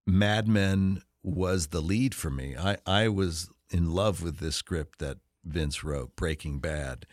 Mad 0.06 0.48
Men 0.48 1.02
was 1.24 1.68
the 1.68 1.82
lead 1.82 2.16
for 2.16 2.30
me. 2.30 2.56
I, 2.56 2.78
I 2.86 3.08
was 3.10 3.50
in 3.70 3.92
love 3.92 4.22
with 4.24 4.38
this 4.38 4.56
script 4.56 5.00
that 5.00 5.18
Vince 5.44 5.84
wrote, 5.84 6.16
Breaking 6.16 6.60
Bad. 6.60 7.06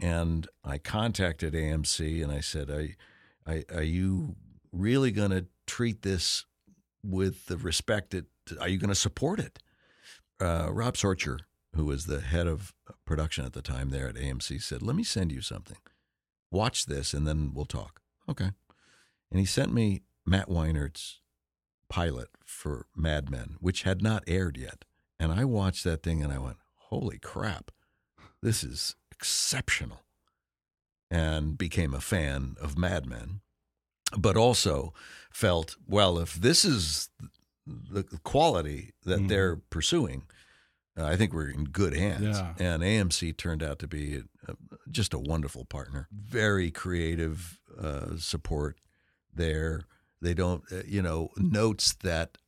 And 0.00 0.48
I 0.64 0.78
contacted 0.78 1.52
AMC 1.52 2.22
and 2.22 2.32
I 2.32 2.40
said, 2.40 2.70
Are, 2.70 2.88
are, 3.46 3.62
are 3.74 3.82
you 3.82 4.36
really 4.72 5.10
going 5.10 5.30
to 5.30 5.46
treat 5.66 6.02
this 6.02 6.46
with 7.02 7.46
the 7.46 7.56
respect 7.56 8.10
that, 8.10 8.26
are 8.60 8.68
you 8.68 8.78
going 8.78 8.88
to 8.88 8.94
support 8.94 9.38
it? 9.38 9.58
Uh, 10.40 10.68
Rob 10.70 10.94
Sorcher, 10.94 11.40
who 11.74 11.84
was 11.84 12.06
the 12.06 12.20
head 12.20 12.46
of 12.46 12.74
production 13.04 13.44
at 13.44 13.52
the 13.52 13.62
time 13.62 13.90
there 13.90 14.08
at 14.08 14.14
AMC, 14.14 14.62
said, 14.62 14.82
Let 14.82 14.96
me 14.96 15.04
send 15.04 15.32
you 15.32 15.42
something. 15.42 15.78
Watch 16.50 16.86
this 16.86 17.12
and 17.14 17.26
then 17.26 17.52
we'll 17.54 17.66
talk. 17.66 18.00
Okay. 18.28 18.50
And 19.30 19.38
he 19.38 19.46
sent 19.46 19.72
me 19.72 20.02
Matt 20.26 20.48
Weiner's 20.48 21.20
pilot 21.88 22.28
for 22.44 22.86
Mad 22.96 23.30
Men, 23.30 23.56
which 23.60 23.82
had 23.82 24.02
not 24.02 24.24
aired 24.26 24.56
yet. 24.56 24.84
And 25.18 25.32
I 25.32 25.44
watched 25.44 25.84
that 25.84 26.02
thing 26.02 26.22
and 26.22 26.32
I 26.32 26.38
went, 26.38 26.56
holy 26.88 27.18
crap, 27.18 27.70
this 28.42 28.64
is 28.64 28.96
exceptional. 29.20 30.00
And 31.10 31.58
became 31.58 31.92
a 31.92 32.00
fan 32.00 32.54
of 32.60 32.78
Mad 32.78 33.04
Men, 33.04 33.40
but 34.16 34.36
also 34.36 34.94
felt, 35.32 35.76
well, 35.88 36.18
if 36.20 36.34
this 36.34 36.64
is 36.64 37.08
the 37.66 38.04
quality 38.22 38.92
that 39.04 39.18
Mhm. 39.18 39.28
they're 39.28 39.56
pursuing, 39.56 40.22
uh, 40.96 41.04
I 41.06 41.16
think 41.16 41.32
we're 41.32 41.50
in 41.50 41.64
good 41.64 41.94
hands. 41.94 42.38
Yeah. 42.38 42.54
And 42.60 42.82
AMC 42.84 43.32
turned 43.32 43.60
out 43.62 43.80
to 43.80 43.88
be 43.88 44.22
a, 44.46 44.54
just 44.88 45.12
a 45.12 45.18
wonderful 45.18 45.64
partner. 45.64 46.06
Very 46.12 46.70
creative 46.70 47.58
uh, 47.76 48.16
support 48.16 48.78
there. 49.34 49.82
They 50.20 50.34
don't, 50.34 50.62
uh, 50.70 50.82
you 50.86 51.02
know, 51.02 51.30
notes 51.36 51.92
that 52.02 52.38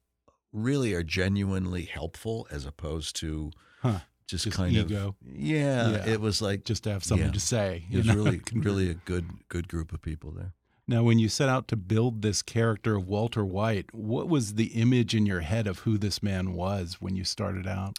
really 0.53 0.95
are 0.95 1.03
genuinely 1.05 1.85
helpful 1.87 2.47
as 2.51 2.65
opposed 2.65 3.17
to 3.17 3.51
Huh. 3.81 4.01
Just, 4.33 4.45
Just 4.45 4.57
kind 4.57 4.75
ego. 4.77 5.09
of 5.09 5.15
yeah, 5.37 5.91
Yeah. 5.91 6.07
It 6.09 6.21
was 6.21 6.43
like 6.43 6.65
Just 6.65 6.83
to 6.85 6.91
have 6.91 7.05
something 7.05 7.29
Yeah. 7.29 7.33
to 7.33 7.41
say. 7.41 7.85
it 7.91 7.97
was 7.99 8.07
know? 8.07 8.15
really 8.17 8.41
really 8.55 8.91
a 8.91 8.95
good 8.95 9.27
good 9.49 9.69
group 9.69 9.93
of 9.93 10.03
people 10.03 10.33
there. 10.33 10.53
Now, 10.89 11.05
when 11.05 11.21
you 11.21 11.29
set 11.29 11.49
out 11.49 11.69
to 11.69 11.77
build 11.77 12.23
this 12.23 12.43
character 12.43 12.97
of 12.97 13.07
Walter 13.07 13.45
White, 13.45 13.95
what 13.95 14.29
was 14.29 14.55
the 14.55 14.67
image 14.75 15.15
in 15.15 15.27
your 15.27 15.41
head 15.41 15.69
of 15.69 15.81
who 15.81 15.97
this 15.97 16.23
man 16.25 16.55
was 16.55 16.97
when 17.01 17.15
you 17.15 17.23
started 17.23 17.69
out? 17.69 17.99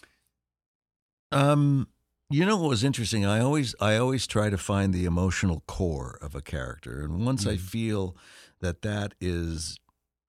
Um, 1.31 1.87
you 2.29 2.45
know 2.45 2.57
what 2.57 2.69
was 2.69 2.83
interesting? 2.83 3.25
I 3.25 3.39
always 3.39 3.73
I 3.79 3.95
always 3.97 4.27
try 4.27 4.49
to 4.49 4.57
find 4.57 4.93
the 4.93 5.05
emotional 5.05 5.63
core 5.67 6.17
of 6.21 6.35
a 6.35 6.41
character, 6.41 7.01
and 7.01 7.25
once 7.25 7.45
I 7.47 7.55
Mhm. 7.55 7.59
feel 7.59 8.17
that 8.59 8.81
that 8.81 9.13
is 9.21 9.77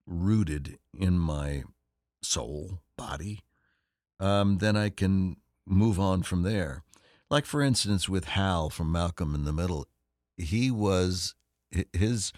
rooted 0.07 0.77
in 0.97 1.17
my 1.19 1.63
soul, 2.21 2.81
body, 2.97 3.41
um, 4.19 4.57
then 4.59 4.75
I 4.77 4.89
can 4.89 5.37
move 5.65 5.99
on 5.99 6.23
from 6.23 6.43
there. 6.43 6.83
Like 7.29 7.45
for 7.45 7.61
instance, 7.61 8.07
with 8.07 8.25
Hal 8.25 8.69
from 8.69 8.91
Malcolm 8.91 9.33
in 9.33 9.45
the 9.45 9.53
Middle, 9.53 9.87
he 10.37 10.69
was 10.69 11.35
his 11.93 12.31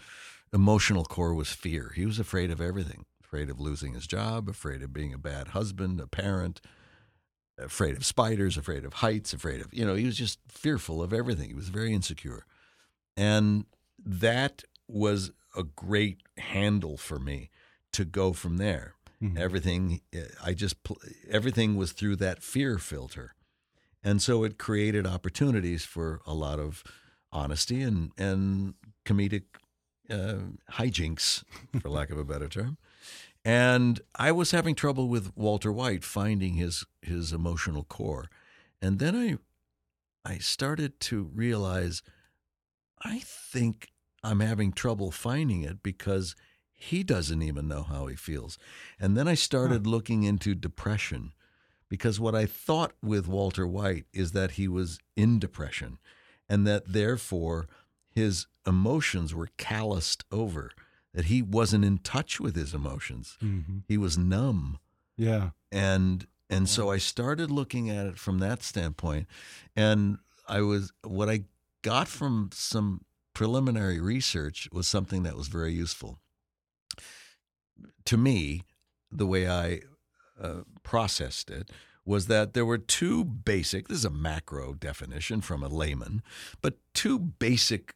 emotional 0.52 1.04
core 1.04 1.34
was 1.34 1.50
fear. 1.50 1.92
He 1.94 2.06
was 2.06 2.18
afraid 2.18 2.50
of 2.50 2.60
everything. 2.60 3.04
Afraid 3.22 3.50
of 3.50 3.60
losing 3.60 3.92
his 3.92 4.06
job, 4.06 4.48
afraid 4.48 4.82
of 4.82 4.92
being 4.92 5.12
a 5.12 5.18
bad 5.18 5.48
husband, 5.48 6.00
a 6.00 6.06
parent, 6.06 6.62
afraid 7.58 7.96
of 7.96 8.06
spiders, 8.06 8.56
afraid 8.56 8.84
of 8.84 8.94
heights, 8.94 9.34
afraid 9.34 9.60
of, 9.60 9.72
you 9.72 9.84
know, 9.84 9.94
he 9.94 10.06
was 10.06 10.16
just 10.16 10.38
fearful 10.48 11.02
of 11.02 11.12
everything. 11.12 11.48
He 11.48 11.54
was 11.54 11.68
very 11.68 11.92
insecure. 11.92 12.46
And 13.16 13.66
that 14.02 14.62
was 14.86 15.32
a 15.54 15.64
great 15.64 16.22
handle 16.38 16.96
for 16.96 17.18
me 17.18 17.50
to 17.92 18.04
go 18.04 18.32
from 18.32 18.56
there. 18.56 18.94
Mhm. 19.22 19.38
Everything, 19.38 20.00
I 20.42 20.54
just, 20.54 20.76
everything 21.28 21.76
was 21.76 21.92
through 21.92 22.16
that 22.16 22.42
fear 22.42 22.78
filter. 22.78 23.34
and 24.04 24.22
so 24.22 24.44
it 24.44 24.58
created 24.58 25.06
opportunities 25.06 25.84
for 25.84 26.20
a 26.26 26.34
lot 26.34 26.60
of 26.60 26.84
honesty 27.32 27.82
and 27.82 28.12
and 28.18 28.74
comedic 29.04 29.44
uh, 30.10 30.38
hijinks, 30.72 31.44
for 31.80 31.90
lack 31.90 32.10
of 32.10 32.18
a 32.18 32.24
better 32.24 32.48
term. 32.48 32.78
And 33.44 34.00
I 34.16 34.32
was 34.32 34.52
having 34.52 34.74
trouble 34.76 35.08
with 35.08 35.32
Walter 35.36 35.72
White 35.72 36.04
finding 36.04 36.54
his 36.54 36.84
his 37.02 37.32
emotional 37.32 37.84
core, 37.84 38.30
and 38.82 38.98
then 39.00 39.16
I 39.16 39.38
I 40.24 40.38
started 40.38 41.00
to 41.00 41.24
realize 41.34 42.02
I 43.02 43.20
think 43.20 43.90
I'm 44.22 44.40
having 44.40 44.72
trouble 44.72 45.10
finding 45.10 45.62
it 45.62 45.82
because 45.82 46.34
he 46.78 47.02
doesn't 47.02 47.42
even 47.42 47.66
know 47.66 47.82
how 47.82 48.06
he 48.06 48.14
feels. 48.14 48.56
And 49.00 49.16
then 49.16 49.26
I 49.26 49.34
started 49.34 49.84
huh. 49.84 49.90
looking 49.90 50.22
into 50.22 50.54
depression 50.54 51.32
because 51.88 52.20
what 52.20 52.36
I 52.36 52.46
thought 52.46 52.92
with 53.02 53.26
Walter 53.26 53.66
White 53.66 54.06
is 54.12 54.32
that 54.32 54.52
he 54.52 54.68
was 54.68 55.00
in 55.16 55.40
depression 55.40 55.98
and 56.48 56.66
that 56.68 56.92
therefore 56.92 57.66
his 58.14 58.46
emotions 58.64 59.34
were 59.34 59.48
calloused 59.56 60.24
over, 60.30 60.70
that 61.12 61.26
he 61.26 61.42
wasn't 61.42 61.84
in 61.84 61.98
touch 61.98 62.38
with 62.38 62.54
his 62.54 62.72
emotions. 62.74 63.36
Mm-hmm. 63.42 63.78
He 63.88 63.98
was 63.98 64.16
numb. 64.16 64.78
Yeah. 65.16 65.50
And 65.72 66.26
and 66.48 66.68
so 66.68 66.90
I 66.90 66.98
started 66.98 67.50
looking 67.50 67.90
at 67.90 68.06
it 68.06 68.18
from 68.18 68.38
that 68.38 68.62
standpoint. 68.62 69.26
And 69.74 70.18
I 70.46 70.60
was 70.60 70.92
what 71.02 71.28
I 71.28 71.44
got 71.82 72.06
from 72.06 72.50
some 72.52 73.02
preliminary 73.34 74.00
research 74.00 74.68
was 74.72 74.86
something 74.86 75.24
that 75.24 75.36
was 75.36 75.48
very 75.48 75.72
useful. 75.72 76.20
To 78.08 78.16
me, 78.16 78.62
the 79.12 79.26
way 79.26 79.46
I 79.46 79.80
uh, 80.40 80.62
processed 80.82 81.50
it 81.50 81.70
was 82.06 82.26
that 82.28 82.54
there 82.54 82.64
were 82.64 82.78
two 82.78 83.22
basic, 83.22 83.88
this 83.88 83.98
is 83.98 84.04
a 84.06 84.10
macro 84.10 84.72
definition 84.72 85.42
from 85.42 85.62
a 85.62 85.68
layman, 85.68 86.22
but 86.62 86.78
two 86.94 87.18
basic 87.18 87.92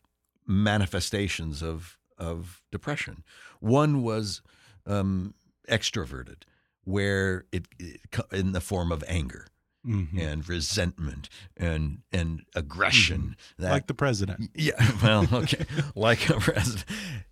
manifestations 0.46 1.62
of, 1.62 1.96
of 2.18 2.60
depression. 2.70 3.24
One 3.60 4.02
was 4.02 4.42
um, 4.84 5.32
extroverted, 5.66 6.42
where 6.84 7.46
it, 7.50 7.64
it, 7.78 8.02
in 8.30 8.52
the 8.52 8.60
form 8.60 8.92
of 8.92 9.02
anger. 9.08 9.46
Mm-hmm. 9.86 10.16
and 10.16 10.48
resentment 10.48 11.28
and 11.56 12.02
and 12.12 12.44
aggression. 12.54 13.20
Mm-hmm. 13.20 13.62
That, 13.62 13.72
like 13.72 13.86
the 13.88 13.94
president. 13.94 14.50
Yeah. 14.54 14.74
Well, 15.02 15.26
okay. 15.32 15.64
like 15.96 16.28
a 16.30 16.38
president. 16.38 16.84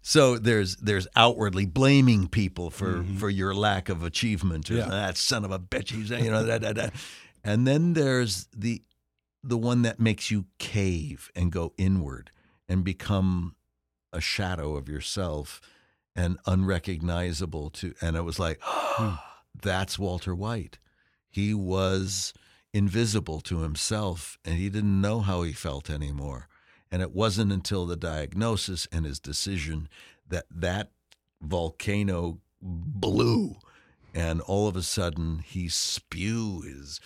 So 0.03 0.37
there's 0.37 0.75
there's 0.77 1.07
outwardly 1.15 1.67
blaming 1.67 2.27
people 2.27 2.71
for 2.71 2.95
mm-hmm. 2.95 3.19
for 3.19 3.31
your 3.31 3.55
lack 3.55 3.89
of 3.89 4.03
achievement. 4.03 4.69
Yeah. 4.69 4.87
That 4.87 5.17
son 5.17 5.45
of 5.45 5.53
a 5.53 5.61
bitch. 5.61 5.91
He's 5.93 6.11
you 6.11 6.31
know 6.31 6.43
that, 6.43 6.63
that, 6.63 6.75
that. 6.75 6.95
And 7.45 7.69
then 7.69 7.93
there's 7.93 8.49
the 8.57 8.83
the 9.43 9.57
one 9.57 9.83
that 9.83 10.01
makes 10.01 10.31
you 10.31 10.47
cave 10.59 11.31
and 11.37 11.53
go 11.53 11.73
inward 11.79 12.31
and 12.69 12.85
become 12.85 13.55
a 14.13 14.21
shadow 14.21 14.77
of 14.77 14.89
yourself 14.89 15.61
and 16.17 16.39
unrecognizable 16.47 17.71
to 17.71 17.95
and 18.01 18.17
it 18.17 18.23
was 18.23 18.39
like 18.39 18.61
oh, 18.67 19.21
that's 19.63 19.99
Walter 19.99 20.35
White 20.35 20.79
he 21.31 21.55
was 21.55 22.35
invisible 22.73 23.41
to 23.41 23.61
himself 23.61 24.39
and 24.45 24.57
he 24.57 24.69
didn't 24.69 25.01
know 25.01 25.21
how 25.21 25.43
he 25.43 25.53
felt 25.53 25.91
anymore. 25.91 26.49
And 26.93 27.03
it 27.03 27.13
wasn't 27.13 27.53
until 27.53 27.87
the 27.87 27.97
diagnosis 27.97 28.89
and 28.93 29.07
his 29.07 29.21
decision 29.21 29.89
that 30.29 30.47
that 30.51 30.91
volcano 31.41 32.39
blew 32.61 33.57
and 34.15 34.41
all 34.43 34.69
of 34.69 34.77
a 34.77 34.83
sudden 34.83 35.39
he 35.39 35.69
spew 35.69 36.63
his 36.63 37.01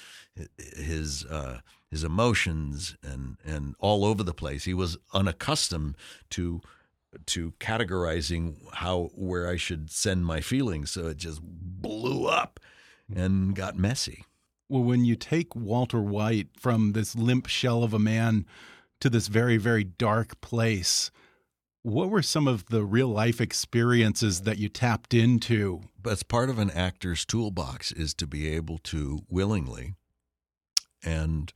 his 0.77 1.25
uh, 1.27 1.61
his 1.91 2.05
emotions 2.05 2.97
and 3.03 3.37
and 3.45 3.75
all 3.79 4.05
over 4.05 4.22
the 4.22 4.35
place. 4.35 4.64
He 4.64 4.75
was 4.75 4.97
unaccustomed 5.12 5.97
to 6.31 6.61
to 7.27 7.53
categorizing 7.61 8.57
how 8.72 9.11
where 9.14 9.49
I 9.49 9.57
should 9.57 9.91
send 9.91 10.27
my 10.27 10.41
feelings, 10.41 10.91
so 10.91 11.09
it 11.09 11.18
just 11.18 11.41
blew 11.43 12.27
up 12.27 12.59
and 13.14 13.55
got 13.55 13.76
messy. 13.76 14.24
Well, 14.68 14.82
when 14.82 15.05
you 15.05 15.16
take 15.16 15.55
Walter 15.55 16.00
White 16.00 16.48
from 16.59 16.92
this 16.92 17.14
limp 17.14 17.46
shell 17.46 17.82
of 17.82 17.92
a 17.92 17.98
man 17.98 18.46
to 19.00 19.11
this 19.11 19.28
very, 19.28 19.57
very 19.57 19.84
dark 19.84 20.40
place, 20.40 21.11
what 21.82 22.09
were 22.09 22.22
some 22.22 22.48
of 22.48 22.66
the 22.66 22.82
real 22.82 23.09
life 23.09 23.40
experiences 23.40 24.42
that 24.42 24.59
you 24.59 24.70
tapped 24.70 25.12
into? 25.12 25.82
That's 26.02 26.22
part 26.22 26.48
of 26.48 26.59
an 26.59 26.70
actor's 26.70 27.26
toolbox 27.26 27.92
is 27.92 28.14
to 28.14 28.26
be 28.26 28.48
able 28.48 28.78
to 28.84 29.20
willingly, 29.28 29.94
and 31.05 31.52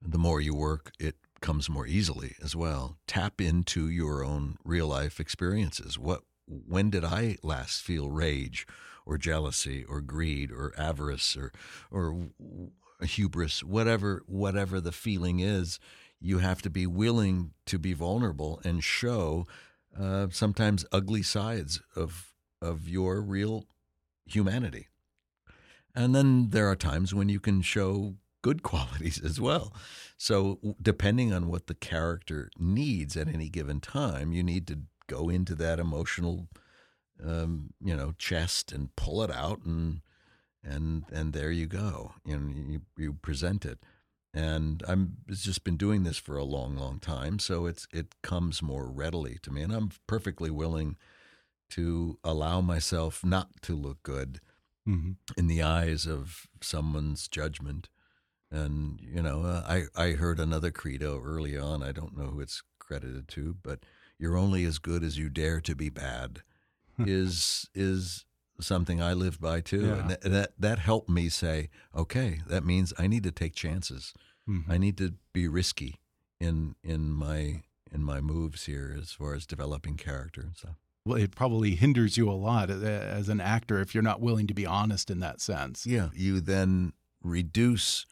the 0.00 0.18
more 0.18 0.40
you 0.40 0.54
work, 0.54 0.92
it 0.98 1.16
comes 1.42 1.68
more 1.68 1.86
easily 1.86 2.34
as 2.42 2.56
well. 2.56 2.96
Tap 3.06 3.40
into 3.40 3.88
your 3.88 4.24
own 4.24 4.56
real 4.64 4.86
life 4.86 5.20
experiences. 5.20 5.98
What 5.98 6.22
when 6.46 6.90
did 6.90 7.04
I 7.04 7.36
last 7.42 7.82
feel 7.82 8.10
rage 8.10 8.66
or 9.04 9.18
jealousy 9.18 9.84
or 9.84 10.00
greed 10.00 10.50
or 10.50 10.72
avarice 10.76 11.36
or 11.36 11.52
or 11.90 12.28
hubris, 13.04 13.62
whatever 13.62 14.22
whatever 14.26 14.80
the 14.80 14.92
feeling 14.92 15.40
is, 15.40 15.78
you 16.20 16.38
have 16.38 16.62
to 16.62 16.70
be 16.70 16.86
willing 16.86 17.52
to 17.66 17.78
be 17.78 17.92
vulnerable 17.92 18.60
and 18.64 18.84
show 18.84 19.46
uh, 19.98 20.28
sometimes 20.30 20.84
ugly 20.92 21.22
sides 21.22 21.80
of 21.96 22.32
of 22.60 22.88
your 22.88 23.20
real 23.20 23.66
humanity. 24.24 24.88
And 25.94 26.14
then 26.14 26.50
there 26.50 26.68
are 26.68 26.76
times 26.76 27.14
when 27.14 27.28
you 27.28 27.40
can 27.40 27.60
show 27.60 28.14
good 28.40 28.62
qualities 28.62 29.20
as 29.22 29.40
well. 29.40 29.74
So 30.16 30.58
depending 30.80 31.32
on 31.32 31.48
what 31.48 31.66
the 31.66 31.74
character 31.74 32.50
needs 32.58 33.16
at 33.16 33.28
any 33.28 33.48
given 33.48 33.80
time, 33.80 34.32
you 34.32 34.42
need 34.42 34.66
to 34.68 34.80
go 35.06 35.28
into 35.28 35.54
that 35.56 35.78
emotional 35.78 36.48
um, 37.24 37.72
you 37.82 37.96
know, 37.96 38.14
chest 38.18 38.72
and 38.72 38.94
pull 38.96 39.22
it 39.22 39.30
out 39.30 39.64
and 39.64 40.00
and 40.64 41.04
and 41.12 41.32
there 41.32 41.50
you 41.50 41.66
go. 41.66 42.12
You 42.24 42.38
know, 42.38 42.54
you, 42.54 42.80
you 42.96 43.12
present 43.14 43.64
it. 43.64 43.78
And 44.34 44.82
I'm 44.88 45.18
it's 45.28 45.42
just 45.42 45.62
been 45.62 45.76
doing 45.76 46.04
this 46.04 46.16
for 46.16 46.36
a 46.36 46.44
long, 46.44 46.76
long 46.76 47.00
time, 47.00 47.38
so 47.38 47.66
it's 47.66 47.86
it 47.92 48.14
comes 48.22 48.62
more 48.62 48.86
readily 48.86 49.38
to 49.42 49.52
me, 49.52 49.62
and 49.62 49.72
I'm 49.72 49.90
perfectly 50.06 50.50
willing 50.50 50.96
to 51.70 52.18
allow 52.24 52.60
myself 52.60 53.24
not 53.24 53.48
to 53.62 53.74
look 53.74 54.02
good 54.02 54.40
mm-hmm. 54.88 55.12
in 55.36 55.48
the 55.48 55.62
eyes 55.62 56.06
of 56.06 56.46
someone's 56.62 57.28
judgment. 57.28 57.90
And 58.50 59.00
you 59.02 59.20
know, 59.20 59.42
uh, 59.42 59.64
I 59.66 60.02
I 60.02 60.12
heard 60.12 60.40
another 60.40 60.70
credo 60.70 61.20
early 61.22 61.58
on. 61.58 61.82
I 61.82 61.92
don't 61.92 62.16
know 62.16 62.28
who 62.28 62.40
it's 62.40 62.62
credited 62.78 63.28
to, 63.28 63.56
but 63.62 63.80
you're 64.22 64.38
only 64.38 64.64
as 64.64 64.78
good 64.78 65.02
as 65.02 65.18
you 65.18 65.28
dare 65.28 65.60
to 65.60 65.74
be 65.74 65.90
bad. 65.90 66.42
is 66.98 67.68
is 67.74 68.24
something 68.60 69.02
I 69.02 69.12
lived 69.12 69.40
by 69.40 69.60
too, 69.60 69.86
yeah. 69.86 69.94
and 69.94 70.10
that, 70.10 70.22
that, 70.22 70.52
that 70.58 70.78
helped 70.78 71.08
me 71.08 71.28
say, 71.28 71.68
okay, 71.96 72.40
that 72.46 72.64
means 72.64 72.92
I 72.98 73.06
need 73.06 73.24
to 73.24 73.32
take 73.32 73.54
chances. 73.54 74.14
Mm-hmm. 74.48 74.70
I 74.70 74.78
need 74.78 74.96
to 74.98 75.14
be 75.32 75.48
risky 75.48 76.00
in 76.38 76.76
in 76.84 77.10
my 77.10 77.62
in 77.90 78.02
my 78.04 78.20
moves 78.20 78.66
here 78.66 78.96
as 79.00 79.12
far 79.12 79.34
as 79.34 79.46
developing 79.46 79.96
character 79.96 80.42
and 80.42 80.56
stuff. 80.56 80.76
Well, 81.04 81.18
it 81.18 81.34
probably 81.34 81.74
hinders 81.74 82.16
you 82.16 82.30
a 82.30 82.32
lot 82.32 82.70
as 82.70 83.28
an 83.28 83.40
actor 83.40 83.80
if 83.80 83.92
you're 83.92 84.04
not 84.04 84.20
willing 84.20 84.46
to 84.46 84.54
be 84.54 84.66
honest 84.66 85.10
in 85.10 85.18
that 85.20 85.40
sense. 85.40 85.84
Yeah, 85.84 86.10
you 86.14 86.40
then 86.40 86.92
reduce 87.22 88.06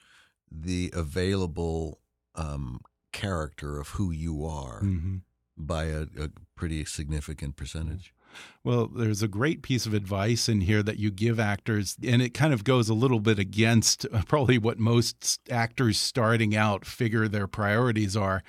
the 0.51 0.91
available 0.93 2.01
um, 2.35 2.81
character 3.13 3.79
of 3.79 3.91
who 3.91 4.11
you 4.11 4.45
are 4.45 4.81
mm 4.83 5.01
-hmm. 5.01 5.21
By 5.67 5.85
a, 5.85 6.03
a 6.19 6.31
pretty 6.55 6.85
significant 6.85 7.57
percentage. 7.57 8.13
Well, 8.63 8.89
there's 8.89 9.23
a 9.23 9.29
great 9.29 9.63
piece 9.63 9.87
of 9.87 9.95
advice 9.95 10.49
in 10.49 10.61
here 10.61 10.83
that 10.83 10.99
you 10.99 11.11
give 11.11 11.41
actors, 11.41 11.97
and 12.03 12.23
it 12.23 12.35
kind 12.35 12.53
of 12.53 12.65
goes 12.65 12.89
a 12.89 12.95
little 12.95 13.21
bit 13.21 13.39
against 13.39 14.07
uh, 14.13 14.23
probably 14.27 14.59
what 14.59 14.79
most 14.79 15.41
actors 15.51 15.99
starting 15.99 16.55
out 16.55 16.85
figure 16.85 17.27
their 17.27 17.47
priorities 17.47 18.17
are. 18.17 18.43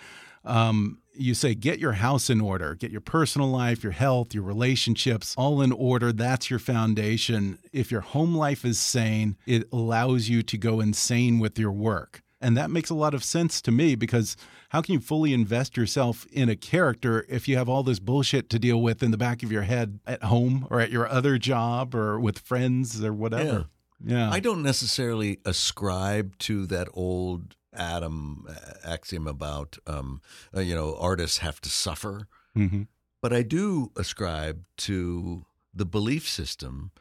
Um, 0.44 1.00
you 1.14 1.34
say, 1.34 1.56
get 1.56 1.80
your 1.80 1.94
house 1.94 2.30
in 2.30 2.42
order, 2.42 2.76
get 2.76 2.92
your 2.92 3.02
personal 3.02 3.50
life, 3.50 3.84
your 3.84 3.92
health, 3.92 4.34
your 4.34 4.44
relationships 4.44 5.36
all 5.38 5.62
in 5.62 5.72
order. 5.72 6.12
That's 6.12 6.50
your 6.50 6.60
foundation. 6.60 7.60
If 7.74 7.92
your 7.92 8.02
home 8.02 8.34
life 8.36 8.64
is 8.66 8.80
sane, 8.80 9.38
it 9.46 9.68
allows 9.72 10.30
you 10.30 10.42
to 10.44 10.58
go 10.58 10.80
insane 10.80 11.40
with 11.40 11.60
your 11.60 11.72
work. 11.72 12.21
And 12.42 12.58
that 12.58 12.72
makes 12.72 12.90
a 12.90 12.96
lot 12.96 13.14
of 13.14 13.24
sense 13.24 13.62
to 13.62 13.72
me 13.72 13.96
because 13.96 14.36
how 14.70 14.82
can 14.82 14.94
you 14.94 15.00
fully 15.00 15.34
invest 15.34 15.78
yourself 15.78 16.26
in 16.32 16.50
a 16.50 16.56
character 16.56 17.26
if 17.30 17.48
you 17.48 17.56
have 17.58 17.70
all 17.70 17.84
this 17.84 18.00
bullshit 18.00 18.50
to 18.50 18.60
deal 18.60 18.82
with 18.82 19.04
in 19.04 19.12
the 19.12 19.18
back 19.18 19.44
of 19.44 19.52
your 19.52 19.62
head 19.62 20.00
at 20.08 20.24
home 20.24 20.68
or 20.70 20.82
at 20.82 20.92
your 20.92 21.08
other 21.08 21.38
job 21.38 21.94
or 21.94 22.20
with 22.20 22.40
friends 22.40 23.04
or 23.04 23.14
whatever? 23.14 23.68
Yeah. 24.04 24.18
yeah. 24.18 24.32
I 24.32 24.40
don't 24.40 24.64
necessarily 24.64 25.40
ascribe 25.46 26.38
to 26.40 26.66
that 26.68 26.88
old 26.94 27.56
Adam 27.74 28.48
axiom 28.84 29.28
about, 29.28 29.78
um, 29.88 30.22
uh, 30.56 30.62
you 30.62 30.76
know, 30.76 30.96
artists 31.00 31.38
have 31.38 31.62
to 31.62 31.70
suffer. 31.70 32.28
Mm 32.56 32.70
-hmm. 32.70 32.88
But 33.22 33.34
I 33.34 33.44
do 33.44 33.92
ascribe 33.96 34.64
to 34.76 35.46
the 35.74 35.86
belief 35.86 36.28
system 36.28 36.92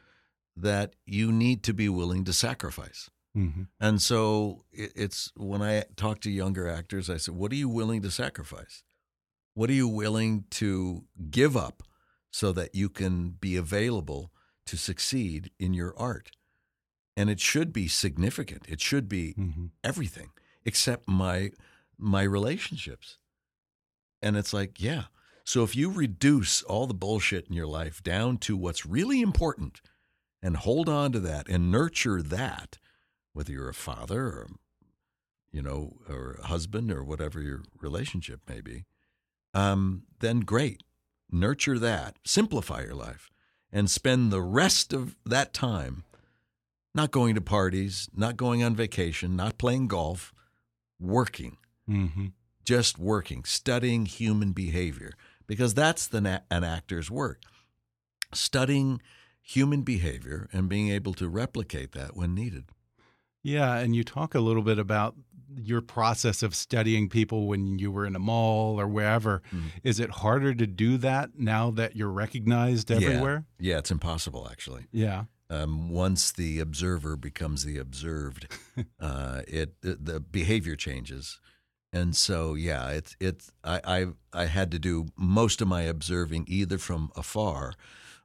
that 0.55 0.95
you 1.05 1.31
need 1.31 1.63
to 1.63 1.73
be 1.73 1.89
willing 1.89 2.25
to 2.25 2.33
sacrifice. 2.33 3.09
Mm-hmm. 3.35 3.63
And 3.79 4.01
so 4.01 4.65
it, 4.71 4.91
it's 4.95 5.31
when 5.35 5.61
I 5.61 5.85
talk 5.95 6.19
to 6.21 6.31
younger 6.31 6.67
actors, 6.67 7.09
I 7.09 7.17
say, 7.17 7.31
"What 7.31 7.51
are 7.51 7.55
you 7.55 7.69
willing 7.69 8.01
to 8.01 8.11
sacrifice? 8.11 8.83
What 9.53 9.69
are 9.69 9.73
you 9.73 9.87
willing 9.87 10.45
to 10.51 11.05
give 11.29 11.55
up 11.55 11.83
so 12.31 12.51
that 12.53 12.75
you 12.75 12.89
can 12.89 13.31
be 13.39 13.55
available 13.55 14.31
to 14.65 14.77
succeed 14.77 15.51
in 15.59 15.73
your 15.73 15.93
art?" 15.97 16.31
And 17.17 17.29
it 17.29 17.39
should 17.39 17.71
be 17.73 17.87
significant. 17.87 18.65
It 18.67 18.81
should 18.81 19.07
be 19.07 19.33
Mm-hmm. 19.37 19.65
everything 19.83 20.31
except 20.65 21.07
my 21.07 21.51
my 21.97 22.23
relationships. 22.23 23.17
And 24.21 24.35
it's 24.37 24.53
like, 24.53 24.81
yeah. 24.81 25.05
So 25.43 25.63
if 25.63 25.75
you 25.75 25.91
reduce 25.91 26.63
all 26.63 26.87
the 26.87 26.93
bullshit 26.93 27.47
in 27.47 27.53
your 27.53 27.67
life 27.67 28.01
down 28.03 28.37
to 28.39 28.55
what's 28.55 28.85
really 28.85 29.21
important 29.21 29.81
and 30.41 30.55
hold 30.57 30.87
on 30.89 31.11
to 31.11 31.19
that 31.21 31.47
and 31.49 31.71
nurture 31.71 32.21
that, 32.21 32.77
whether 33.33 33.51
you're 33.51 33.69
a 33.69 33.73
father 33.73 34.21
or 34.27 34.47
you 35.51 35.61
know, 35.61 35.97
or 36.07 36.37
a 36.41 36.47
husband 36.47 36.89
or 36.91 37.03
whatever 37.03 37.41
your 37.41 37.61
relationship 37.81 38.39
may 38.47 38.61
be, 38.61 38.85
um, 39.53 40.03
then 40.19 40.39
great. 40.39 40.81
Nurture 41.29 41.77
that, 41.77 42.15
simplify 42.23 42.83
your 42.83 42.95
life, 42.95 43.29
and 43.69 43.91
spend 43.91 44.31
the 44.31 44.41
rest 44.41 44.93
of 44.93 45.17
that 45.25 45.53
time 45.53 46.05
not 46.95 47.11
going 47.11 47.35
to 47.35 47.41
parties, 47.41 48.07
not 48.15 48.37
going 48.37 48.63
on 48.63 48.75
vacation, 48.77 49.35
not 49.35 49.57
playing 49.57 49.87
golf, 49.87 50.33
working, 50.99 51.57
Mm-hmm. 51.89 52.27
just 52.63 52.97
working, 52.97 53.43
studying 53.43 54.05
human 54.05 54.53
behavior, 54.53 55.11
because 55.47 55.73
that's 55.73 56.07
the 56.07 56.21
na- 56.21 56.39
an 56.49 56.63
actor's 56.63 57.11
work. 57.11 57.41
Studying 58.33 59.01
human 59.41 59.81
behavior 59.81 60.47
and 60.53 60.69
being 60.69 60.89
able 60.89 61.13
to 61.15 61.27
replicate 61.27 61.91
that 61.91 62.15
when 62.15 62.33
needed. 62.33 62.65
Yeah, 63.43 63.75
and 63.77 63.95
you 63.95 64.03
talk 64.03 64.35
a 64.35 64.39
little 64.39 64.61
bit 64.61 64.79
about 64.79 65.15
your 65.55 65.81
process 65.81 66.43
of 66.43 66.55
studying 66.55 67.09
people 67.09 67.47
when 67.47 67.77
you 67.79 67.91
were 67.91 68.05
in 68.05 68.15
a 68.15 68.19
mall 68.19 68.79
or 68.79 68.87
wherever. 68.87 69.41
Mm-hmm. 69.47 69.67
Is 69.83 69.99
it 69.99 70.09
harder 70.09 70.53
to 70.53 70.67
do 70.67 70.97
that 70.97 71.31
now 71.37 71.71
that 71.71 71.95
you're 71.95 72.11
recognized 72.11 72.91
everywhere? 72.91 73.45
Yeah, 73.59 73.79
it's 73.79 73.91
impossible 73.91 74.47
actually. 74.49 74.85
Yeah. 74.91 75.25
Um, 75.49 75.89
once 75.89 76.31
the 76.31 76.59
observer 76.59 77.17
becomes 77.17 77.65
the 77.65 77.77
observed, 77.77 78.47
uh, 79.01 79.41
it 79.47 79.81
the, 79.81 79.95
the 79.95 80.19
behavior 80.21 80.77
changes, 80.77 81.41
and 81.91 82.15
so 82.15 82.53
yeah, 82.53 82.87
it's 82.91 83.17
it's 83.19 83.51
I, 83.61 83.81
I 83.83 84.05
I 84.31 84.45
had 84.45 84.71
to 84.71 84.79
do 84.79 85.07
most 85.17 85.61
of 85.61 85.67
my 85.67 85.81
observing 85.81 86.45
either 86.47 86.77
from 86.77 87.11
afar, 87.17 87.73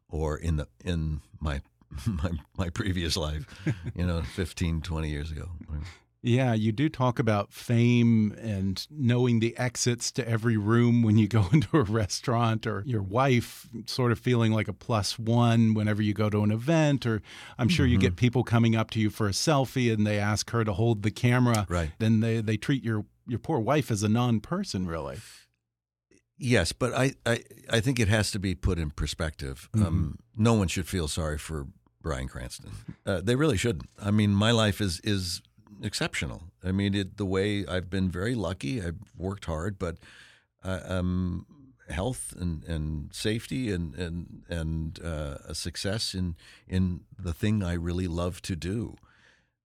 or 0.09 0.39
in 0.39 0.55
the 0.55 0.69
in 0.85 1.21
my 1.41 1.63
my 2.07 2.31
my 2.57 2.71
previous 2.71 3.17
life, 3.17 3.47
you 3.95 4.07
know, 4.07 4.23
15, 4.35 4.81
20 4.83 5.09
years 5.09 5.31
ago. 5.31 5.49
Yeah, 6.23 6.55
you 6.55 6.73
do 6.73 6.89
talk 6.89 7.21
about 7.21 7.53
fame 7.53 8.35
and 8.41 8.85
knowing 8.91 9.39
the 9.39 9.57
exits 9.57 10.11
to 10.13 10.29
every 10.29 10.57
room 10.57 11.05
when 11.05 11.19
you 11.19 11.29
go 11.29 11.47
into 11.53 11.77
a 11.77 11.83
restaurant, 11.83 12.67
or 12.67 12.83
your 12.85 13.03
wife 13.03 13.69
sort 13.87 14.11
of 14.11 14.19
feeling 14.19 14.51
like 14.51 14.67
a 14.67 14.73
plus 14.73 15.21
one 15.21 15.73
whenever 15.75 16.03
you 16.03 16.15
go 16.15 16.29
to 16.29 16.43
an 16.43 16.51
event. 16.51 17.07
Or 17.07 17.23
I'm 17.59 17.69
sure 17.69 17.87
you 17.87 17.97
get 17.97 18.17
people 18.17 18.43
coming 18.43 18.75
up 18.75 18.91
to 18.93 19.01
you 19.01 19.09
for 19.09 19.29
a 19.29 19.33
selfie 19.33 19.93
and 19.93 20.05
they 20.05 20.19
ask 20.19 20.51
her 20.51 20.65
to 20.65 20.73
hold 20.73 21.05
the 21.05 21.13
camera. 21.13 21.65
Right. 21.69 21.91
Then 22.01 22.21
they, 22.21 22.41
they 22.41 22.57
treat 22.57 22.83
your, 22.83 23.05
your 23.29 23.39
poor 23.39 23.61
wife 23.61 23.93
as 23.93 24.03
a 24.03 24.09
non 24.09 24.41
person, 24.41 24.87
really. 24.87 25.19
Yes, 26.39 26.73
but 26.73 26.93
I, 26.93 27.15
I, 27.25 27.43
I 27.71 27.81
think 27.81 27.99
it 27.99 28.09
has 28.09 28.31
to 28.33 28.39
be 28.39 28.55
put 28.55 28.79
in 28.79 28.91
perspective. 28.91 29.71
Um, 29.75 30.19
no 30.37 30.53
one 30.53 30.69
should 30.69 30.87
feel 30.87 31.09
sorry 31.09 31.39
for 31.39 31.69
Bryan 32.07 32.29
Cranston. 32.29 32.71
Uh, 33.05 33.21
they 33.21 33.35
really 33.35 33.57
shouldn't. 33.57 33.91
I 34.01 34.13
mean, 34.13 34.31
my 34.31 34.53
life 34.53 34.81
is 34.81 35.01
is 35.03 35.43
exceptional. 35.83 36.45
I 36.63 36.71
mean, 36.71 36.95
it, 36.95 37.17
the 37.17 37.27
way 37.27 37.67
I've 37.67 37.91
been 37.91 38.09
very 38.11 38.37
lucky. 38.37 38.81
I've 38.81 39.01
worked 39.17 39.47
hard, 39.47 39.77
but 39.77 39.99
uh, 40.63 40.81
um, 40.85 41.47
health 41.89 42.33
and, 42.39 42.63
and 42.65 43.13
safety 43.13 43.73
and 43.73 43.95
and 43.97 44.45
and 44.49 45.01
uh, 45.05 45.39
a 45.49 45.55
success 45.55 46.15
in 46.15 46.37
in 46.69 47.01
the 47.19 47.33
thing 47.33 47.65
I 47.65 47.73
really 47.73 48.07
love 48.07 48.41
to 48.43 48.55
do. 48.55 48.95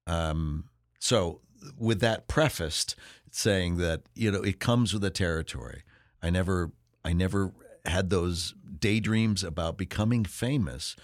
Um, 0.07 0.65
so, 0.97 1.41
with 1.77 1.99
that 2.01 2.27
prefaced, 2.27 2.95
saying 3.29 3.77
that 3.77 4.01
you 4.15 4.31
know 4.31 4.41
it 4.41 4.59
comes 4.59 4.93
with 4.93 5.03
the 5.03 5.11
territory. 5.11 5.83
I 6.23 6.31
never 6.31 6.71
I 7.05 7.13
never 7.13 7.51
had 7.85 8.09
those 8.09 8.55
daydreams 8.79 9.43
about 9.43 9.77
becoming 9.77 10.25
famous. 10.25 10.95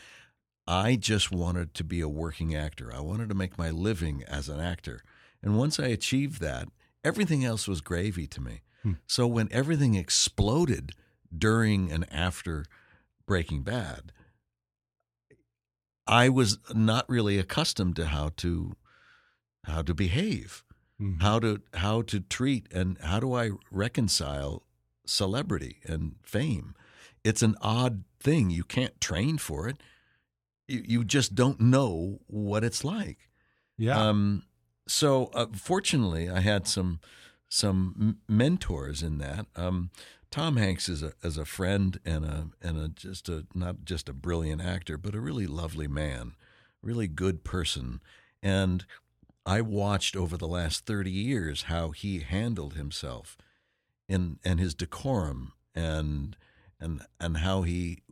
I 0.67 0.95
just 0.95 1.31
wanted 1.31 1.73
to 1.75 1.83
be 1.83 2.01
a 2.01 2.09
working 2.09 2.53
actor. 2.55 2.93
I 2.93 2.99
wanted 2.99 3.29
to 3.29 3.35
make 3.35 3.57
my 3.57 3.69
living 3.69 4.23
as 4.27 4.49
an 4.49 4.59
actor. 4.59 5.01
And 5.41 5.57
once 5.57 5.79
I 5.79 5.87
achieved 5.87 6.41
that, 6.41 6.67
everything 7.03 7.45
else 7.45 7.67
was 7.67 7.81
gravy 7.81 8.27
to 8.27 8.41
me. 8.41 8.61
So 9.05 9.27
when 9.27 9.49
everything 9.51 9.95
exploded 9.95 10.93
during 11.37 11.91
and 11.91 12.05
after 12.11 12.65
Breaking 13.25 13.61
Bad, 13.61 14.13
I 16.07 16.29
was 16.29 16.57
not 16.73 17.09
really 17.09 17.37
accustomed 17.37 17.97
to 17.97 18.05
how 18.07 18.29
to 18.37 18.77
how 19.65 19.81
to 19.81 19.93
behave, 19.93 20.63
Mhm. 21.01 21.21
how 21.21 21.39
to 21.39 21.61
how 21.73 22.01
to 22.03 22.21
treat 22.21 22.71
and 22.71 22.97
how 22.99 23.19
do 23.19 23.33
I 23.33 23.51
reconcile 23.69 24.63
celebrity 25.05 25.81
and 25.83 26.15
fame. 26.23 26.73
It's 27.25 27.41
an 27.41 27.57
odd 27.61 28.05
thing. 28.21 28.49
You 28.49 28.63
can't 28.63 28.99
train 29.01 29.37
for 29.37 29.67
it. 29.67 29.83
You, 30.67 30.83
you 30.85 31.03
just 31.03 31.35
don't 31.35 31.59
know 31.59 32.19
what 32.27 32.63
it's 32.63 32.83
like. 32.83 33.29
Yeah. 33.77 33.97
Um, 33.97 34.43
so 34.87 35.29
uh, 35.33 35.47
fortunately, 35.53 36.29
I 36.29 36.39
had 36.39 36.67
some 36.67 36.99
some 37.49 37.95
m- 37.99 38.17
mentors 38.27 39.01
in 39.03 39.17
that. 39.19 39.45
Um, 39.55 39.91
Tom 40.29 40.57
Hanks 40.57 40.89
is 40.89 41.03
a 41.03 41.13
as 41.23 41.37
a 41.37 41.45
friend 41.45 41.99
and 42.05 42.25
a 42.25 42.47
and 42.61 42.77
a 42.77 42.87
just 42.89 43.29
a 43.29 43.45
not 43.53 43.85
just 43.85 44.09
a 44.09 44.13
brilliant 44.13 44.61
actor, 44.61 44.97
but 44.97 45.15
a 45.15 45.21
really 45.21 45.47
lovely 45.47 45.87
man, 45.87 46.33
really 46.81 47.07
good 47.07 47.43
person. 47.43 48.01
And 48.43 48.85
I 49.45 49.61
watched 49.61 50.15
over 50.15 50.35
the 50.37 50.47
last 50.47 50.85
thirty 50.85 51.11
years 51.11 51.63
how 51.63 51.91
he 51.91 52.19
handled 52.19 52.73
himself, 52.73 53.37
in 54.09 54.39
and 54.43 54.59
his 54.59 54.73
decorum 54.73 55.53
and 55.73 56.35
and 56.79 57.01
and 57.19 57.37
how 57.37 57.61
he 57.61 58.03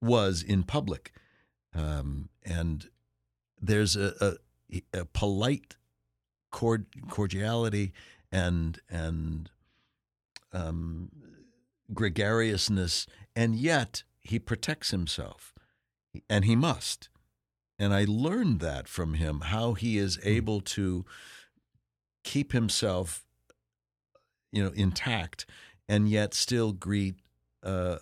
was 0.00 0.42
in 0.42 0.64
public, 0.64 1.12
um, 1.74 2.28
and 2.44 2.88
there's 3.60 3.96
a, 3.96 4.36
a, 4.72 4.82
a 4.92 5.04
polite 5.04 5.76
cord, 6.50 6.86
cordiality 7.08 7.92
and 8.30 8.80
and 8.88 9.50
um, 10.52 11.10
gregariousness, 11.92 13.06
and 13.34 13.56
yet 13.56 14.02
he 14.20 14.38
protects 14.38 14.90
himself, 14.90 15.54
and 16.28 16.44
he 16.44 16.56
must. 16.56 17.08
And 17.78 17.92
I 17.92 18.04
learned 18.06 18.60
that 18.60 18.86
from 18.86 19.14
him 19.14 19.40
how 19.40 19.74
he 19.74 19.98
is 19.98 20.18
able 20.22 20.60
to 20.60 21.04
keep 22.22 22.52
himself, 22.52 23.24
you 24.52 24.62
know, 24.62 24.70
intact, 24.74 25.46
and 25.88 26.08
yet 26.08 26.34
still 26.34 26.72
greet 26.72 27.16
uh, 27.62 27.96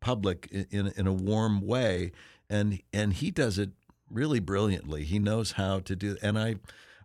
public 0.00 0.48
in 0.50 0.88
in 0.96 1.06
a 1.06 1.12
warm 1.12 1.60
way, 1.60 2.12
and 2.48 2.80
and 2.92 3.14
he 3.14 3.30
does 3.30 3.58
it 3.58 3.70
really 4.10 4.40
brilliantly. 4.40 5.04
He 5.04 5.18
knows 5.18 5.52
how 5.52 5.80
to 5.80 5.96
do, 5.96 6.16
and 6.22 6.38
I, 6.38 6.56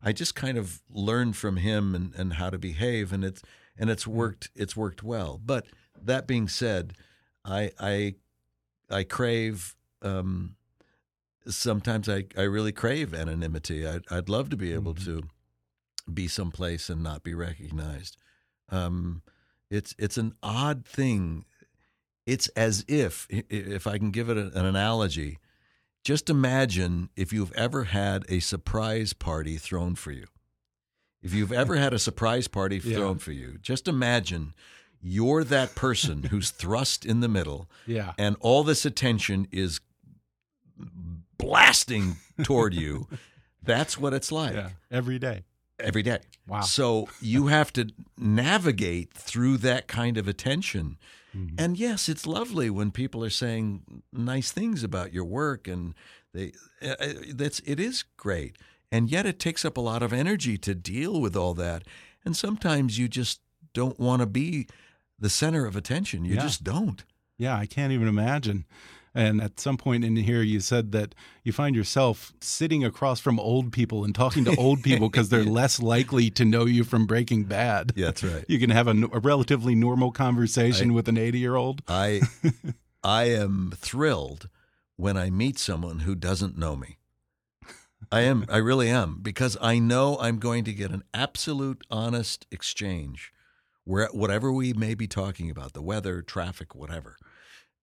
I 0.03 0.11
just 0.11 0.35
kind 0.35 0.57
of 0.57 0.81
learned 0.89 1.35
from 1.35 1.57
him 1.57 1.95
and, 1.95 2.13
and 2.15 2.33
how 2.33 2.49
to 2.49 2.57
behave, 2.57 3.11
and 3.11 3.23
it's 3.23 3.41
and 3.77 3.89
it's 3.89 4.05
worked. 4.05 4.49
It's 4.55 4.75
worked 4.75 5.03
well. 5.03 5.39
But 5.43 5.65
that 6.01 6.27
being 6.27 6.47
said, 6.47 6.93
I 7.43 7.71
I 7.79 8.15
I 8.89 9.03
crave. 9.03 9.75
Um, 10.01 10.55
sometimes 11.47 12.07
I, 12.07 12.25
I 12.37 12.43
really 12.43 12.71
crave 12.71 13.13
anonymity. 13.13 13.87
I'd, 13.87 14.03
I'd 14.11 14.29
love 14.29 14.49
to 14.49 14.57
be 14.57 14.73
able 14.73 14.93
to 14.95 15.23
be 16.11 16.27
someplace 16.27 16.89
and 16.89 17.01
not 17.01 17.23
be 17.23 17.33
recognized. 17.33 18.17
Um, 18.69 19.21
it's 19.69 19.95
it's 19.97 20.17
an 20.17 20.33
odd 20.43 20.85
thing. 20.85 21.45
It's 22.25 22.47
as 22.49 22.85
if, 22.87 23.27
if 23.29 23.87
I 23.87 23.97
can 23.97 24.11
give 24.11 24.29
it 24.29 24.37
an 24.37 24.65
analogy, 24.65 25.39
just 26.03 26.29
imagine 26.29 27.09
if 27.15 27.33
you've 27.33 27.51
ever 27.53 27.85
had 27.85 28.25
a 28.29 28.39
surprise 28.39 29.13
party 29.13 29.57
thrown 29.57 29.95
for 29.95 30.11
you. 30.11 30.25
If 31.23 31.33
you've 31.33 31.51
ever 31.51 31.75
had 31.77 31.93
a 31.93 31.99
surprise 31.99 32.47
party 32.47 32.77
Yeah. 32.83 32.97
thrown 32.97 33.17
for 33.19 33.31
you, 33.31 33.57
just 33.61 33.87
imagine 33.87 34.53
you're 35.01 35.43
that 35.43 35.75
person 35.75 36.23
who's 36.31 36.51
thrust 36.51 37.05
in 37.05 37.19
the 37.21 37.27
middle 37.27 37.69
yeah. 37.87 38.13
and 38.17 38.35
all 38.39 38.63
this 38.63 38.85
attention 38.85 39.47
is 39.51 39.79
blasting 41.37 42.17
toward 42.43 42.73
you. 42.73 43.07
That's 43.63 43.97
what 43.97 44.13
it's 44.13 44.31
like 44.31 44.53
Yeah. 44.53 44.69
Every 44.89 45.19
day. 45.19 45.43
Every 45.81 46.03
day. 46.03 46.19
Wow. 46.47 46.61
So 46.61 47.07
you 47.21 47.47
have 47.47 47.71
to 47.73 47.89
navigate 48.17 49.13
through 49.13 49.57
that 49.57 49.87
kind 49.87 50.17
of 50.17 50.27
attention. 50.27 50.97
Mm-hmm. 51.35 51.55
And 51.57 51.77
yes, 51.77 52.09
it's 52.09 52.25
lovely 52.27 52.69
when 52.69 52.91
people 52.91 53.23
are 53.23 53.29
saying 53.29 54.03
nice 54.11 54.51
things 54.51 54.83
about 54.83 55.13
your 55.13 55.25
work 55.25 55.67
and 55.67 55.93
they 56.33 56.53
uh, 56.81 56.95
uh, 56.99 57.13
that's 57.33 57.59
it 57.65 57.79
is 57.79 58.03
great. 58.17 58.57
And 58.91 59.09
yet 59.09 59.25
it 59.25 59.39
takes 59.39 59.63
up 59.63 59.77
a 59.77 59.81
lot 59.81 60.03
of 60.03 60.11
energy 60.11 60.57
to 60.57 60.75
deal 60.75 61.21
with 61.21 61.35
all 61.35 61.53
that. 61.53 61.83
And 62.25 62.35
sometimes 62.35 62.97
you 62.99 63.07
just 63.07 63.39
don't 63.73 63.97
want 63.99 64.21
to 64.21 64.25
be 64.25 64.67
the 65.17 65.29
center 65.29 65.65
of 65.65 65.75
attention. 65.75 66.25
You 66.25 66.35
Yeah. 66.35 66.41
just 66.41 66.63
don't. 66.63 67.03
Yeah, 67.37 67.57
I 67.57 67.65
can't 67.65 67.93
even 67.93 68.07
imagine. 68.07 68.65
And 69.13 69.41
at 69.41 69.59
some 69.59 69.75
point 69.77 70.05
in 70.05 70.15
here, 70.15 70.41
you 70.41 70.61
said 70.61 70.93
that 70.93 71.13
you 71.43 71.51
find 71.51 71.75
yourself 71.75 72.31
sitting 72.39 72.85
across 72.85 73.19
from 73.19 73.39
old 73.39 73.73
people 73.73 74.05
and 74.05 74.15
talking 74.15 74.45
to 74.45 74.55
old 74.55 74.83
people 74.83 75.09
because 75.09 75.29
they're 75.29 75.43
less 75.61 75.81
likely 75.81 76.29
to 76.31 76.45
know 76.45 76.65
you 76.65 76.83
from 76.85 77.05
Breaking 77.05 77.43
Bad. 77.43 77.91
Yeah, 77.95 78.05
that's 78.05 78.23
right. 78.23 78.45
You 78.47 78.57
can 78.57 78.69
have 78.69 78.87
a, 78.87 78.91
a 79.11 79.19
relatively 79.19 79.75
normal 79.75 80.11
conversation 80.11 80.91
I- 80.91 80.93
with 80.93 81.09
an 81.09 81.17
80 81.17 81.39
year 81.39 81.55
old. 81.55 81.81
I 81.87 82.21
I 83.03 83.23
am 83.25 83.73
thrilled 83.75 84.47
when 84.95 85.17
I 85.17 85.29
meet 85.29 85.59
someone 85.59 85.99
who 85.99 86.15
doesn't 86.15 86.57
know 86.57 86.75
me. 86.75 86.97
I 88.11 88.21
am 88.21 88.45
I 88.49 88.57
really 88.57 88.89
am 88.89 89.19
because 89.21 89.57
I 89.61 89.79
know 89.79 90.17
I'm 90.19 90.37
going 90.39 90.63
to 90.65 90.73
get 90.73 90.91
an 90.91 91.03
absolute 91.13 91.83
honest 91.89 92.45
exchange 92.51 93.33
where 93.83 94.07
whatever 94.13 94.51
we 94.51 94.73
may 94.73 94.93
be 94.93 95.07
talking 95.07 95.49
about, 95.49 95.73
the 95.73 95.81
weather, 95.81 96.21
traffic, 96.21 96.75
whatever. 96.75 97.17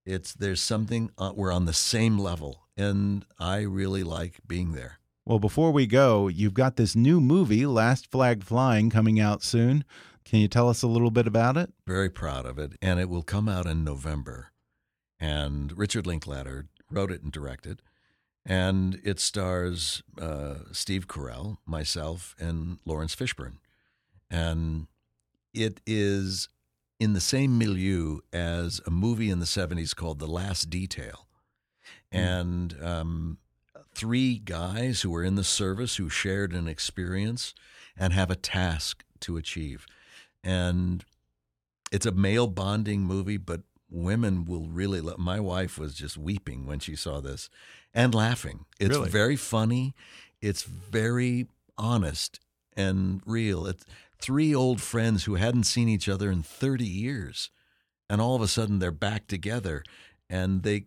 It's 0.08 0.32
there's 0.32 0.60
something 0.62 1.10
uh, 1.18 1.32
we're 1.36 1.52
on 1.52 1.66
the 1.66 1.72
same 1.74 2.18
level 2.18 2.62
and 2.76 3.24
I 3.38 3.60
really 3.60 4.02
like 4.02 4.40
being 4.46 4.72
there. 4.72 4.98
Well, 5.26 5.38
before 5.38 5.70
we 5.72 5.86
go, 5.86 6.28
you've 6.28 6.54
got 6.54 6.76
this 6.76 6.96
new 6.96 7.20
movie, 7.20 7.66
Last 7.66 8.10
Flag 8.10 8.42
Flying, 8.42 8.88
coming 8.88 9.20
out 9.20 9.42
soon. 9.42 9.84
Can 10.24 10.38
you 10.38 10.48
tell 10.48 10.68
us 10.70 10.82
a 10.82 10.86
little 10.86 11.10
bit 11.10 11.26
about 11.26 11.56
it? 11.58 11.72
Very 11.86 12.08
proud 12.08 12.46
of 12.46 12.58
it 12.58 12.72
and 12.80 12.98
it 12.98 13.08
will 13.10 13.22
come 13.22 13.48
out 13.48 13.66
in 13.66 13.84
November. 13.84 14.48
And 15.20 15.76
Richard 15.76 16.06
Linklater 16.06 16.68
wrote 16.90 17.10
it 17.12 17.22
and 17.22 17.30
directed. 17.32 17.82
and 18.46 18.98
it 19.04 19.20
stars 19.20 20.02
uh, 20.18 20.54
Steve 20.72 21.06
Carell, 21.06 21.58
myself, 21.66 22.34
and 22.38 22.78
Laurence 22.86 23.14
Fishburne, 23.14 23.58
and 24.30 24.86
it 25.52 25.82
is 25.86 26.48
in 27.00 27.12
the 27.12 27.20
same 27.20 27.56
milieu 27.58 28.18
as 28.32 28.80
a 28.86 28.90
movie 28.90 29.30
in 29.30 29.38
the 29.38 29.46
'70s 29.46 29.94
called 29.94 30.18
The 30.18 30.26
Last 30.26 30.68
Detail, 30.70 31.26
and 32.10 32.74
um, 32.82 33.38
three 33.94 34.38
guys 34.38 35.02
who 35.02 35.10
were 35.10 35.24
in 35.24 35.34
the 35.36 35.44
service 35.44 35.96
who 35.96 36.08
shared 36.08 36.52
an 36.52 36.68
experience 36.68 37.54
and 37.96 38.12
have 38.12 38.30
a 38.30 38.36
task 38.36 39.04
to 39.20 39.36
achieve, 39.36 39.86
and 40.42 41.04
it's 41.92 42.06
a 42.06 42.12
male 42.12 42.46
bonding 42.46 43.02
movie, 43.02 43.36
but 43.38 43.62
women 43.90 44.44
will 44.44 44.68
really 44.68 45.00
love. 45.00 45.18
My 45.18 45.40
wife 45.40 45.78
was 45.78 45.94
just 45.94 46.18
weeping 46.18 46.66
when 46.66 46.78
she 46.78 46.94
saw 46.94 47.20
this 47.20 47.48
and 47.94 48.14
laughing. 48.14 48.66
It's 48.78 48.90
Really? 48.90 49.08
very 49.10 49.36
funny. 49.36 49.94
It's 50.42 50.62
very 50.62 51.48
honest 51.78 52.38
and 52.76 53.22
real. 53.24 53.66
It's 53.66 53.84
three 54.20 54.54
old 54.54 54.80
friends 54.80 55.24
who 55.24 55.36
hadn't 55.36 55.64
seen 55.64 55.88
each 55.88 56.08
other 56.08 56.30
in 56.30 56.42
30 56.42 56.84
years. 56.84 57.50
And 58.10 58.20
all 58.20 58.34
of 58.34 58.42
a 58.42 58.48
sudden 58.48 58.78
they're 58.78 58.90
back 58.90 59.26
together 59.26 59.82
and 60.30 60.62
they 60.62 60.86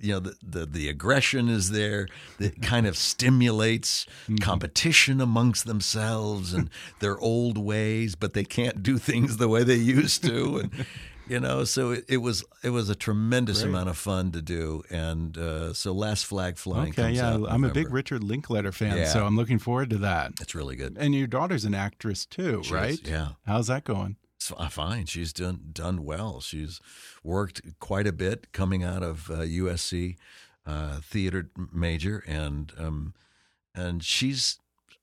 you 0.00 0.12
know 0.12 0.20
the, 0.20 0.36
the 0.42 0.66
the 0.66 0.88
aggression 0.88 1.48
is 1.48 1.70
there 1.70 2.08
that 2.38 2.60
kind 2.62 2.86
of 2.86 2.96
stimulates 2.96 4.06
mm-hmm. 4.24 4.36
competition 4.36 5.20
amongst 5.20 5.66
themselves 5.66 6.52
and 6.52 6.70
their 7.00 7.18
old 7.18 7.58
ways 7.58 8.14
but 8.14 8.34
they 8.34 8.44
can't 8.44 8.82
do 8.82 8.98
things 8.98 9.36
the 9.36 9.48
way 9.48 9.62
they 9.62 9.74
used 9.76 10.24
to 10.24 10.58
and 10.58 10.86
you 11.28 11.40
know 11.40 11.64
so 11.64 11.90
it, 11.92 12.04
it 12.08 12.16
was 12.18 12.44
it 12.62 12.70
was 12.70 12.88
a 12.90 12.94
tremendous 12.94 13.62
Great. 13.62 13.70
amount 13.70 13.88
of 13.88 13.96
fun 13.98 14.32
to 14.32 14.42
do 14.42 14.82
and 14.90 15.36
uh, 15.38 15.72
so 15.72 15.92
last 15.92 16.26
flag 16.26 16.56
flying 16.58 16.90
Okay, 16.90 17.12
yeah, 17.12 17.38
I'm 17.48 17.64
a 17.64 17.68
big 17.70 17.90
Richard 17.92 18.22
Linklater 18.22 18.72
fan, 18.72 18.96
Yeah. 18.96 19.06
so 19.08 19.26
I'm 19.26 19.36
looking 19.36 19.58
forward 19.58 19.90
to 19.90 19.98
that. 19.98 20.32
it's 20.40 20.54
really 20.54 20.76
good 20.76 20.96
And 20.98 21.14
your 21.14 21.26
daughter's 21.26 21.64
an 21.64 21.74
actress 21.74 22.24
too, 22.26 22.62
She 22.62 22.68
is, 22.68 22.72
right? 22.72 22.98
yeah 23.04 23.28
How's 23.46 23.66
that 23.68 23.84
going? 23.84 24.16
It's 24.36 24.48
fi- 24.48 24.68
fine. 24.68 25.06
She's 25.06 25.32
done 25.32 25.60
done 25.72 26.04
well. 26.04 26.40
She's 26.40 26.80
worked 27.24 27.62
quite 27.80 28.06
a 28.06 28.12
bit 28.12 28.52
coming 28.52 28.84
out 28.84 29.02
of 29.02 29.30
uh, 29.30 29.36
USC 29.38 30.16
uh, 30.66 31.00
theater 31.00 31.48
major, 31.72 32.22
and 32.26 32.70
um, 32.78 33.14
and 33.74 34.04
she's 34.04 34.58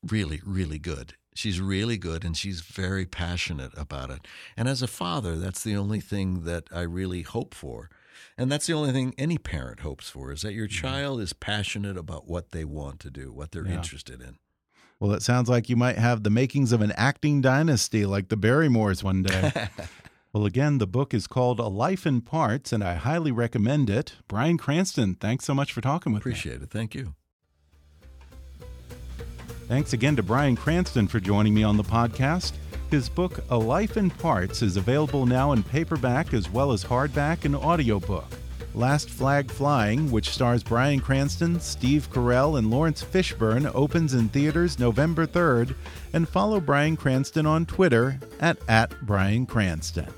really 0.06 0.40
really 0.44 0.78
good. 0.78 1.14
She's 1.34 1.60
really 1.60 1.98
good, 1.98 2.24
and 2.24 2.36
she's 2.36 2.60
very 2.60 3.06
passionate 3.06 3.72
about 3.76 4.10
it. 4.10 4.26
And 4.56 4.68
as 4.68 4.82
a 4.82 4.86
father, 4.86 5.36
that's 5.36 5.64
the 5.64 5.76
only 5.76 6.00
thing 6.00 6.44
that 6.44 6.68
I 6.72 6.82
really 6.82 7.22
hope 7.22 7.54
for. 7.54 7.90
And 8.38 8.50
that's 8.50 8.66
the 8.66 8.72
only 8.72 8.92
thing 8.92 9.14
any 9.18 9.38
parent 9.38 9.80
hopes 9.80 10.08
for 10.08 10.32
is 10.32 10.42
that 10.42 10.54
your 10.54 10.68
mm-hmm. 10.68 10.86
child 10.86 11.20
is 11.20 11.32
passionate 11.32 11.96
about 11.96 12.28
what 12.28 12.50
they 12.50 12.64
want 12.64 13.00
to 13.00 13.10
do, 13.10 13.32
what 13.32 13.52
they're 13.52 13.66
Yeah. 13.66 13.74
interested 13.74 14.20
in. 14.20 14.38
Well, 15.00 15.12
it 15.12 15.22
sounds 15.22 15.48
like 15.48 15.68
you 15.68 15.76
might 15.76 15.98
have 15.98 16.22
the 16.22 16.30
makings 16.30 16.72
of 16.72 16.80
an 16.80 16.92
acting 16.92 17.40
dynasty 17.40 18.06
like 18.06 18.28
the 18.28 18.36
Barrymores 18.36 19.02
one 19.02 19.22
day. 19.24 19.68
well, 20.32 20.46
again, 20.46 20.78
the 20.78 20.86
book 20.86 21.12
is 21.12 21.26
called 21.26 21.58
A 21.58 21.66
Life 21.66 22.06
in 22.06 22.20
Parts, 22.20 22.72
and 22.72 22.82
I 22.82 22.94
highly 22.94 23.32
recommend 23.32 23.90
it. 23.90 24.14
Bryan 24.28 24.56
Cranston, 24.56 25.16
thanks 25.16 25.44
so 25.44 25.54
much 25.54 25.72
for 25.72 25.80
talking 25.80 26.12
with 26.12 26.24
me. 26.24 26.30
Appreciate 26.30 26.62
it. 26.62 26.70
Thank 26.70 26.94
you. 26.94 27.14
Thanks 29.66 29.94
again 29.94 30.14
to 30.16 30.22
Bryan 30.22 30.56
Cranston 30.56 31.08
for 31.08 31.20
joining 31.20 31.54
me 31.54 31.62
on 31.62 31.78
the 31.78 31.82
podcast. 31.82 32.52
His 32.90 33.08
book, 33.08 33.42
A 33.48 33.56
Life 33.56 33.96
in 33.96 34.10
Parts, 34.10 34.60
is 34.60 34.76
available 34.76 35.24
now 35.24 35.52
in 35.52 35.62
paperback 35.62 36.34
as 36.34 36.50
well 36.50 36.70
as 36.70 36.84
hardback 36.84 37.46
and 37.46 37.56
audiobook. 37.56 38.26
Last 38.74 39.08
Flag 39.08 39.50
Flying, 39.50 40.10
which 40.10 40.28
stars 40.28 40.62
Bryan 40.62 41.00
Cranston, 41.00 41.60
Steve 41.60 42.10
Carell, 42.12 42.58
and 42.58 42.70
Laurence 42.70 43.02
Fishburne, 43.02 43.70
opens 43.74 44.12
in 44.12 44.28
theaters 44.28 44.78
November 44.78 45.26
3rd, 45.26 45.74
and 46.12 46.28
follow 46.28 46.60
Bryan 46.60 46.96
Cranston 46.96 47.46
on 47.46 47.64
Twitter 47.64 48.20
at, 48.40 48.58
at 48.68 49.00
Bryan 49.06 49.46
Cranston. 49.46 50.12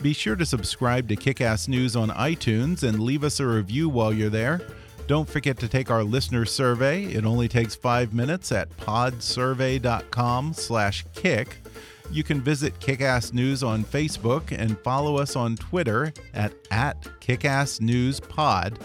Be 0.00 0.14
sure 0.14 0.36
to 0.36 0.46
subscribe 0.46 1.06
to 1.08 1.16
Kickass 1.16 1.68
News 1.68 1.96
on 1.96 2.08
iTunes 2.10 2.82
and 2.82 3.00
leave 3.00 3.24
us 3.24 3.40
a 3.40 3.46
review 3.46 3.90
while 3.90 4.12
you're 4.12 4.30
there. 4.30 4.62
Don't 5.06 5.28
forget 5.28 5.58
to 5.58 5.68
take 5.68 5.90
our 5.90 6.02
listener 6.02 6.44
survey. 6.44 7.04
It 7.04 7.24
only 7.24 7.48
takes 7.48 7.74
five 7.74 8.12
minutes 8.12 8.50
at 8.50 8.76
podsurvey.com/kick. 8.76 11.62
You 12.10 12.22
can 12.22 12.40
visit 12.40 12.78
Kickass 12.80 13.32
News 13.32 13.62
on 13.62 13.84
Facebook 13.84 14.56
and 14.56 14.78
follow 14.80 15.18
us 15.18 15.36
on 15.36 15.56
Twitter 15.56 16.12
at, 16.34 16.52
at 16.70 17.02
KickassNewsPod. 17.20 18.76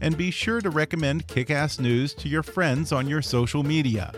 And 0.00 0.16
be 0.16 0.30
sure 0.30 0.60
to 0.60 0.70
recommend 0.70 1.26
Kickass 1.26 1.80
News 1.80 2.14
to 2.14 2.28
your 2.28 2.44
friends 2.44 2.92
on 2.92 3.08
your 3.08 3.20
social 3.20 3.64
media. 3.64 4.12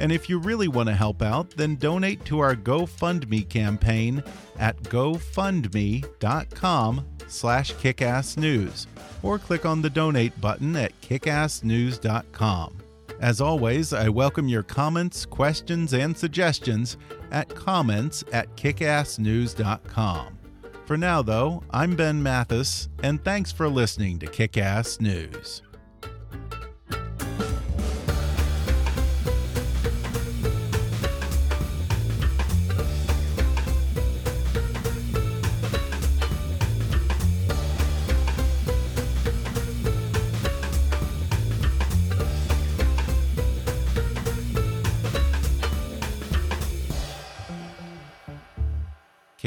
And 0.00 0.10
if 0.10 0.28
you 0.28 0.38
really 0.38 0.66
want 0.66 0.88
to 0.88 0.94
help 0.94 1.22
out, 1.22 1.50
then 1.50 1.76
donate 1.76 2.24
to 2.24 2.40
our 2.40 2.56
GoFundMe 2.56 3.48
campaign 3.48 4.24
at 4.58 4.82
gofundme.com 4.84 7.06
slash 7.30 7.74
kickassnews 7.74 8.86
or 9.22 9.38
click 9.38 9.64
on 9.66 9.82
the 9.82 9.90
donate 9.90 10.38
button 10.40 10.74
at 10.76 10.98
kickassnews.com. 11.00 12.76
As 13.20 13.40
always, 13.40 13.92
I 13.92 14.08
welcome 14.08 14.48
your 14.48 14.62
comments, 14.62 15.26
questions, 15.26 15.92
and 15.92 16.16
suggestions 16.16 16.96
at 17.30 17.48
comments 17.54 18.24
at 18.32 18.54
kickassnews.com. 18.56 20.38
For 20.86 20.96
now, 20.96 21.22
though, 21.22 21.62
I'm 21.70 21.94
Ben 21.94 22.22
Mathis, 22.22 22.88
and 23.02 23.22
thanks 23.22 23.52
for 23.52 23.68
listening 23.68 24.18
to 24.20 24.26
Kickass 24.26 25.00
News. 25.00 25.62